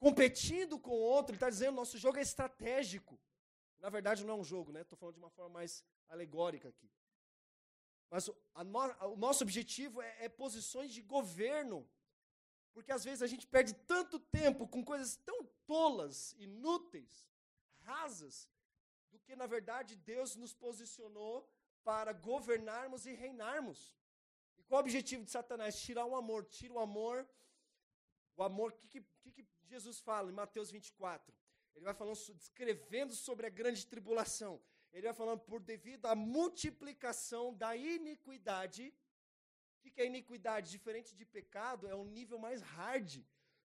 competindo 0.00 0.76
com 0.76 0.90
o 0.90 1.00
outro. 1.00 1.30
Ele 1.30 1.36
está 1.36 1.48
dizendo 1.48 1.70
que 1.70 1.76
nosso 1.76 1.96
jogo 1.96 2.18
é 2.18 2.22
estratégico. 2.22 3.18
Na 3.84 3.90
verdade, 3.90 4.24
não 4.24 4.34
é 4.34 4.36
um 4.38 4.50
jogo, 4.52 4.72
né? 4.72 4.80
Estou 4.80 4.96
falando 4.96 5.16
de 5.16 5.20
uma 5.24 5.28
forma 5.36 5.50
mais 5.58 5.84
alegórica 6.08 6.70
aqui. 6.70 6.90
Mas 8.08 8.26
no, 8.28 9.12
o 9.12 9.16
nosso 9.24 9.44
objetivo 9.44 10.00
é, 10.00 10.24
é 10.24 10.28
posições 10.28 10.90
de 10.90 11.02
governo. 11.02 11.86
Porque 12.72 12.90
às 12.90 13.04
vezes 13.04 13.20
a 13.20 13.26
gente 13.26 13.46
perde 13.46 13.74
tanto 13.92 14.18
tempo 14.18 14.66
com 14.66 14.82
coisas 14.82 15.16
tão 15.16 15.44
tolas, 15.66 16.34
inúteis, 16.38 17.28
rasas, 17.82 18.48
do 19.10 19.18
que 19.18 19.36
na 19.36 19.46
verdade 19.46 19.94
Deus 19.96 20.34
nos 20.34 20.54
posicionou 20.54 21.46
para 21.82 22.14
governarmos 22.14 23.04
e 23.04 23.12
reinarmos. 23.12 23.94
E 24.56 24.62
qual 24.62 24.80
o 24.80 24.84
objetivo 24.84 25.26
de 25.26 25.30
Satanás? 25.30 25.78
Tirar 25.78 26.06
o 26.06 26.16
amor. 26.16 26.46
Tira 26.46 26.72
o 26.72 26.78
amor. 26.78 27.28
O 28.34 28.42
amor, 28.42 28.72
o 28.72 28.76
que, 28.88 29.02
que, 29.02 29.30
que, 29.30 29.46
Jesus 29.66 30.00
fala 30.00 30.30
em 30.30 30.34
Mateus 30.34 30.70
24? 30.70 31.36
Ele 31.74 31.84
vai 31.84 31.94
falando, 31.94 32.16
descrevendo 32.34 33.14
sobre 33.14 33.46
a 33.46 33.50
grande 33.50 33.86
tribulação. 33.86 34.60
Ele 34.92 35.06
vai 35.06 35.14
falando, 35.14 35.40
por 35.40 35.60
devido 35.60 36.06
à 36.06 36.14
multiplicação 36.14 37.52
da 37.54 37.76
iniquidade. 37.76 38.94
O 39.84 39.90
que 39.90 40.00
é 40.00 40.06
iniquidade? 40.06 40.70
Diferente 40.70 41.14
de 41.14 41.24
pecado, 41.24 41.86
é 41.86 41.94
um 41.94 42.04
nível 42.04 42.38
mais 42.38 42.62
hard. 42.62 43.22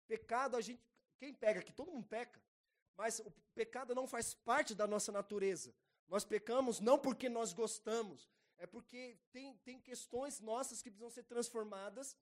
Pecado, 0.06 0.56
a 0.56 0.60
gente. 0.60 0.82
Quem 1.18 1.34
pega 1.34 1.60
aqui? 1.60 1.72
Todo 1.72 1.92
mundo 1.92 2.06
peca. 2.06 2.40
Mas 2.96 3.20
o 3.20 3.30
pecado 3.54 3.94
não 3.94 4.06
faz 4.06 4.34
parte 4.34 4.74
da 4.74 4.86
nossa 4.86 5.12
natureza. 5.12 5.74
Nós 6.08 6.24
pecamos 6.24 6.80
não 6.80 6.98
porque 6.98 7.28
nós 7.28 7.52
gostamos, 7.52 8.30
é 8.56 8.66
porque 8.66 9.18
tem, 9.30 9.54
tem 9.58 9.78
questões 9.78 10.40
nossas 10.40 10.80
que 10.80 10.90
precisam 10.90 11.10
ser 11.10 11.24
transformadas, 11.24 12.16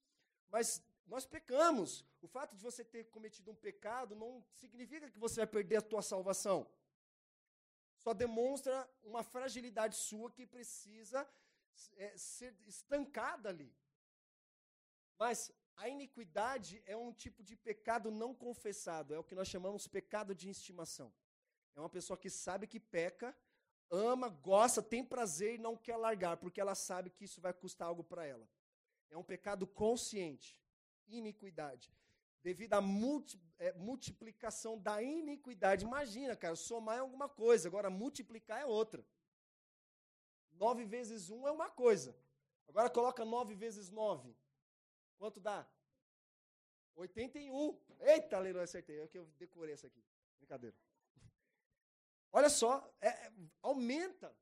mas 0.48 0.82
nós 1.06 1.24
pecamos. 1.24 2.04
O 2.20 2.28
fato 2.28 2.56
de 2.56 2.62
você 2.62 2.84
ter 2.84 3.04
cometido 3.10 3.50
um 3.50 3.54
pecado 3.54 4.14
não 4.14 4.44
significa 4.54 5.10
que 5.10 5.18
você 5.18 5.40
vai 5.40 5.46
perder 5.46 5.76
a 5.76 5.82
tua 5.82 6.02
salvação. 6.02 6.68
Só 7.98 8.12
demonstra 8.12 8.88
uma 9.02 9.22
fragilidade 9.22 9.96
sua 9.96 10.30
que 10.30 10.46
precisa 10.46 11.28
é, 11.96 12.16
ser 12.16 12.54
estancada 12.66 13.48
ali. 13.48 13.74
Mas 15.18 15.52
a 15.76 15.88
iniquidade 15.88 16.82
é 16.86 16.96
um 16.96 17.12
tipo 17.12 17.42
de 17.42 17.56
pecado 17.56 18.10
não 18.10 18.34
confessado, 18.34 19.14
é 19.14 19.18
o 19.18 19.24
que 19.24 19.34
nós 19.34 19.48
chamamos 19.48 19.86
pecado 19.86 20.34
de 20.34 20.48
estimação. 20.48 21.12
É 21.74 21.80
uma 21.80 21.88
pessoa 21.88 22.16
que 22.16 22.30
sabe 22.30 22.66
que 22.66 22.80
peca, 22.80 23.36
ama, 23.90 24.28
gosta, 24.28 24.82
tem 24.82 25.04
prazer 25.04 25.54
e 25.54 25.58
não 25.58 25.76
quer 25.76 25.96
largar, 25.96 26.36
porque 26.38 26.60
ela 26.60 26.74
sabe 26.74 27.10
que 27.10 27.24
isso 27.24 27.40
vai 27.40 27.52
custar 27.52 27.88
algo 27.88 28.02
para 28.02 28.24
ela. 28.24 28.48
É 29.10 29.16
um 29.16 29.22
pecado 29.22 29.66
consciente, 29.66 30.58
iniquidade. 31.08 31.92
Devido 32.42 32.74
à 32.74 32.80
multi, 32.80 33.40
é, 33.58 33.72
multiplicação 33.72 34.78
da 34.78 35.02
iniquidade. 35.02 35.84
Imagina, 35.84 36.36
cara, 36.36 36.54
somar 36.54 36.96
é 36.96 37.00
alguma 37.00 37.28
coisa, 37.28 37.68
agora 37.68 37.90
multiplicar 37.90 38.60
é 38.60 38.66
outra. 38.66 39.04
Nove 40.52 40.84
vezes 40.84 41.28
um 41.30 41.46
é 41.46 41.50
uma 41.50 41.68
coisa. 41.68 42.16
Agora 42.68 42.90
coloca 42.90 43.24
nove 43.24 43.54
vezes 43.54 43.90
nove. 43.90 44.34
Quanto 45.18 45.40
dá? 45.40 45.66
81. 46.94 47.78
Eita, 48.00 48.38
Leilão, 48.38 48.62
acertei. 48.62 49.00
É 49.00 49.08
que 49.08 49.18
eu 49.18 49.26
decorei 49.38 49.74
essa 49.74 49.86
aqui. 49.86 50.02
Brincadeira. 50.38 50.76
Olha 52.32 52.48
só, 52.48 52.90
é, 53.00 53.08
é, 53.08 53.32
aumenta. 53.62 54.34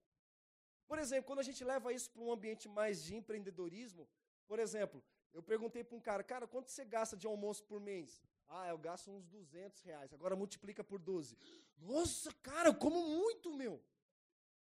Por 0.86 0.98
exemplo, 0.98 1.26
quando 1.26 1.40
a 1.40 1.44
gente 1.44 1.64
leva 1.64 1.92
isso 1.92 2.10
para 2.10 2.22
um 2.22 2.32
ambiente 2.32 2.68
mais 2.68 3.02
de 3.02 3.14
empreendedorismo, 3.14 4.08
por 4.46 4.58
exemplo, 4.58 5.02
eu 5.34 5.42
perguntei 5.42 5.82
para 5.82 5.96
um 5.96 6.00
cara, 6.00 6.22
cara, 6.22 6.46
quanto 6.46 6.70
você 6.70 6.84
gasta 6.84 7.16
de 7.16 7.26
almoço 7.26 7.64
por 7.64 7.80
mês? 7.80 8.22
Ah, 8.48 8.68
eu 8.68 8.78
gasto 8.78 9.10
uns 9.10 9.26
200 9.26 9.82
reais. 9.82 10.14
Agora 10.14 10.36
multiplica 10.36 10.84
por 10.84 10.98
12. 10.98 11.36
Nossa, 11.76 12.32
cara, 12.34 12.68
eu 12.68 12.74
como 12.74 13.04
muito, 13.04 13.52
meu. 13.52 13.82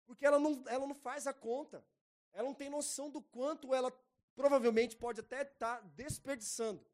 Porque 0.06 0.24
ela 0.24 0.38
não, 0.38 0.64
ela 0.66 0.86
não 0.86 0.94
faz 0.94 1.26
a 1.26 1.32
conta. 1.34 1.84
Ela 2.32 2.48
não 2.48 2.54
tem 2.54 2.70
noção 2.70 3.10
do 3.10 3.20
quanto 3.20 3.74
ela 3.74 3.92
provavelmente 4.34 4.96
pode 4.96 5.20
até 5.20 5.42
estar 5.42 5.82
tá 5.82 5.88
desperdiçando. 5.94 6.84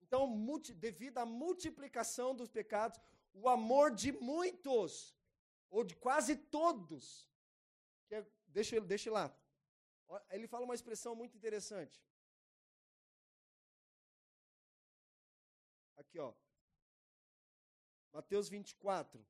Então, 0.00 0.26
multi, 0.26 0.72
devido 0.72 1.18
à 1.18 1.26
multiplicação 1.26 2.34
dos 2.34 2.48
pecados, 2.48 3.00
o 3.32 3.48
amor 3.48 3.92
de 3.92 4.12
muitos, 4.12 5.16
ou 5.68 5.82
de 5.84 5.94
quase 5.96 6.36
todos, 6.36 7.28
que 8.06 8.14
é, 8.14 8.26
deixa, 8.46 8.80
deixa 8.80 9.10
lá. 9.10 9.36
Ele 10.30 10.48
fala 10.48 10.64
uma 10.64 10.74
expressão 10.74 11.14
muito 11.14 11.36
interessante. 11.36 12.00
Aqui, 16.10 16.18
ó. 16.18 16.32
Mateus 18.12 18.48
24. 18.48 19.24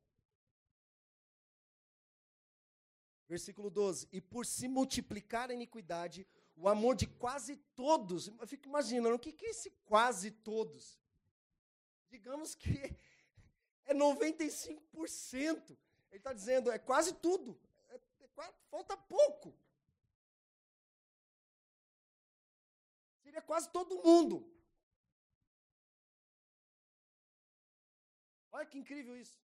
Versículo 3.29 3.69
12. 3.69 4.09
E 4.11 4.19
por 4.21 4.47
se 4.47 4.67
multiplicar 4.67 5.51
a 5.51 5.55
iniquidade, 5.55 6.27
o 6.57 6.69
amor 6.69 6.97
de 6.97 7.07
quase 7.07 7.57
todos. 7.77 8.29
Eu 8.29 8.47
fico 8.47 8.67
imaginando, 8.67 9.15
o 9.15 9.19
que, 9.19 9.45
é 9.45 9.51
esse 9.51 9.71
quase 9.85 10.31
todos? 10.31 10.99
Digamos 12.09 12.55
que 12.55 12.71
é 13.85 13.93
95%. 13.93 15.77
Ele 16.11 16.19
está 16.19 16.33
dizendo, 16.33 16.73
é 16.73 16.79
quase 16.79 17.13
tudo. 17.13 17.61
É, 17.91 17.97
é, 18.21 18.29
falta 18.71 18.97
pouco. 18.97 19.55
Seria 23.23 23.43
quase 23.43 23.69
todo 23.69 24.03
mundo. 24.03 24.51
Olha 28.53 28.67
que 28.67 28.79
incrível 28.79 29.17
isso. 29.17 29.39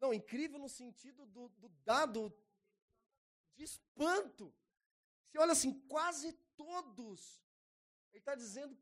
Não, 0.00 0.12
incrível 0.12 0.58
no 0.58 0.68
sentido 0.68 1.24
do, 1.26 1.48
do 1.50 1.68
dado 1.84 2.32
de 3.54 3.64
espanto. 3.64 4.54
Você 5.26 5.38
olha 5.38 5.52
assim, 5.52 5.72
quase 5.88 6.32
todos. 6.56 7.42
Ele 8.12 8.20
está 8.20 8.34
dizendo 8.34 8.76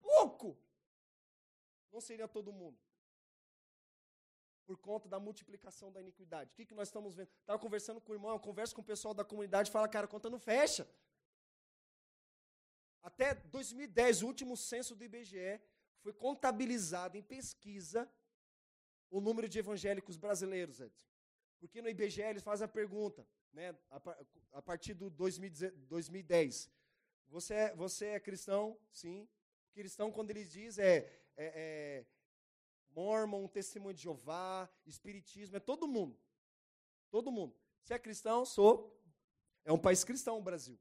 pouco. 0.00 0.58
Não 1.90 2.00
seria 2.00 2.28
todo 2.28 2.52
mundo. 2.52 2.78
Por 4.66 4.78
conta 4.78 5.08
da 5.08 5.20
multiplicação 5.20 5.92
da 5.92 6.00
iniquidade. 6.00 6.52
O 6.52 6.54
que, 6.54 6.66
que 6.66 6.74
nós 6.74 6.88
estamos 6.88 7.14
vendo? 7.14 7.28
Estava 7.40 7.58
conversando 7.58 8.00
com 8.00 8.12
o 8.12 8.14
irmão, 8.14 8.30
eu 8.30 8.40
converso 8.40 8.74
com 8.74 8.80
o 8.80 8.84
pessoal 8.84 9.12
da 9.12 9.24
comunidade 9.24 9.70
fala, 9.70 9.88
cara, 9.88 10.06
a 10.06 10.08
conta 10.08 10.30
não 10.30 10.38
fecha. 10.38 10.88
Até 13.02 13.34
2010, 13.34 14.22
o 14.22 14.26
último 14.26 14.56
censo 14.56 14.96
do 14.96 15.04
IBGE, 15.04 15.60
foi 16.04 16.12
contabilizado 16.12 17.16
em 17.16 17.22
pesquisa 17.22 18.08
o 19.08 19.22
número 19.22 19.48
de 19.48 19.58
evangélicos 19.58 20.18
brasileiros, 20.18 20.78
Edson. 20.78 21.06
Porque 21.58 21.80
no 21.80 21.88
IBGE 21.88 22.20
eles 22.20 22.42
fazem 22.42 22.66
a 22.66 22.68
pergunta: 22.68 23.26
né, 23.54 23.74
a, 23.90 24.02
a 24.52 24.62
partir 24.62 24.92
do 24.92 25.08
2010. 25.08 26.70
Você 27.28 27.54
é, 27.54 27.74
você 27.74 28.06
é 28.08 28.20
cristão? 28.20 28.78
Sim. 28.92 29.26
Cristão, 29.72 30.12
quando 30.12 30.30
eles 30.30 30.52
dizem, 30.52 30.84
é, 30.84 30.96
é, 31.36 31.46
é 31.46 32.06
Mormon, 32.90 33.48
Testemunho 33.48 33.94
de 33.94 34.02
Jeová, 34.02 34.70
Espiritismo, 34.84 35.56
é 35.56 35.60
todo 35.60 35.88
mundo. 35.88 36.20
Todo 37.10 37.32
mundo. 37.32 37.56
Se 37.82 37.94
é 37.94 37.98
cristão, 37.98 38.44
sou. 38.44 38.94
É 39.64 39.72
um 39.72 39.78
país 39.78 40.04
cristão 40.04 40.38
o 40.38 40.42
Brasil. 40.42 40.78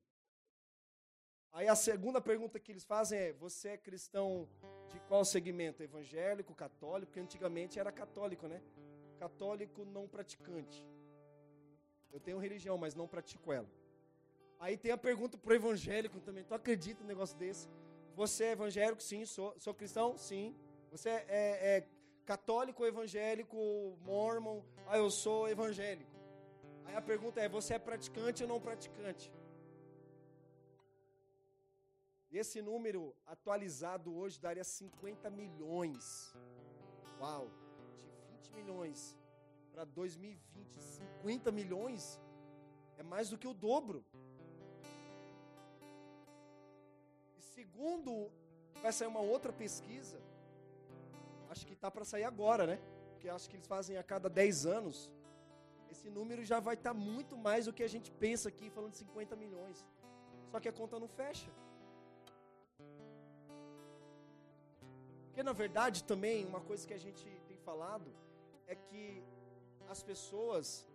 Aí 1.53 1.69
a 1.69 1.75
segunda 1.75 2.19
pergunta 2.19 2.59
que 2.59 2.73
eles 2.73 2.83
fazem 2.83 3.17
é: 3.17 3.31
você 3.31 3.69
é 3.69 3.77
cristão 3.77 4.49
de 4.93 4.99
qual 5.07 5.25
segmento? 5.25 5.83
Evangélico, 5.83 6.53
católico? 6.53 7.07
Porque 7.07 7.19
antigamente 7.19 7.79
era 7.79 7.91
católico, 7.91 8.47
né? 8.47 8.61
Católico 9.19 9.83
não 9.85 10.07
praticante. 10.07 10.87
Eu 12.11 12.19
tenho 12.19 12.37
religião, 12.37 12.77
mas 12.77 12.93
não 12.93 13.07
pratico 13.07 13.51
ela. 13.51 13.67
Aí 14.59 14.77
tem 14.77 14.91
a 14.91 14.97
pergunta 14.97 15.37
pro 15.37 15.53
evangélico 15.53 16.19
também. 16.21 16.43
Tu 16.43 16.53
acredita 16.53 17.01
num 17.01 17.07
negócio 17.07 17.37
desse? 17.37 17.67
você 18.15 18.45
é 18.45 18.51
evangélico? 18.51 19.01
Sim. 19.01 19.25
Sou, 19.25 19.53
sou 19.57 19.73
cristão? 19.73 20.17
Sim. 20.17 20.55
Você 20.91 21.09
é, 21.09 21.25
é, 21.27 21.77
é 21.77 21.87
católico, 22.25 22.85
evangélico, 22.85 23.97
mormon? 24.01 24.61
Ah, 24.87 24.97
eu 24.97 25.09
sou 25.09 25.49
evangélico. 25.49 26.11
Aí 26.85 26.95
a 26.95 27.01
pergunta 27.01 27.41
é: 27.41 27.49
você 27.49 27.73
é 27.75 27.79
praticante 27.79 28.43
ou 28.43 28.49
não 28.49 28.59
praticante? 28.59 29.31
Esse 32.41 32.63
número 32.63 33.15
atualizado 33.27 34.11
hoje 34.19 34.39
daria 34.39 34.63
50 34.63 35.29
milhões. 35.29 36.35
Uau! 37.19 37.47
De 37.99 38.07
20 38.49 38.53
milhões 38.55 39.15
para 39.71 39.83
2020, 39.83 40.81
50 40.81 41.51
milhões 41.51 42.19
é 42.97 43.03
mais 43.03 43.29
do 43.29 43.37
que 43.37 43.47
o 43.47 43.53
dobro. 43.53 44.03
E 47.37 47.41
segundo, 47.41 48.31
vai 48.81 48.91
sair 48.91 49.07
uma 49.07 49.19
outra 49.19 49.53
pesquisa, 49.53 50.19
acho 51.51 51.67
que 51.67 51.73
está 51.73 51.91
para 51.91 52.03
sair 52.03 52.23
agora, 52.23 52.65
né? 52.65 52.79
Porque 53.11 53.29
acho 53.29 53.47
que 53.47 53.55
eles 53.57 53.67
fazem 53.67 53.95
a 53.97 54.03
cada 54.03 54.27
10 54.27 54.65
anos. 54.65 55.11
Esse 55.91 56.09
número 56.09 56.43
já 56.43 56.59
vai 56.59 56.73
estar 56.73 56.95
tá 56.95 56.99
muito 56.99 57.37
mais 57.37 57.65
do 57.65 57.73
que 57.73 57.83
a 57.83 57.87
gente 57.87 58.09
pensa 58.11 58.49
aqui, 58.49 58.71
falando 58.71 58.93
de 58.93 58.97
50 58.97 59.35
milhões. 59.35 59.85
Só 60.49 60.59
que 60.59 60.67
a 60.67 60.73
conta 60.73 60.99
não 60.99 61.07
fecha. 61.07 61.51
Porque 65.43 65.51
na 65.51 65.51
verdade 65.67 66.05
também, 66.05 66.45
uma 66.45 66.61
coisa 66.61 66.87
que 66.87 66.93
a 66.93 66.97
gente 66.97 67.25
tem 67.49 67.57
falado 67.57 68.09
é 68.65 68.75
que 68.75 69.21
as 69.89 70.01
pessoas, 70.01 70.87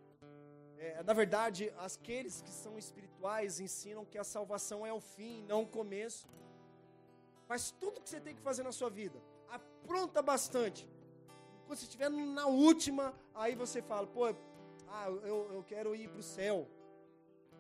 é, 0.78 1.03
na 1.03 1.12
verdade, 1.12 1.70
aqueles 1.76 2.40
que 2.40 2.51
são 2.51 2.78
espirituais 2.78 3.61
ensinam 3.61 4.07
que 4.07 4.16
a 4.16 4.24
salvação 4.24 4.86
é 4.86 4.92
o 4.92 5.01
fim, 5.01 5.44
não 5.46 5.64
o 5.64 5.66
começo. 5.66 6.26
Mas 7.46 7.70
tudo 7.72 8.01
que 8.01 8.09
você 8.09 8.20
tem 8.20 8.34
que 8.34 8.40
fazer 8.40 8.62
na 8.62 8.72
sua 8.72 8.88
vida, 8.88 9.18
apronta 9.51 10.22
bastante. 10.22 10.88
Quando 11.66 11.78
você 11.78 11.84
estiver 11.84 12.09
na 12.09 12.46
última, 12.46 13.14
aí 13.34 13.55
você 13.55 13.82
fala, 13.82 14.07
pô, 14.07 14.24
ah, 14.88 15.09
eu, 15.32 15.38
eu 15.57 15.62
quero 15.62 15.94
ir 15.94 16.09
para 16.09 16.20
o 16.20 16.22
céu. 16.22 16.66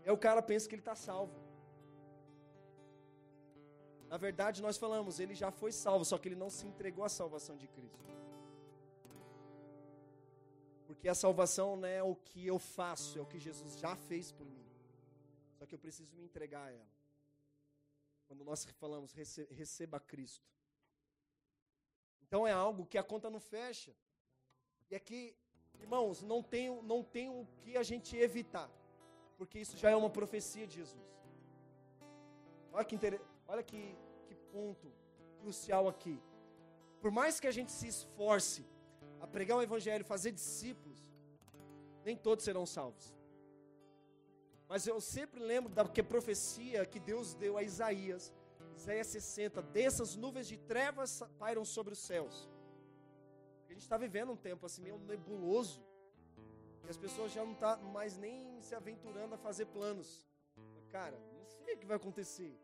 Aí 0.06 0.10
o 0.10 0.16
cara 0.16 0.40
pensa 0.40 0.66
que 0.66 0.74
ele 0.74 0.80
está 0.80 0.94
salvo. 0.94 1.34
Na 4.08 4.16
verdade, 4.16 4.62
nós 4.62 4.78
falamos, 4.78 5.20
ele 5.20 5.34
já 5.34 5.50
foi 5.50 5.70
salvo, 5.70 6.04
só 6.04 6.16
que 6.16 6.28
ele 6.28 6.34
não 6.34 6.48
se 6.48 6.66
entregou 6.66 7.04
à 7.04 7.08
salvação 7.08 7.56
de 7.56 7.68
Cristo. 7.68 8.06
Porque 10.86 11.08
a 11.08 11.14
salvação 11.14 11.76
não 11.76 11.86
é 11.86 12.02
o 12.02 12.16
que 12.16 12.46
eu 12.46 12.58
faço, 12.58 13.18
é 13.18 13.22
o 13.22 13.26
que 13.26 13.38
Jesus 13.38 13.78
já 13.78 13.94
fez 13.94 14.32
por 14.32 14.46
mim. 14.46 14.66
Só 15.58 15.66
que 15.66 15.74
eu 15.74 15.78
preciso 15.78 16.16
me 16.16 16.24
entregar 16.24 16.64
a 16.64 16.70
ela. 16.70 16.88
Quando 18.26 18.44
nós 18.44 18.64
falamos, 18.64 19.12
receba 19.12 20.00
Cristo. 20.00 20.48
Então 22.22 22.46
é 22.46 22.52
algo 22.52 22.86
que 22.86 22.96
a 22.96 23.02
conta 23.02 23.28
não 23.28 23.40
fecha. 23.40 23.94
E 24.90 24.94
aqui, 24.94 25.36
irmãos, 25.80 26.22
não 26.22 26.42
tem, 26.42 26.82
não 26.82 27.02
tem 27.02 27.28
o 27.28 27.46
que 27.62 27.76
a 27.76 27.82
gente 27.82 28.16
evitar. 28.16 28.70
Porque 29.36 29.58
isso 29.58 29.76
já 29.76 29.90
é 29.90 29.96
uma 29.96 30.10
profecia 30.10 30.66
de 30.66 30.76
Jesus. 30.76 31.08
Olha 32.72 32.84
que 32.84 32.94
interessante. 32.94 33.27
Olha 33.48 33.62
que, 33.62 33.96
que 34.26 34.34
ponto 34.52 34.92
crucial 35.40 35.88
aqui. 35.88 36.20
Por 37.00 37.10
mais 37.10 37.40
que 37.40 37.46
a 37.46 37.50
gente 37.50 37.72
se 37.72 37.88
esforce 37.88 38.64
a 39.20 39.26
pregar 39.26 39.56
o 39.56 39.62
evangelho, 39.62 40.04
fazer 40.04 40.32
discípulos, 40.32 41.00
nem 42.04 42.16
todos 42.16 42.44
serão 42.44 42.66
salvos. 42.66 43.16
Mas 44.68 44.86
eu 44.86 45.00
sempre 45.00 45.40
lembro 45.40 45.72
da 45.72 45.88
que 45.88 46.02
profecia 46.02 46.84
que 46.84 47.00
Deus 47.00 47.34
deu 47.34 47.56
a 47.56 47.62
Isaías, 47.62 48.32
Isaías 48.76 49.06
60, 49.06 49.62
dessas 49.62 50.14
nuvens 50.14 50.46
de 50.46 50.58
trevas 50.58 51.22
pairam 51.38 51.64
sobre 51.64 51.94
os 51.94 51.98
céus. 51.98 52.48
A 53.66 53.72
gente 53.72 53.80
está 53.80 53.96
vivendo 53.96 54.32
um 54.32 54.36
tempo 54.36 54.66
assim 54.66 54.82
meio 54.82 54.98
nebuloso, 54.98 55.82
que 56.82 56.90
as 56.90 56.96
pessoas 56.96 57.32
já 57.32 57.44
não 57.44 57.52
estão 57.52 57.76
tá 57.76 57.82
mais 57.82 58.18
nem 58.18 58.60
se 58.60 58.74
aventurando 58.74 59.34
a 59.34 59.38
fazer 59.38 59.66
planos. 59.66 60.26
Cara, 60.90 61.18
não 61.38 61.46
sei 61.46 61.74
o 61.74 61.78
que 61.78 61.86
vai 61.86 61.96
acontecer. 61.96 62.54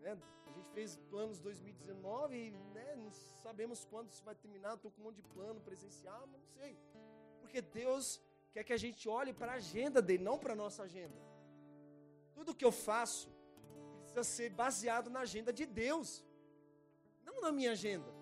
Né? 0.00 0.16
A 0.46 0.50
gente 0.50 0.68
fez 0.70 0.96
planos 1.10 1.40
2019 1.40 2.36
e 2.36 2.50
né, 2.74 2.96
não 2.96 3.10
sabemos 3.42 3.84
quando 3.84 4.10
isso 4.10 4.24
vai 4.24 4.34
terminar. 4.34 4.74
Estou 4.74 4.90
com 4.90 5.00
um 5.00 5.04
monte 5.04 5.16
de 5.16 5.22
plano 5.22 5.60
presencial, 5.60 6.26
mas 6.30 6.40
não 6.40 6.48
sei. 6.48 6.78
Porque 7.40 7.60
Deus 7.60 8.20
quer 8.52 8.64
que 8.64 8.72
a 8.72 8.76
gente 8.76 9.08
olhe 9.08 9.32
para 9.32 9.52
a 9.52 9.56
agenda 9.56 10.00
dele, 10.00 10.22
não 10.22 10.38
para 10.38 10.52
a 10.52 10.56
nossa 10.56 10.82
agenda. 10.84 11.16
Tudo 12.34 12.54
que 12.54 12.64
eu 12.64 12.72
faço 12.72 13.28
precisa 14.00 14.24
ser 14.24 14.50
baseado 14.50 15.10
na 15.10 15.20
agenda 15.20 15.52
de 15.52 15.66
Deus, 15.66 16.24
não 17.24 17.40
na 17.40 17.52
minha 17.52 17.72
agenda. 17.72 18.18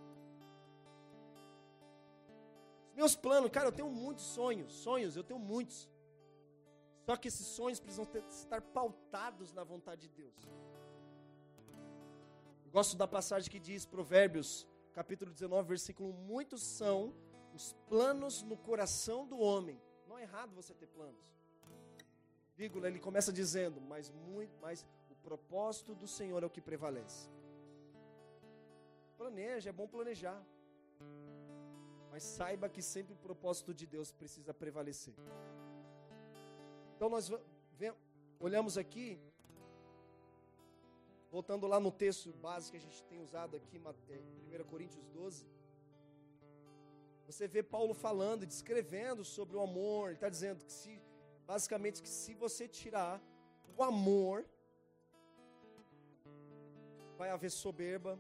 Meus 2.95 3.15
planos, 3.15 3.51
cara, 3.51 3.69
eu 3.69 3.73
tenho 3.73 3.91
muitos 3.91 4.25
sonhos, 4.25 4.73
sonhos, 4.73 5.17
eu 5.17 5.23
tenho 5.23 5.39
muitos. 5.39 5.89
Só 7.05 7.15
que 7.15 7.29
esses 7.29 7.47
sonhos 7.47 7.79
precisam 7.79 8.07
ter, 8.07 8.25
estar 8.25 8.61
pautados 8.63 9.53
na 9.53 9.63
vontade 9.63 10.09
de 10.09 10.09
Deus. 10.09 10.35
Gosto 12.77 12.95
da 12.95 13.09
passagem 13.09 13.51
que 13.51 13.59
diz, 13.59 13.87
Provérbios, 13.87 14.67
capítulo 14.93 15.31
19, 15.33 15.67
versículo: 15.67 16.13
Muitos 16.13 16.63
são 16.63 17.15
os 17.55 17.73
planos 17.89 18.43
no 18.43 18.55
coração 18.55 19.27
do 19.27 19.39
homem. 19.39 19.81
Não 20.07 20.19
é 20.19 20.25
errado 20.25 20.55
você 20.55 20.75
ter 20.75 20.87
planos. 20.89 21.27
Vírgula, 22.55 22.89
ele 22.89 22.99
começa 22.99 23.33
dizendo, 23.33 23.81
mas, 23.81 24.11
muito, 24.11 24.55
mas 24.61 24.87
o 25.11 25.15
propósito 25.15 25.95
do 25.95 26.07
Senhor 26.07 26.43
é 26.43 26.47
o 26.47 26.51
que 26.51 26.61
prevalece. 26.61 27.31
Planeja, 29.17 29.71
é 29.71 29.73
bom 29.73 29.89
planejar. 29.89 30.45
Mas 32.11 32.25
saiba 32.25 32.69
que 32.69 32.83
sempre 32.83 33.15
o 33.15 33.17
propósito 33.17 33.73
de 33.73 33.87
Deus 33.87 34.13
precisa 34.13 34.53
prevalecer. 34.53 35.15
Então 36.95 37.09
nós 37.09 37.33
olhamos 38.39 38.77
aqui 38.77 39.19
voltando 41.31 41.67
lá 41.67 41.79
no 41.79 41.91
texto 41.91 42.33
básico 42.33 42.73
que 42.73 42.85
a 42.85 42.89
gente 42.89 43.03
tem 43.05 43.21
usado 43.21 43.57
aqui, 43.57 43.79
1 43.79 44.55
é, 44.55 44.65
Coríntios 44.65 45.07
12, 45.09 45.47
você 47.27 47.49
vê 47.49 47.63
Paulo 47.63 47.93
falando 47.93 48.47
descrevendo 48.47 49.25
sobre 49.25 49.57
o 49.57 49.61
amor. 49.61 50.09
Ele 50.09 50.15
está 50.15 50.29
dizendo 50.29 50.65
que 50.65 50.73
se, 50.73 51.03
basicamente, 51.45 52.01
que 52.01 52.09
se 52.09 52.35
você 52.35 52.69
tirar 52.69 53.21
o 53.77 53.83
amor, 53.83 54.45
vai 57.19 57.31
haver 57.31 57.51
soberba, 57.51 58.19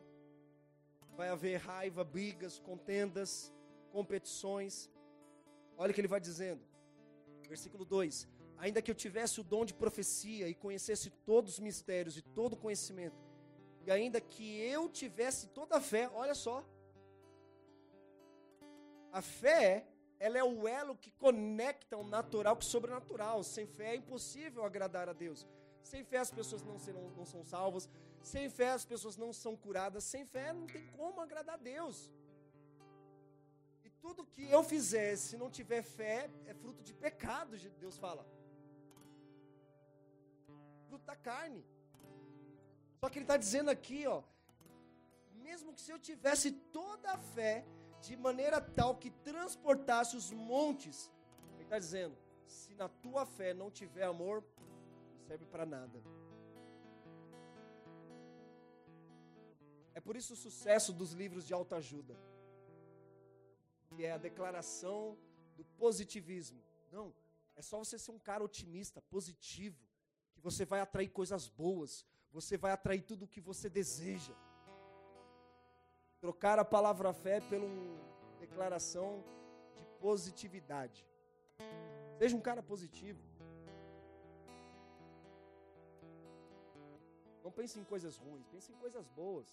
vai 1.16 1.28
haver 1.28 1.56
raiva, 1.58 2.02
brigas, 2.02 2.58
contendas, 2.58 3.52
competições. 3.92 4.90
Olha 5.78 5.92
o 5.92 5.94
que 5.94 6.00
ele 6.00 6.08
vai 6.08 6.20
dizendo. 6.20 6.60
Versículo 7.48 7.84
2: 7.84 8.26
ainda 8.58 8.82
que 8.82 8.90
eu 8.90 8.94
tivesse 8.94 9.40
o 9.40 9.44
dom 9.44 9.64
de 9.64 9.74
profecia 9.74 10.48
e 10.48 10.54
conhecesse 10.54 11.10
todos 11.10 11.54
os 11.54 11.58
mistérios 11.60 12.16
e 12.16 12.22
todo 12.22 12.54
o 12.54 12.56
conhecimento, 12.56 13.16
e 13.86 13.90
ainda 13.90 14.20
que 14.20 14.60
eu 14.60 14.88
tivesse 14.88 15.46
toda 15.48 15.76
a 15.76 15.80
fé, 15.80 16.10
olha 16.12 16.34
só. 16.34 16.64
A 19.12 19.22
fé, 19.22 19.86
ela 20.18 20.36
é 20.36 20.42
o 20.42 20.66
elo 20.66 20.96
que 20.96 21.12
conecta 21.12 21.96
o 21.96 22.02
natural 22.02 22.56
com 22.56 22.62
o 22.62 22.64
sobrenatural. 22.64 23.44
Sem 23.44 23.64
fé 23.64 23.92
é 23.92 23.96
impossível 23.96 24.64
agradar 24.64 25.08
a 25.08 25.12
Deus. 25.12 25.46
Sem 25.84 26.02
fé 26.02 26.18
as 26.18 26.32
pessoas 26.32 26.64
não, 26.64 26.78
serão, 26.80 27.10
não 27.16 27.24
são 27.24 27.44
salvas. 27.44 27.88
Sem 28.20 28.50
fé 28.50 28.70
as 28.70 28.84
pessoas 28.84 29.16
não 29.16 29.32
são 29.32 29.56
curadas. 29.56 30.02
Sem 30.02 30.26
fé 30.26 30.52
não 30.52 30.66
tem 30.66 30.84
como 30.88 31.20
agradar 31.20 31.54
a 31.54 31.58
Deus. 31.58 32.10
E 33.84 33.90
tudo 34.02 34.26
que 34.26 34.50
eu 34.50 34.64
fizer, 34.64 35.14
se 35.16 35.36
não 35.36 35.48
tiver 35.48 35.82
fé, 35.82 36.28
é 36.44 36.52
fruto 36.54 36.82
de 36.82 36.92
pecado, 36.92 37.56
Deus 37.78 37.96
fala 37.96 38.26
fruto 40.88 41.04
da 41.04 41.16
carne. 41.16 41.64
Só 43.00 43.08
que 43.08 43.18
ele 43.18 43.24
está 43.24 43.36
dizendo 43.36 43.70
aqui, 43.70 44.06
ó, 44.06 44.22
mesmo 45.34 45.72
que 45.74 45.80
se 45.80 45.92
eu 45.92 45.98
tivesse 45.98 46.50
toda 46.78 47.12
a 47.12 47.18
fé, 47.18 47.64
de 48.00 48.16
maneira 48.16 48.60
tal 48.60 48.96
que 48.96 49.10
transportasse 49.10 50.16
os 50.16 50.30
montes, 50.32 51.10
ele 51.54 51.64
está 51.64 51.78
dizendo, 51.78 52.16
se 52.46 52.74
na 52.74 52.88
tua 52.88 53.24
fé 53.26 53.52
não 53.54 53.70
tiver 53.70 54.04
amor, 54.04 54.44
não 55.12 55.20
serve 55.26 55.46
para 55.46 55.66
nada. 55.66 56.02
É 59.94 60.00
por 60.00 60.14
isso 60.16 60.34
o 60.34 60.36
sucesso 60.36 60.92
dos 60.92 61.12
livros 61.12 61.46
de 61.46 61.54
autoajuda, 61.54 62.14
que 63.88 64.04
é 64.04 64.12
a 64.12 64.18
declaração 64.18 65.18
do 65.56 65.64
positivismo. 65.64 66.62
Não, 66.92 67.14
é 67.54 67.62
só 67.62 67.78
você 67.78 67.98
ser 67.98 68.10
um 68.10 68.18
cara 68.18 68.44
otimista, 68.44 69.00
positivo 69.00 69.85
você 70.46 70.64
vai 70.64 70.80
atrair 70.80 71.08
coisas 71.08 71.48
boas, 71.48 72.06
você 72.32 72.56
vai 72.56 72.70
atrair 72.70 73.02
tudo 73.02 73.24
o 73.24 73.28
que 73.34 73.40
você 73.40 73.68
deseja. 73.68 74.32
Trocar 76.20 76.56
a 76.60 76.64
palavra 76.64 77.12
fé 77.12 77.40
pela 77.40 77.66
declaração 78.38 79.24
de 79.76 79.84
positividade. 80.00 81.04
Seja 82.20 82.36
um 82.36 82.40
cara 82.40 82.62
positivo. 82.62 83.20
Não 87.42 87.50
pense 87.50 87.80
em 87.80 87.84
coisas 87.84 88.16
ruins, 88.16 88.46
pense 88.46 88.70
em 88.70 88.76
coisas 88.76 89.08
boas. 89.08 89.48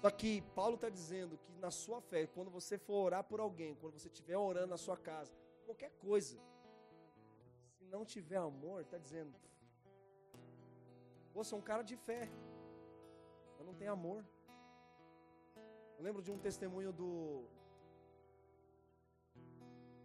Só 0.00 0.10
que 0.10 0.42
Paulo 0.54 0.76
está 0.76 0.88
dizendo 0.88 1.36
que 1.38 1.52
na 1.58 1.72
sua 1.72 2.00
fé, 2.00 2.24
quando 2.28 2.52
você 2.52 2.78
for 2.78 3.06
orar 3.06 3.24
por 3.24 3.40
alguém, 3.40 3.74
quando 3.74 3.98
você 3.98 4.06
estiver 4.06 4.38
orando 4.38 4.68
na 4.68 4.76
sua 4.76 4.96
casa, 4.96 5.32
qualquer 5.66 5.90
coisa, 5.98 6.38
não 7.90 8.04
tiver 8.04 8.36
amor, 8.36 8.82
está 8.82 8.98
dizendo, 8.98 9.32
você 11.34 11.54
é 11.54 11.58
um 11.58 11.60
cara 11.60 11.82
de 11.82 11.96
fé, 11.96 12.28
mas 13.56 13.66
não 13.66 13.74
tem 13.74 13.88
amor. 13.88 14.24
Eu 15.98 16.04
lembro 16.04 16.22
de 16.22 16.30
um 16.30 16.38
testemunho 16.38 16.92
do. 16.92 17.44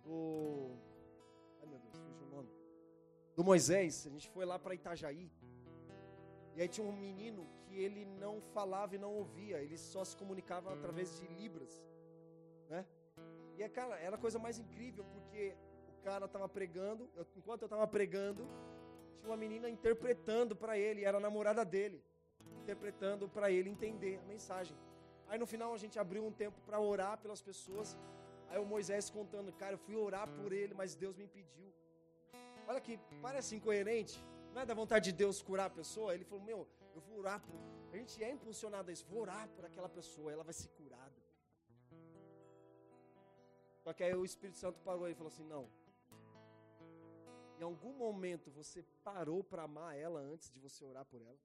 Do. 0.04 0.72
Ai 1.62 1.68
meu 1.68 1.80
Deus, 1.80 1.98
fugiu 2.00 2.26
o 2.28 2.30
nome. 2.30 2.50
Do 3.36 3.44
Moisés. 3.44 4.08
A 4.08 4.10
gente 4.10 4.30
foi 4.30 4.46
lá 4.46 4.58
para 4.58 4.74
Itajaí. 4.74 5.32
E 6.56 6.62
aí 6.62 6.68
tinha 6.68 6.86
um 6.86 6.92
menino 6.92 7.48
que 7.64 7.76
ele 7.76 8.06
não 8.06 8.42
falava 8.42 8.96
e 8.96 8.98
não 8.98 9.14
ouvia, 9.14 9.62
ele 9.62 9.78
só 9.78 10.04
se 10.04 10.18
comunicava 10.18 10.74
através 10.74 11.20
de 11.20 11.28
libras, 11.28 11.82
né? 12.68 12.86
E 13.56 13.64
é, 13.64 13.70
cara, 13.70 13.98
era 14.00 14.16
a 14.16 14.20
coisa 14.20 14.40
mais 14.40 14.58
incrível, 14.58 15.06
porque 15.14 15.56
cara 16.00 16.26
estava 16.26 16.48
pregando, 16.48 17.10
eu, 17.16 17.26
enquanto 17.36 17.62
eu 17.64 17.66
estava 17.68 17.88
pregando, 17.88 18.48
tinha 19.18 19.30
uma 19.30 19.38
menina 19.38 19.70
interpretando 19.70 20.56
para 20.56 20.78
ele, 20.78 21.04
era 21.04 21.18
a 21.18 21.22
namorada 21.22 21.64
dele, 21.64 22.04
interpretando 22.62 23.28
para 23.28 23.52
ele 23.52 23.70
entender 23.70 24.20
a 24.24 24.26
mensagem. 24.34 24.76
Aí 25.28 25.38
no 25.38 25.46
final 25.46 25.74
a 25.74 25.78
gente 25.78 26.00
abriu 26.00 26.26
um 26.26 26.32
tempo 26.32 26.60
para 26.66 26.80
orar 26.80 27.18
pelas 27.18 27.42
pessoas. 27.42 27.98
Aí 28.50 28.60
o 28.60 28.66
Moisés 28.66 29.10
contando, 29.10 29.54
cara, 29.54 29.74
eu 29.74 29.78
fui 29.78 29.96
orar 29.96 30.28
por 30.28 30.52
ele, 30.52 30.74
mas 30.74 30.96
Deus 30.96 31.16
me 31.16 31.26
impediu. 31.26 31.72
Olha 32.68 32.82
que 32.82 33.00
parece 33.22 33.56
incoerente. 33.56 34.24
Não 34.54 34.62
é 34.62 34.66
da 34.66 34.74
vontade 34.74 35.12
de 35.12 35.18
Deus 35.24 35.42
curar 35.42 35.68
a 35.68 35.70
pessoa? 35.70 36.14
Ele 36.16 36.24
falou, 36.24 36.44
meu, 36.44 36.68
eu 36.96 37.02
vou 37.02 37.20
orar 37.20 37.40
por. 37.42 37.60
A 37.94 37.98
gente 37.98 38.24
é 38.24 38.32
impulsionado 38.32 38.90
a 38.90 38.94
isso, 38.94 39.06
vou 39.08 39.22
orar 39.22 39.48
por 39.56 39.66
aquela 39.66 39.90
pessoa, 39.90 40.32
ela 40.32 40.44
vai 40.44 40.54
ser 40.54 40.70
curada. 40.70 41.20
Só 43.84 43.94
que 43.94 44.04
aí 44.04 44.14
o 44.14 44.26
Espírito 44.26 44.58
Santo 44.58 44.80
parou 44.82 45.08
e 45.10 45.16
falou 45.16 45.32
assim: 45.34 45.44
não. 45.44 45.68
Em 47.60 47.64
algum 47.64 47.94
momento 47.94 48.50
você 48.50 48.82
parou 49.04 49.44
para 49.44 49.64
amar 49.64 49.94
ela 49.98 50.22
antes 50.22 50.50
de 50.50 50.60
você 50.60 50.86
orar 50.86 51.04
por 51.04 51.22
ela? 51.22 51.38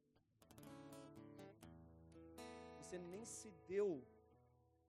Você 2.78 2.96
nem 2.98 3.24
se 3.24 3.50
deu 3.66 4.00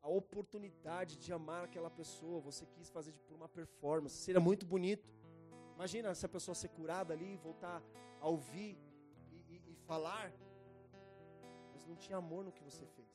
a 0.03 0.07
oportunidade 0.07 1.17
de 1.17 1.33
amar 1.33 1.63
aquela 1.63 1.89
pessoa, 1.89 2.39
você 2.39 2.63
quis 2.67 2.91
fazer 2.91 3.11
por 3.27 3.33
uma 3.33 3.49
performance. 3.49 4.15
Seria 4.17 4.39
muito 4.39 4.67
bonito. 4.67 5.11
Imagina 5.73 6.13
se 6.13 6.23
a 6.27 6.29
pessoa 6.29 6.53
ser 6.53 6.67
curada 6.69 7.11
ali, 7.15 7.35
voltar 7.37 7.81
a 8.21 8.27
ouvir 8.27 8.77
e, 9.31 9.37
e, 9.55 9.71
e 9.71 9.75
falar, 9.87 10.31
mas 11.73 11.87
não 11.87 11.95
tinha 11.95 12.19
amor 12.19 12.43
no 12.45 12.51
que 12.51 12.63
você 12.63 12.85
fez. 12.85 13.09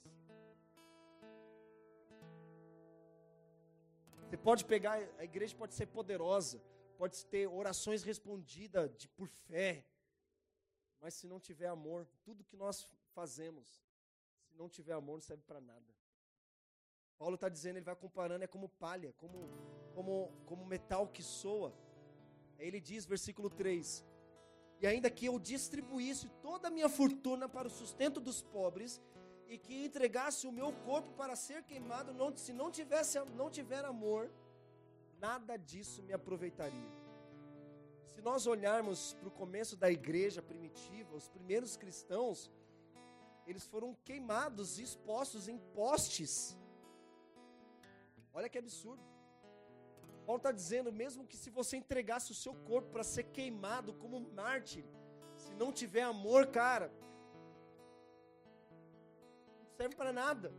Você 4.24 4.36
pode 4.36 4.64
pegar, 4.64 4.98
a 5.16 5.24
igreja 5.24 5.54
pode 5.56 5.74
ser 5.74 5.86
poderosa, 5.86 6.60
pode 7.00 7.24
ter 7.24 7.46
orações 7.48 8.02
respondidas 8.02 8.94
de, 8.94 9.08
por 9.08 9.26
fé, 9.26 9.86
mas 11.00 11.14
se 11.14 11.26
não 11.26 11.40
tiver 11.40 11.66
amor, 11.66 12.06
tudo 12.22 12.44
que 12.44 12.58
nós 12.58 12.86
fazemos, 13.14 13.66
se 14.46 14.54
não 14.54 14.68
tiver 14.68 14.92
amor, 14.92 15.14
não 15.14 15.22
serve 15.22 15.42
para 15.46 15.62
nada. 15.62 15.90
Paulo 17.16 17.36
está 17.36 17.48
dizendo, 17.48 17.76
ele 17.78 17.86
vai 17.86 17.96
comparando, 17.96 18.44
é 18.44 18.46
como 18.46 18.68
palha, 18.68 19.14
como, 19.14 19.48
como, 19.94 20.30
como 20.44 20.66
metal 20.66 21.08
que 21.08 21.22
soa. 21.22 21.72
Ele 22.58 22.78
diz, 22.78 23.06
versículo 23.06 23.48
3: 23.48 24.04
E 24.78 24.86
ainda 24.86 25.10
que 25.10 25.24
eu 25.24 25.38
distribuísse 25.38 26.28
toda 26.42 26.68
a 26.68 26.70
minha 26.70 26.90
fortuna 26.90 27.48
para 27.48 27.66
o 27.66 27.70
sustento 27.70 28.20
dos 28.20 28.42
pobres, 28.42 29.00
e 29.48 29.56
que 29.56 29.86
entregasse 29.86 30.46
o 30.46 30.52
meu 30.52 30.70
corpo 30.84 31.10
para 31.12 31.34
ser 31.34 31.62
queimado, 31.62 32.12
não, 32.12 32.36
se 32.36 32.52
não, 32.52 32.70
tivesse, 32.70 33.18
não 33.34 33.48
tiver 33.48 33.86
amor, 33.86 34.30
nada 35.20 35.56
disso 35.56 36.02
me 36.02 36.12
aproveitaria. 36.12 36.90
Se 38.12 38.20
nós 38.22 38.46
olharmos 38.46 39.14
para 39.14 39.28
o 39.28 39.36
começo 39.42 39.76
da 39.76 39.90
igreja 39.90 40.42
primitiva, 40.42 41.14
os 41.14 41.28
primeiros 41.28 41.76
cristãos, 41.76 42.50
eles 43.46 43.64
foram 43.64 43.94
queimados, 44.04 44.78
expostos 44.78 45.48
em 45.48 45.58
postes. 45.80 46.56
Olha 48.32 48.48
que 48.48 48.58
absurdo. 48.58 49.02
Paulo 50.26 50.38
está 50.38 50.52
dizendo, 50.52 50.92
mesmo 50.92 51.26
que 51.26 51.36
se 51.36 51.50
você 51.50 51.76
entregasse 51.76 52.30
o 52.30 52.34
seu 52.34 52.54
corpo 52.54 52.90
para 52.90 53.02
ser 53.02 53.24
queimado 53.24 53.92
como 53.94 54.16
um 54.16 54.32
mártir, 54.34 54.84
se 55.36 55.52
não 55.54 55.72
tiver 55.72 56.02
amor, 56.02 56.46
cara, 56.46 56.92
não 59.58 59.66
serve 59.76 59.96
para 59.96 60.12
nada. 60.12 60.52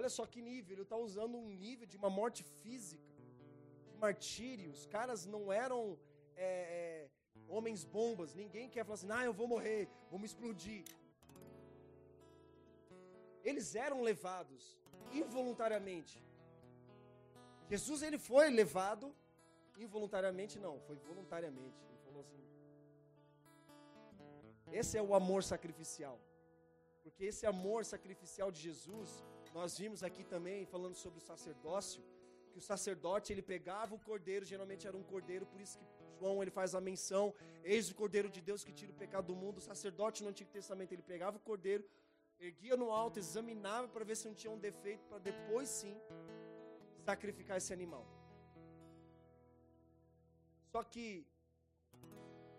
Olha 0.00 0.10
só 0.18 0.24
que 0.32 0.40
nível, 0.50 0.72
ele 0.74 0.86
está 0.88 0.98
usando 1.08 1.36
um 1.42 1.48
nível 1.66 1.86
de 1.92 1.96
uma 2.02 2.10
morte 2.20 2.42
física, 2.62 3.10
de 3.90 3.98
martírio. 4.06 4.70
Os 4.78 4.86
caras 4.94 5.20
não 5.34 5.42
eram 5.64 5.80
é, 6.48 6.50
é, 6.78 7.08
homens 7.56 7.82
bombas, 7.98 8.34
ninguém 8.42 8.68
quer 8.74 8.84
falar 8.84 8.98
assim, 9.00 9.12
ah, 9.18 9.24
eu 9.30 9.34
vou 9.40 9.48
morrer, 9.54 9.82
vou 10.10 10.18
me 10.22 10.28
explodir 10.30 10.82
eles 13.44 13.74
eram 13.74 14.00
levados 14.02 14.78
involuntariamente. 15.12 16.22
Jesus 17.68 18.02
ele 18.02 18.18
foi 18.18 18.50
levado 18.50 19.14
involuntariamente, 19.78 20.58
não, 20.58 20.78
foi 20.80 20.96
voluntariamente. 20.96 21.80
Ele 21.88 21.98
falou 22.04 22.20
assim: 22.20 22.42
Esse 24.72 24.98
é 24.98 25.02
o 25.02 25.14
amor 25.14 25.42
sacrificial. 25.42 26.18
Porque 27.02 27.24
esse 27.24 27.46
amor 27.46 27.84
sacrificial 27.84 28.50
de 28.50 28.60
Jesus, 28.60 29.24
nós 29.52 29.76
vimos 29.78 30.02
aqui 30.02 30.22
também 30.24 30.64
falando 30.66 30.94
sobre 30.94 31.18
o 31.18 31.22
sacerdócio, 31.22 32.02
que 32.52 32.58
o 32.58 32.60
sacerdote 32.60 33.32
ele 33.32 33.42
pegava 33.42 33.94
o 33.94 33.98
cordeiro, 33.98 34.44
geralmente 34.44 34.86
era 34.86 34.96
um 34.96 35.02
cordeiro, 35.02 35.46
por 35.46 35.60
isso 35.60 35.78
que 35.78 35.84
João 36.18 36.42
ele 36.42 36.50
faz 36.50 36.74
a 36.74 36.80
menção, 36.80 37.34
eis 37.64 37.90
o 37.90 37.94
cordeiro 37.94 38.28
de 38.28 38.40
Deus 38.40 38.62
que 38.62 38.72
tira 38.72 38.92
o 38.92 38.94
pecado 38.94 39.26
do 39.26 39.36
mundo. 39.42 39.58
O 39.58 39.60
sacerdote 39.60 40.22
no 40.22 40.30
Antigo 40.30 40.50
Testamento 40.50 40.92
ele 40.92 41.02
pegava 41.02 41.36
o 41.36 41.40
cordeiro, 41.40 41.84
erguia 42.38 42.76
no 42.76 42.90
alto, 42.90 43.18
examinava 43.18 43.88
para 43.88 44.04
ver 44.04 44.16
se 44.16 44.28
não 44.28 44.34
tinha 44.34 44.52
um 44.52 44.58
defeito, 44.58 45.04
para 45.06 45.18
depois 45.18 45.68
sim 45.68 45.96
sacrificar 47.04 47.56
esse 47.56 47.72
animal. 47.72 48.06
Só 50.72 50.82
que 50.84 51.26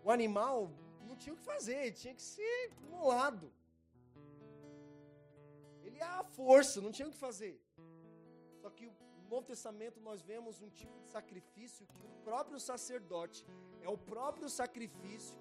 o 0.04 0.10
animal 0.10 0.70
não 1.06 1.16
tinha 1.16 1.32
o 1.34 1.36
que 1.36 1.44
fazer, 1.44 1.92
tinha 1.92 2.14
que 2.14 2.22
ser 2.22 2.70
molado. 2.90 3.52
É 6.02 6.08
a 6.20 6.24
força, 6.38 6.80
não 6.86 6.92
tinha 6.96 7.08
o 7.08 7.14
que 7.14 7.22
fazer. 7.28 7.54
Só 8.60 8.68
que 8.76 8.86
no 8.86 9.28
Novo 9.34 9.46
Testamento 9.52 9.98
nós 10.08 10.20
vemos 10.30 10.60
um 10.66 10.70
tipo 10.80 10.96
de 11.02 11.08
sacrifício 11.16 11.86
que 11.94 12.02
o 12.10 12.12
próprio 12.28 12.58
sacerdote 12.70 13.40
é 13.86 13.88
o 13.96 13.98
próprio 14.12 14.48
sacrifício. 14.60 15.38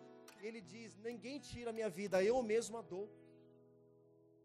Ele 0.47 0.61
diz: 0.73 0.97
Ninguém 1.09 1.39
tira 1.39 1.69
a 1.71 1.77
minha 1.79 1.89
vida, 1.89 2.23
eu 2.31 2.37
mesmo 2.53 2.77
a 2.77 2.83
dou. 2.93 3.07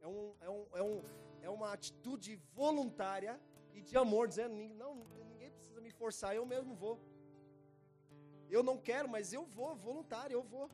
É, 0.00 0.08
um, 0.14 0.34
é, 0.46 0.50
um, 0.50 0.66
é, 0.80 0.82
um, 0.82 1.02
é 1.48 1.50
uma 1.50 1.72
atitude 1.76 2.36
voluntária 2.60 3.40
e 3.74 3.82
de 3.82 3.96
amor, 4.04 4.26
dizendo: 4.28 4.54
não, 4.82 4.94
ninguém 5.30 5.50
precisa 5.50 5.80
me 5.80 5.90
forçar, 5.90 6.34
eu 6.34 6.46
mesmo 6.54 6.74
vou. 6.74 6.98
Eu 8.48 8.62
não 8.62 8.78
quero, 8.78 9.08
mas 9.08 9.32
eu 9.32 9.44
vou, 9.44 9.74
voluntário, 9.74 10.34
eu 10.34 10.42
vou. 10.42 10.70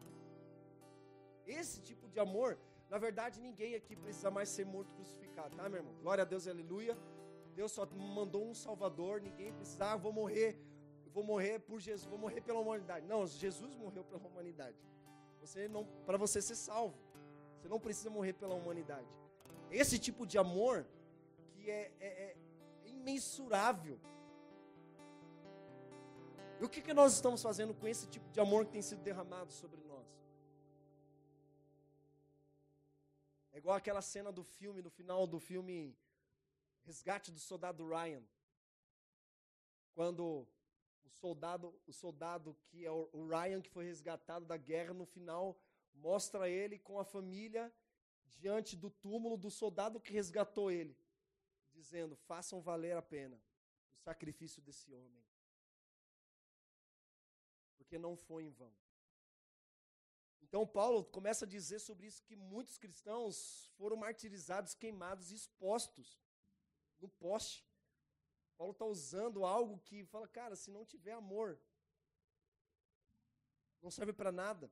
Esse 1.47 1.80
tipo 1.80 2.09
de 2.09 2.20
amor, 2.20 2.59
na 2.93 2.99
verdade, 2.99 3.40
ninguém 3.40 3.74
aqui 3.74 3.97
precisa 3.97 4.30
mais 4.30 4.51
ser 4.51 4.66
morto 4.66 4.93
crucificado, 4.93 5.57
tá, 5.57 5.66
meu 5.66 5.78
irmão? 5.78 5.95
Glória 6.03 6.20
a 6.20 6.26
Deus, 6.26 6.47
aleluia. 6.47 6.95
Deus 7.55 7.72
só 7.72 7.86
mandou 7.86 8.47
um 8.47 8.55
Salvador, 8.55 9.18
ninguém 9.18 9.51
precisa, 9.55 9.93
ah, 9.93 9.97
vou 9.97 10.12
morrer, 10.12 10.59
vou 11.14 11.24
morrer 11.24 11.59
por 11.61 11.80
Jesus, 11.80 12.05
vou 12.05 12.18
morrer 12.18 12.43
pela 12.43 12.61
humanidade. 12.61 13.07
Não, 13.07 13.26
Jesus 13.26 13.74
morreu 13.76 14.05
pela 14.05 14.26
humanidade. 14.26 14.76
Você 15.40 15.68
não, 15.68 15.86
para 16.05 16.18
você 16.18 16.43
ser 16.43 16.55
salvo. 16.55 16.95
Você 17.57 17.66
não 17.66 17.80
precisa 17.80 18.11
morrer 18.11 18.34
pela 18.34 18.55
humanidade. 18.55 19.09
Esse 19.70 19.99
tipo 19.99 20.26
de 20.26 20.36
amor 20.36 20.86
que 21.55 21.70
é, 21.70 21.90
é, 21.99 22.07
é 22.07 22.36
imensurável. 22.84 23.99
E 26.61 26.64
o 26.64 26.68
que, 26.68 26.82
que 26.82 26.93
nós 26.93 27.14
estamos 27.14 27.40
fazendo 27.40 27.72
com 27.72 27.88
esse 27.88 28.07
tipo 28.07 28.28
de 28.28 28.38
amor 28.38 28.66
que 28.66 28.72
tem 28.72 28.82
sido 28.82 29.01
derramado 29.01 29.51
sobre 29.51 29.80
nós? 29.80 29.91
É 33.53 33.59
igual 33.59 33.77
aquela 33.77 34.01
cena 34.01 34.33
do 34.33 34.43
filme, 34.43 34.81
no 34.81 34.91
final 34.91 35.27
do 35.27 35.39
filme 35.39 35.97
Resgate 36.85 37.31
do 37.31 37.39
Soldado 37.39 37.87
Ryan. 37.87 38.25
Quando 39.95 40.49
o 41.05 41.11
soldado, 41.11 41.79
o 41.87 41.93
soldado 41.93 42.57
que 42.65 42.87
é 42.87 42.91
o 42.91 43.29
Ryan 43.29 43.61
que 43.61 43.69
foi 43.69 43.85
resgatado 43.85 44.47
da 44.47 44.57
guerra, 44.57 44.95
no 44.95 45.05
final 45.05 45.61
mostra 45.93 46.49
ele 46.49 46.79
com 46.79 46.99
a 46.99 47.05
família 47.05 47.73
diante 48.25 48.75
do 48.75 48.91
túmulo 48.91 49.37
do 49.37 49.51
soldado 49.51 50.01
que 50.01 50.13
resgatou 50.13 50.71
ele, 50.71 50.97
dizendo: 51.73 52.17
façam 52.17 52.61
valer 52.61 52.97
a 52.97 53.03
pena 53.03 53.39
o 53.93 53.97
sacrifício 53.97 54.63
desse 54.63 54.93
homem. 54.95 55.23
porque 57.77 57.99
não 57.99 58.17
foi 58.17 58.45
em 58.45 58.51
vão. 58.51 58.73
Então, 60.53 60.67
Paulo 60.67 61.03
começa 61.03 61.47
a 61.47 61.49
dizer 61.49 61.79
sobre 61.79 62.07
isso 62.07 62.23
que 62.25 62.37
muitos 62.37 62.77
cristãos 62.77 63.71
foram 63.79 63.97
martirizados, 63.97 64.75
queimados, 64.75 65.31
expostos 65.33 66.21
no 67.01 67.09
poste. 67.09 67.67
Paulo 68.59 68.73
está 68.75 68.85
usando 68.85 69.47
algo 69.47 69.79
que 69.79 70.05
fala, 70.05 70.29
cara, 70.29 70.55
se 70.55 70.71
não 70.71 70.85
tiver 70.85 71.13
amor, 71.13 71.59
não 73.81 73.91
serve 73.91 74.13
para 74.13 74.31
nada. 74.31 74.71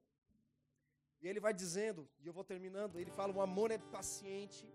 E 1.22 1.26
ele 1.26 1.40
vai 1.40 1.54
dizendo, 1.54 2.06
e 2.20 2.26
eu 2.26 2.32
vou 2.34 2.44
terminando, 2.44 3.00
ele 3.00 3.10
fala: 3.10 3.32
o 3.32 3.40
amor 3.40 3.70
é 3.70 3.78
paciente, 3.78 4.70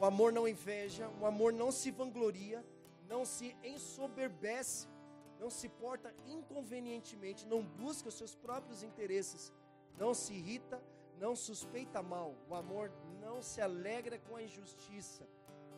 o 0.00 0.04
amor 0.06 0.32
não 0.32 0.48
inveja, 0.48 1.10
o 1.20 1.26
amor 1.26 1.52
não 1.52 1.70
se 1.70 1.90
vangloria, 1.90 2.64
não 3.06 3.26
se 3.26 3.54
ensoberbece, 3.62 4.88
não 5.38 5.50
se 5.50 5.68
porta 5.68 6.14
inconvenientemente, 6.24 7.46
não 7.46 7.62
busca 7.62 8.08
os 8.08 8.14
seus 8.14 8.34
próprios 8.34 8.82
interesses, 8.82 9.52
não 9.98 10.14
se 10.14 10.32
irrita, 10.32 10.82
não 11.18 11.34
suspeita 11.36 12.02
mal. 12.02 12.34
O 12.48 12.54
amor 12.54 12.90
não 13.20 13.42
se 13.42 13.60
alegra 13.60 14.18
com 14.18 14.36
a 14.36 14.42
injustiça, 14.42 15.26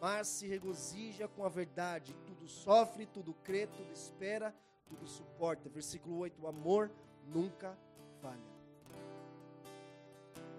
mas 0.01 0.29
se 0.29 0.47
regozija 0.47 1.29
com 1.29 1.45
a 1.45 1.49
verdade. 1.49 2.14
Tudo 2.27 2.49
sofre, 2.49 3.07
tudo 3.07 3.35
crê, 3.35 3.67
tudo 3.67 3.93
espera, 3.93 4.55
tudo 4.87 5.07
suporta. 5.07 5.69
Versículo 5.69 6.19
8: 6.19 6.43
O 6.43 6.49
amor 6.49 6.91
nunca 7.27 7.77
falha. 8.21 8.57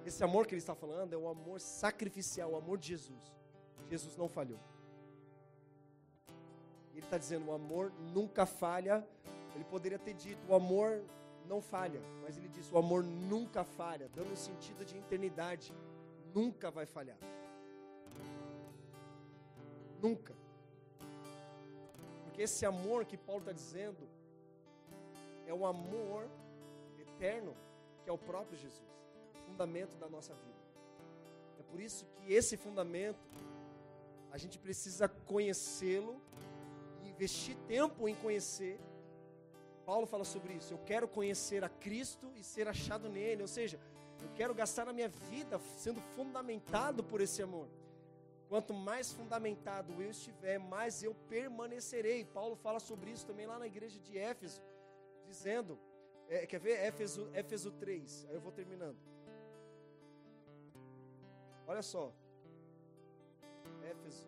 Esse 0.06 0.24
amor 0.24 0.48
que 0.48 0.54
ele 0.54 0.62
está 0.62 0.74
falando 0.74 1.14
é 1.14 1.18
o 1.18 1.28
amor 1.28 1.60
sacrificial, 1.60 2.52
o 2.52 2.56
amor 2.56 2.78
de 2.78 2.88
Jesus. 2.88 3.36
Jesus 3.90 4.16
não 4.16 4.30
falhou. 4.30 4.60
Ele 6.94 7.06
está 7.06 7.18
dizendo: 7.18 7.48
o 7.48 7.54
amor 7.54 7.92
nunca 8.14 8.46
falha. 8.46 9.06
Ele 9.54 9.64
poderia 9.66 10.00
ter 10.00 10.14
dito: 10.14 10.40
o 10.48 10.56
amor 10.56 11.04
não 11.48 11.62
falha. 11.62 12.02
Mas 12.22 12.38
ele 12.38 12.50
disse: 12.50 12.74
o 12.74 12.78
amor 12.78 13.04
nunca 13.04 13.64
falha, 13.64 14.10
dando 14.14 14.32
um 14.32 14.36
sentido 14.36 14.86
de 14.86 14.98
eternidade. 14.98 15.74
Nunca 16.34 16.70
vai 16.70 16.86
falhar. 16.86 17.18
Nunca. 20.02 20.36
Porque 22.26 22.42
esse 22.44 22.66
amor 22.66 23.06
que 23.06 23.18
Paulo 23.18 23.42
está 23.42 23.52
dizendo 23.52 24.08
é 25.48 25.54
o 25.54 25.66
amor 25.66 26.30
eterno 27.00 27.56
que 28.04 28.10
é 28.10 28.14
o 28.14 28.18
próprio 28.18 28.58
Jesus, 28.58 28.92
fundamento 29.46 29.96
da 29.98 30.08
nossa 30.08 30.34
vida. 30.34 30.62
É 31.60 31.64
por 31.64 31.80
isso 31.80 32.06
que 32.06 32.32
esse 32.32 32.56
fundamento 32.56 33.28
a 34.32 34.38
gente 34.38 34.60
precisa 34.60 35.08
conhecê-lo 35.08 36.22
investir 37.18 37.58
tempo 37.68 38.08
em 38.08 38.14
conhecer 38.16 38.80
Paulo 39.88 40.06
fala 40.06 40.26
sobre 40.26 40.54
isso. 40.54 40.74
Eu 40.74 40.80
quero 40.80 41.08
conhecer 41.08 41.64
a 41.64 41.70
Cristo 41.70 42.30
e 42.36 42.44
ser 42.44 42.68
achado 42.68 43.08
nele. 43.08 43.42
Ou 43.42 43.48
seja, 43.48 43.80
eu 44.22 44.30
quero 44.36 44.54
gastar 44.54 44.86
a 44.90 44.92
minha 44.92 45.08
vida 45.08 45.58
sendo 45.78 46.02
fundamentado 46.14 47.02
por 47.06 47.22
esse 47.22 47.42
amor. 47.42 47.70
Quanto 48.50 48.74
mais 48.74 49.14
fundamentado 49.14 49.94
eu 50.02 50.12
estiver, 50.12 50.58
mais 50.60 51.04
eu 51.04 51.16
permanecerei. 51.30 52.26
Paulo 52.26 52.58
fala 52.58 52.82
sobre 52.82 53.12
isso 53.12 53.26
também 53.26 53.46
lá 53.46 53.58
na 53.58 53.68
igreja 53.68 53.98
de 53.98 54.18
Éfeso, 54.18 54.62
dizendo, 55.26 55.80
é, 56.28 56.46
quer 56.46 56.60
ver? 56.60 56.76
Éfeso, 56.80 57.30
Éfeso 57.34 57.72
3, 57.72 58.28
aí 58.30 58.36
eu 58.36 58.42
vou 58.42 58.52
terminando. 58.52 58.98
Olha 61.66 61.82
só. 61.82 62.14
Éfeso. 63.84 64.28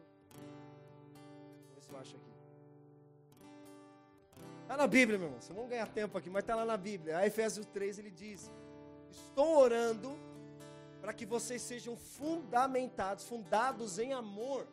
Vou 1.66 1.76
ver 1.76 1.82
se 1.82 1.92
eu 1.92 1.98
acho 1.98 2.16
aqui. 2.16 2.39
Está 4.70 4.78
na 4.78 4.86
Bíblia, 4.86 5.18
meu 5.18 5.30
irmão. 5.30 5.42
Vocês 5.42 5.58
vão 5.58 5.68
ganhar 5.68 5.88
tempo 5.88 6.16
aqui, 6.16 6.30
mas 6.30 6.44
está 6.44 6.54
lá 6.54 6.64
na 6.64 6.78
Bíblia. 6.78 7.18
A 7.18 7.26
Efésios 7.26 7.66
3 7.66 7.98
ele 7.98 8.12
diz: 8.12 8.52
Estou 9.10 9.58
orando 9.58 10.16
para 11.02 11.12
que 11.12 11.26
vocês 11.26 11.64
sejam 11.64 11.98
fundamentados, 11.98 13.28
fundados 13.28 13.98
em 13.98 14.14
amor, 14.14 14.68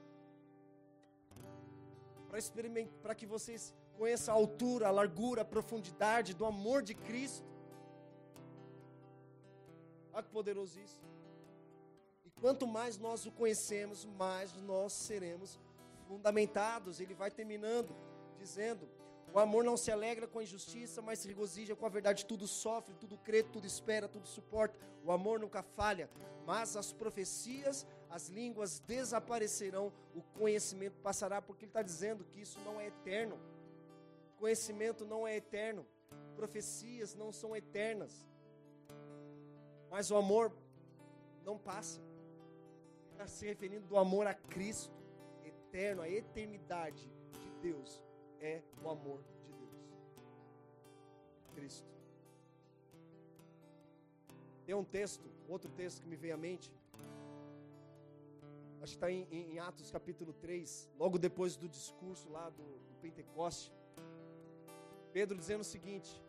para 3.01 3.15
que 3.15 3.25
vocês 3.25 3.75
conheçam 3.97 4.35
a 4.35 4.37
altura, 4.37 4.89
a 4.89 4.91
largura, 4.91 5.41
a 5.41 5.47
profundidade 5.47 6.35
do 6.35 6.45
amor 6.45 6.83
de 6.83 6.95
Cristo. 6.95 7.49
Olha 10.13 10.23
que 10.23 10.29
poderoso 10.29 10.79
isso. 10.79 11.01
E 12.27 12.31
quanto 12.39 12.67
mais 12.67 12.99
nós 12.99 13.25
o 13.25 13.33
conhecemos, 13.33 14.05
mais 14.05 14.53
nós 14.57 14.93
seremos 14.93 15.59
fundamentados. 16.07 17.01
Ele 17.01 17.15
vai 17.15 17.31
terminando 17.31 17.97
dizendo: 18.37 18.87
o 19.33 19.39
amor 19.39 19.65
não 19.65 19.77
se 19.77 19.91
alegra 19.91 20.27
com 20.27 20.39
a 20.39 20.43
injustiça, 20.43 21.03
mas 21.03 21.19
se 21.19 21.29
regozija 21.29 21.77
com 21.77 21.85
a 21.85 21.89
verdade. 21.91 22.25
Tudo 22.25 22.47
sofre, 22.47 22.95
tudo 22.95 23.19
crê, 23.19 23.43
tudo 23.43 23.67
espera, 23.67 24.09
tudo 24.09 24.27
suporta. 24.27 24.79
O 25.05 25.13
amor 25.13 25.39
nunca 25.39 25.63
falha. 25.63 26.09
Mas 26.47 26.77
as 26.77 26.93
profecias, 26.93 27.87
as 28.09 28.29
línguas 28.29 28.79
desaparecerão, 28.81 29.93
o 30.15 30.23
conhecimento 30.39 30.99
passará, 31.01 31.43
porque 31.43 31.65
ele 31.65 31.71
está 31.71 31.83
dizendo 31.83 32.25
que 32.25 32.41
isso 32.41 32.59
não 32.61 32.81
é 32.81 32.87
eterno. 32.87 33.39
Conhecimento 34.39 35.05
não 35.05 35.27
é 35.27 35.37
eterno. 35.37 35.87
Profecias 36.35 37.15
não 37.15 37.33
são 37.33 37.55
eternas. 37.55 38.27
Mas 39.91 40.11
o 40.11 40.17
amor 40.17 40.53
não 41.45 41.59
passa. 41.59 42.01
Está 43.13 43.27
se 43.27 43.47
referindo 43.47 43.87
do 43.87 43.97
amor 43.97 44.27
a 44.27 44.35
Cristo, 44.35 44.95
eterno, 45.45 46.03
a 46.03 46.09
eternidade 46.09 47.11
de 47.41 47.51
Deus 47.61 48.06
é 48.41 48.63
o 48.83 48.89
amor 48.89 49.23
de 49.23 49.53
Deus. 49.53 49.71
Cristo. 51.55 51.89
Tem 54.65 54.75
um 54.75 54.85
texto, 54.85 55.29
outro 55.49 55.71
texto 55.71 56.03
que 56.03 56.09
me 56.09 56.17
veio 56.17 56.35
à 56.35 56.37
mente. 56.37 56.73
Acho 58.83 58.93
que 58.93 58.97
está 58.97 59.11
em, 59.11 59.27
em, 59.31 59.59
Atos 59.59 59.91
capítulo 59.91 60.33
3, 60.33 60.91
logo 60.99 61.19
depois 61.19 61.57
do 61.57 61.69
discurso 61.69 62.29
lá 62.29 62.51
do, 62.51 62.63
do 62.63 62.95
Pentecoste. 63.01 63.73
Pedro 65.13 65.37
dizendo 65.37 65.61
o 65.61 65.65
seguinte: 65.65 66.23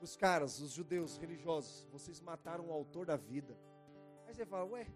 os 0.00 0.16
caras, 0.16 0.60
os 0.60 0.72
judeus 0.72 1.16
religiosos, 1.16 1.86
vocês 1.90 2.20
mataram 2.20 2.68
o 2.68 2.72
autor 2.72 3.06
da 3.06 3.16
vida. 3.16 3.56
Aí 4.26 4.34
você 4.34 4.44
fala, 4.44 4.64
ué, 4.66 4.86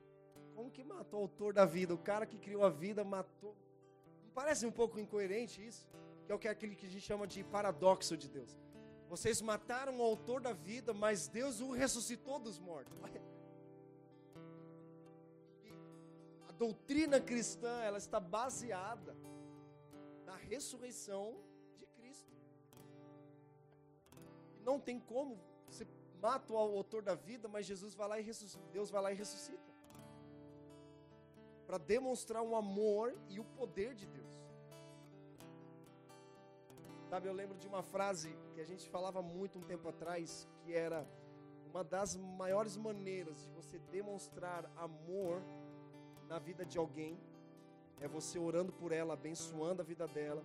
como 0.55 0.71
que 0.71 0.85
matou 0.85 1.21
o 1.21 1.23
autor 1.23 1.53
da 1.53 1.65
vida? 1.65 1.95
O 1.95 1.99
cara 1.99 2.27
que 2.27 2.39
criou 2.39 2.65
a 2.65 2.69
vida 2.69 3.03
matou. 3.05 3.57
Não 4.25 4.31
parece 4.33 4.67
um 4.67 4.73
pouco 4.73 4.99
incoerente 4.99 5.65
isso? 5.67 5.89
É 6.33 6.35
o 6.35 6.39
que 6.39 6.49
é 6.49 6.51
aquele 6.51 6.75
que 6.77 6.87
a 6.87 6.89
gente 6.89 7.05
chama 7.05 7.27
de 7.27 7.43
paradoxo 7.45 8.17
de 8.17 8.29
Deus. 8.29 8.57
Vocês 9.09 9.41
mataram 9.43 9.99
o 9.99 10.03
autor 10.03 10.41
da 10.41 10.53
vida, 10.53 10.95
mas 10.95 11.27
Deus 11.27 11.61
o 11.61 11.73
ressuscitou 11.73 12.39
dos 12.39 12.59
mortos. 12.59 12.97
A 16.49 16.53
doutrina 16.53 17.21
cristã, 17.21 17.81
ela 17.83 17.99
está 17.99 18.21
baseada 18.21 19.17
na 20.25 20.37
ressurreição 20.37 21.37
de 21.77 21.87
Cristo. 21.87 22.33
Não 24.65 24.79
tem 24.79 25.01
como 25.01 25.41
você 25.67 25.87
mata 26.21 26.53
o 26.53 26.57
autor 26.57 27.03
da 27.03 27.15
vida, 27.15 27.49
mas 27.49 27.67
Jesus 27.67 27.95
vai 27.95 28.07
lá 28.09 28.21
e 28.21 28.23
ressuscita, 28.23 28.63
Deus 28.73 28.91
vai 28.91 29.03
lá 29.03 29.11
e 29.11 29.15
ressuscita. 29.15 29.59
Para 31.67 31.79
demonstrar 31.79 32.43
um 32.43 32.55
amor 32.55 33.17
e 33.29 33.41
o 33.41 33.45
poder 33.45 33.95
de 33.95 34.07
Deus. 34.07 34.20
Sabe, 37.11 37.27
eu 37.27 37.33
lembro 37.33 37.59
de 37.59 37.67
uma 37.67 37.83
frase 37.83 38.33
que 38.55 38.61
a 38.61 38.65
gente 38.65 38.89
falava 38.89 39.21
muito 39.21 39.59
um 39.59 39.63
tempo 39.63 39.89
atrás, 39.89 40.47
que 40.61 40.73
era 40.73 41.05
uma 41.69 41.83
das 41.83 42.17
maiores 42.17 42.77
maneiras 42.77 43.43
de 43.45 43.51
você 43.51 43.81
demonstrar 43.91 44.71
amor 44.77 45.43
na 46.29 46.39
vida 46.39 46.65
de 46.65 46.79
alguém 46.79 47.19
é 48.01 48.07
você 48.07 48.39
orando 48.39 48.73
por 48.73 48.93
ela, 48.93 49.15
abençoando 49.15 49.83
a 49.83 49.85
vida 49.85 50.07
dela, 50.07 50.45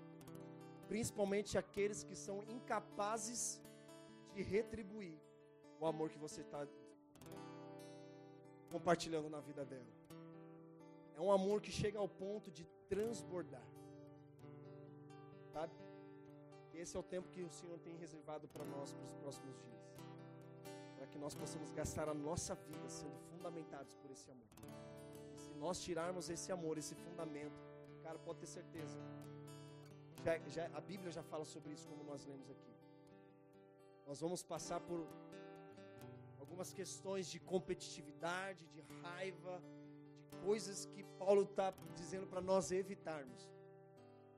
principalmente 0.88 1.56
aqueles 1.56 2.04
que 2.04 2.16
são 2.16 2.44
incapazes 2.56 3.62
de 4.34 4.42
retribuir 4.42 5.20
o 5.80 5.86
amor 5.86 6.10
que 6.10 6.18
você 6.18 6.42
está 6.42 6.68
compartilhando 8.72 9.30
na 9.30 9.40
vida 9.40 9.64
dela. 9.64 9.94
É 11.16 11.22
um 11.22 11.32
amor 11.32 11.62
que 11.62 11.72
chega 11.72 12.00
ao 12.00 12.10
ponto 12.10 12.50
de 12.52 12.66
transbordar. 12.90 13.68
Sabe? 15.54 15.85
Esse 16.84 16.96
é 16.98 17.00
o 17.00 17.04
tempo 17.04 17.28
que 17.30 17.44
o 17.44 17.50
Senhor 17.50 17.80
tem 17.80 17.96
reservado 17.96 18.48
para 18.48 18.66
nós 18.66 18.92
para 18.94 19.06
os 19.06 19.14
próximos 19.14 19.56
dias. 19.64 19.86
Para 20.96 21.08
que 21.08 21.18
nós 21.18 21.34
possamos 21.34 21.72
gastar 21.72 22.08
a 22.10 22.14
nossa 22.14 22.54
vida 22.56 22.88
sendo 22.90 23.18
fundamentados 23.30 23.96
por 23.96 24.12
esse 24.12 24.30
amor. 24.30 24.50
E 25.36 25.40
se 25.40 25.54
nós 25.54 25.82
tirarmos 25.82 26.30
esse 26.30 26.52
amor, 26.52 26.78
esse 26.78 26.96
fundamento, 26.96 27.60
cara, 28.04 28.20
pode 28.20 28.40
ter 28.40 28.48
certeza. 28.48 28.98
Já, 30.24 30.38
já, 30.56 30.66
a 30.74 30.82
Bíblia 30.82 31.12
já 31.12 31.24
fala 31.24 31.46
sobre 31.46 31.74
isso, 31.74 31.88
como 31.88 32.04
nós 32.04 32.26
lemos 32.26 32.50
aqui. 32.50 32.74
Nós 34.08 34.20
vamos 34.20 34.44
passar 34.44 34.80
por 34.80 35.08
algumas 36.40 36.72
questões 36.72 37.28
de 37.28 37.40
competitividade, 37.40 38.68
de 38.68 38.82
raiva, 39.02 39.62
de 40.20 40.30
coisas 40.46 40.86
que 40.86 41.04
Paulo 41.20 41.44
está 41.44 41.74
dizendo 41.96 42.28
para 42.28 42.42
nós 42.42 42.72
evitarmos. 42.72 43.50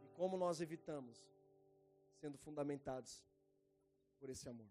E 0.04 0.08
como 0.10 0.38
nós 0.38 0.62
evitamos? 0.62 1.28
Sendo 2.20 2.38
fundamentados 2.38 3.24
por 4.20 4.30
esse 4.30 4.50
amor. 4.50 4.68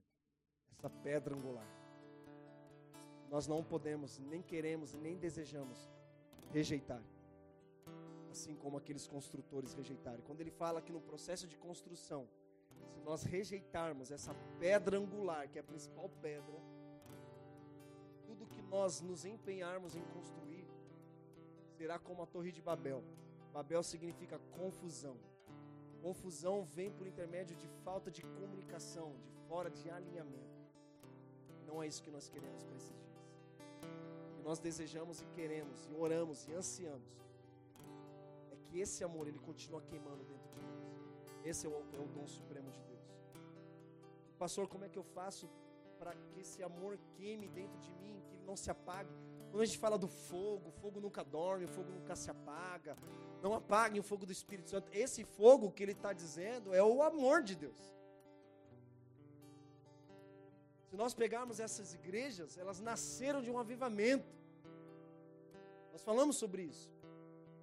essa 0.73 0.91
pedra 0.91 1.35
angular. 1.35 1.67
Nós 3.31 3.47
não 3.47 3.65
podemos, 3.65 4.19
nem 4.19 4.43
queremos, 4.43 4.93
nem 4.95 5.17
desejamos 5.17 5.91
rejeitar. 6.53 7.03
Assim 8.31 8.55
como 8.55 8.77
aqueles 8.77 9.07
construtores 9.07 9.73
rejeitaram. 9.73 10.23
Quando 10.23 10.41
ele 10.41 10.51
fala 10.51 10.83
que 10.83 10.93
no 10.93 11.01
processo 11.01 11.47
de 11.47 11.57
construção, 11.57 12.29
se 12.93 13.01
nós 13.01 13.23
rejeitarmos 13.23 14.11
essa 14.11 14.35
pedra 14.59 14.99
angular, 14.99 15.49
que 15.49 15.59
é 15.59 15.61
a 15.61 15.65
principal 15.65 16.09
pedra, 16.21 16.61
tudo 18.27 18.47
que 18.47 18.61
nós 18.63 19.01
nos 19.01 19.25
empenharmos 19.25 19.97
em 19.97 20.05
construir 20.05 20.69
será 21.77 21.99
como 21.99 22.23
a 22.23 22.27
Torre 22.27 22.53
de 22.53 22.61
Babel. 22.61 23.03
Babel 23.53 23.83
significa 23.83 24.39
confusão. 24.51 25.17
Confusão 26.07 26.57
vem 26.77 26.91
por 26.97 27.05
intermédio 27.13 27.57
de 27.63 27.69
falta 27.85 28.09
de 28.17 28.23
comunicação, 28.23 29.09
de 29.25 29.33
fora 29.49 29.69
de 29.79 29.91
alinhamento. 29.91 30.61
Não 31.69 31.83
é 31.83 31.89
isso 31.89 32.01
que 32.05 32.13
nós 32.17 32.29
queremos 32.29 32.63
para 32.63 32.77
esses 32.77 32.97
dias. 33.01 33.25
Que 34.37 34.43
nós 34.49 34.61
desejamos 34.67 35.21
e 35.21 35.27
queremos, 35.39 35.79
e 35.91 35.95
oramos 36.05 36.47
e 36.47 36.53
ansiamos, 36.61 37.13
é 38.53 38.57
que 38.65 38.79
esse 38.85 39.03
amor 39.09 39.27
ele 39.27 39.41
continue 39.49 39.83
queimando 39.91 40.23
dentro 40.33 40.49
de 40.55 40.61
nós. 40.69 40.85
Esse 41.45 41.67
é 41.67 41.71
o, 41.71 41.75
é 41.99 42.01
o 42.07 42.09
dom 42.17 42.27
supremo 42.39 42.71
de 42.71 42.83
Deus. 42.91 43.09
Pastor, 44.39 44.69
como 44.69 44.85
é 44.85 44.89
que 44.89 45.01
eu 45.03 45.07
faço 45.19 45.51
para 45.99 46.15
que 46.15 46.39
esse 46.39 46.63
amor 46.63 46.97
queime 47.17 47.49
dentro 47.49 47.81
de 47.81 47.93
mim, 47.95 48.23
que 48.29 48.35
ele 48.37 48.45
não 48.45 48.57
se 48.65 48.71
apague? 48.71 49.17
Quando 49.57 49.63
a 49.63 49.73
gente 49.73 49.79
fala 49.79 49.97
do 49.97 50.07
fogo, 50.07 50.69
o 50.69 50.73
fogo 50.83 51.01
nunca 51.01 51.25
dorme, 51.25 51.65
o 51.65 51.69
fogo 51.77 51.91
nunca 51.91 52.15
se 52.15 52.31
apaga. 52.31 52.95
Não 53.43 53.55
apaguem 53.55 53.99
o 53.99 54.03
fogo 54.03 54.27
do 54.27 54.33
Espírito 54.39 54.69
Santo. 54.69 54.91
Esse 54.93 55.25
fogo 55.25 55.73
que 55.73 55.83
ele 55.83 55.93
está 55.93 56.13
dizendo 56.13 56.75
é 56.75 56.83
o 56.83 57.03
amor 57.03 57.43
de 57.43 57.55
Deus. 57.55 57.81
Se 60.91 60.95
nós 60.95 61.15
pegarmos 61.15 61.59
essas 61.59 61.95
igrejas, 61.95 62.59
elas 62.59 62.81
nasceram 62.81 63.41
de 63.41 63.51
um 63.51 63.59
avivamento. 63.59 64.31
Nós 65.91 66.03
falamos 66.03 66.37
sobre 66.37 66.61
isso. 66.65 66.93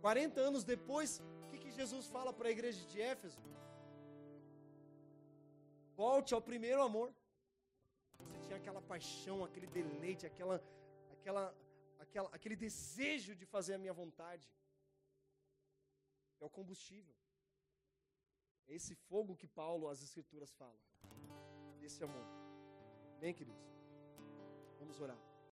40 0.02 0.42
anos 0.42 0.64
depois, 0.64 1.22
o 1.44 1.48
que, 1.50 1.60
que 1.60 1.70
Jesus 1.70 2.08
fala 2.08 2.34
para 2.34 2.48
a 2.48 2.52
igreja 2.52 2.84
de 2.88 3.00
Éfeso? 3.00 3.40
Volte 5.96 6.34
ao 6.34 6.42
primeiro 6.42 6.82
amor. 6.82 7.14
Você 8.18 8.40
tinha 8.48 8.58
aquela 8.58 8.82
paixão, 8.82 9.44
aquele 9.44 9.68
deleite, 9.68 10.26
aquela, 10.26 10.60
aquela 11.12 11.54
aquela, 12.14 12.30
aquele 12.30 12.56
desejo 12.56 13.36
de 13.36 13.46
fazer 13.46 13.74
a 13.74 13.78
minha 13.78 13.94
vontade. 13.94 14.48
É 16.40 16.46
o 16.46 16.50
combustível. 16.50 17.16
É 18.68 18.76
esse 18.76 18.94
fogo 18.96 19.36
que 19.36 19.48
Paulo, 19.48 19.90
as 19.90 20.04
Escrituras 20.04 20.54
falam. 20.54 20.80
Esse 21.82 22.04
amor. 22.04 22.26
Bem, 23.20 23.34
queridos, 23.34 23.66
vamos 24.80 25.00
orar. 25.00 25.33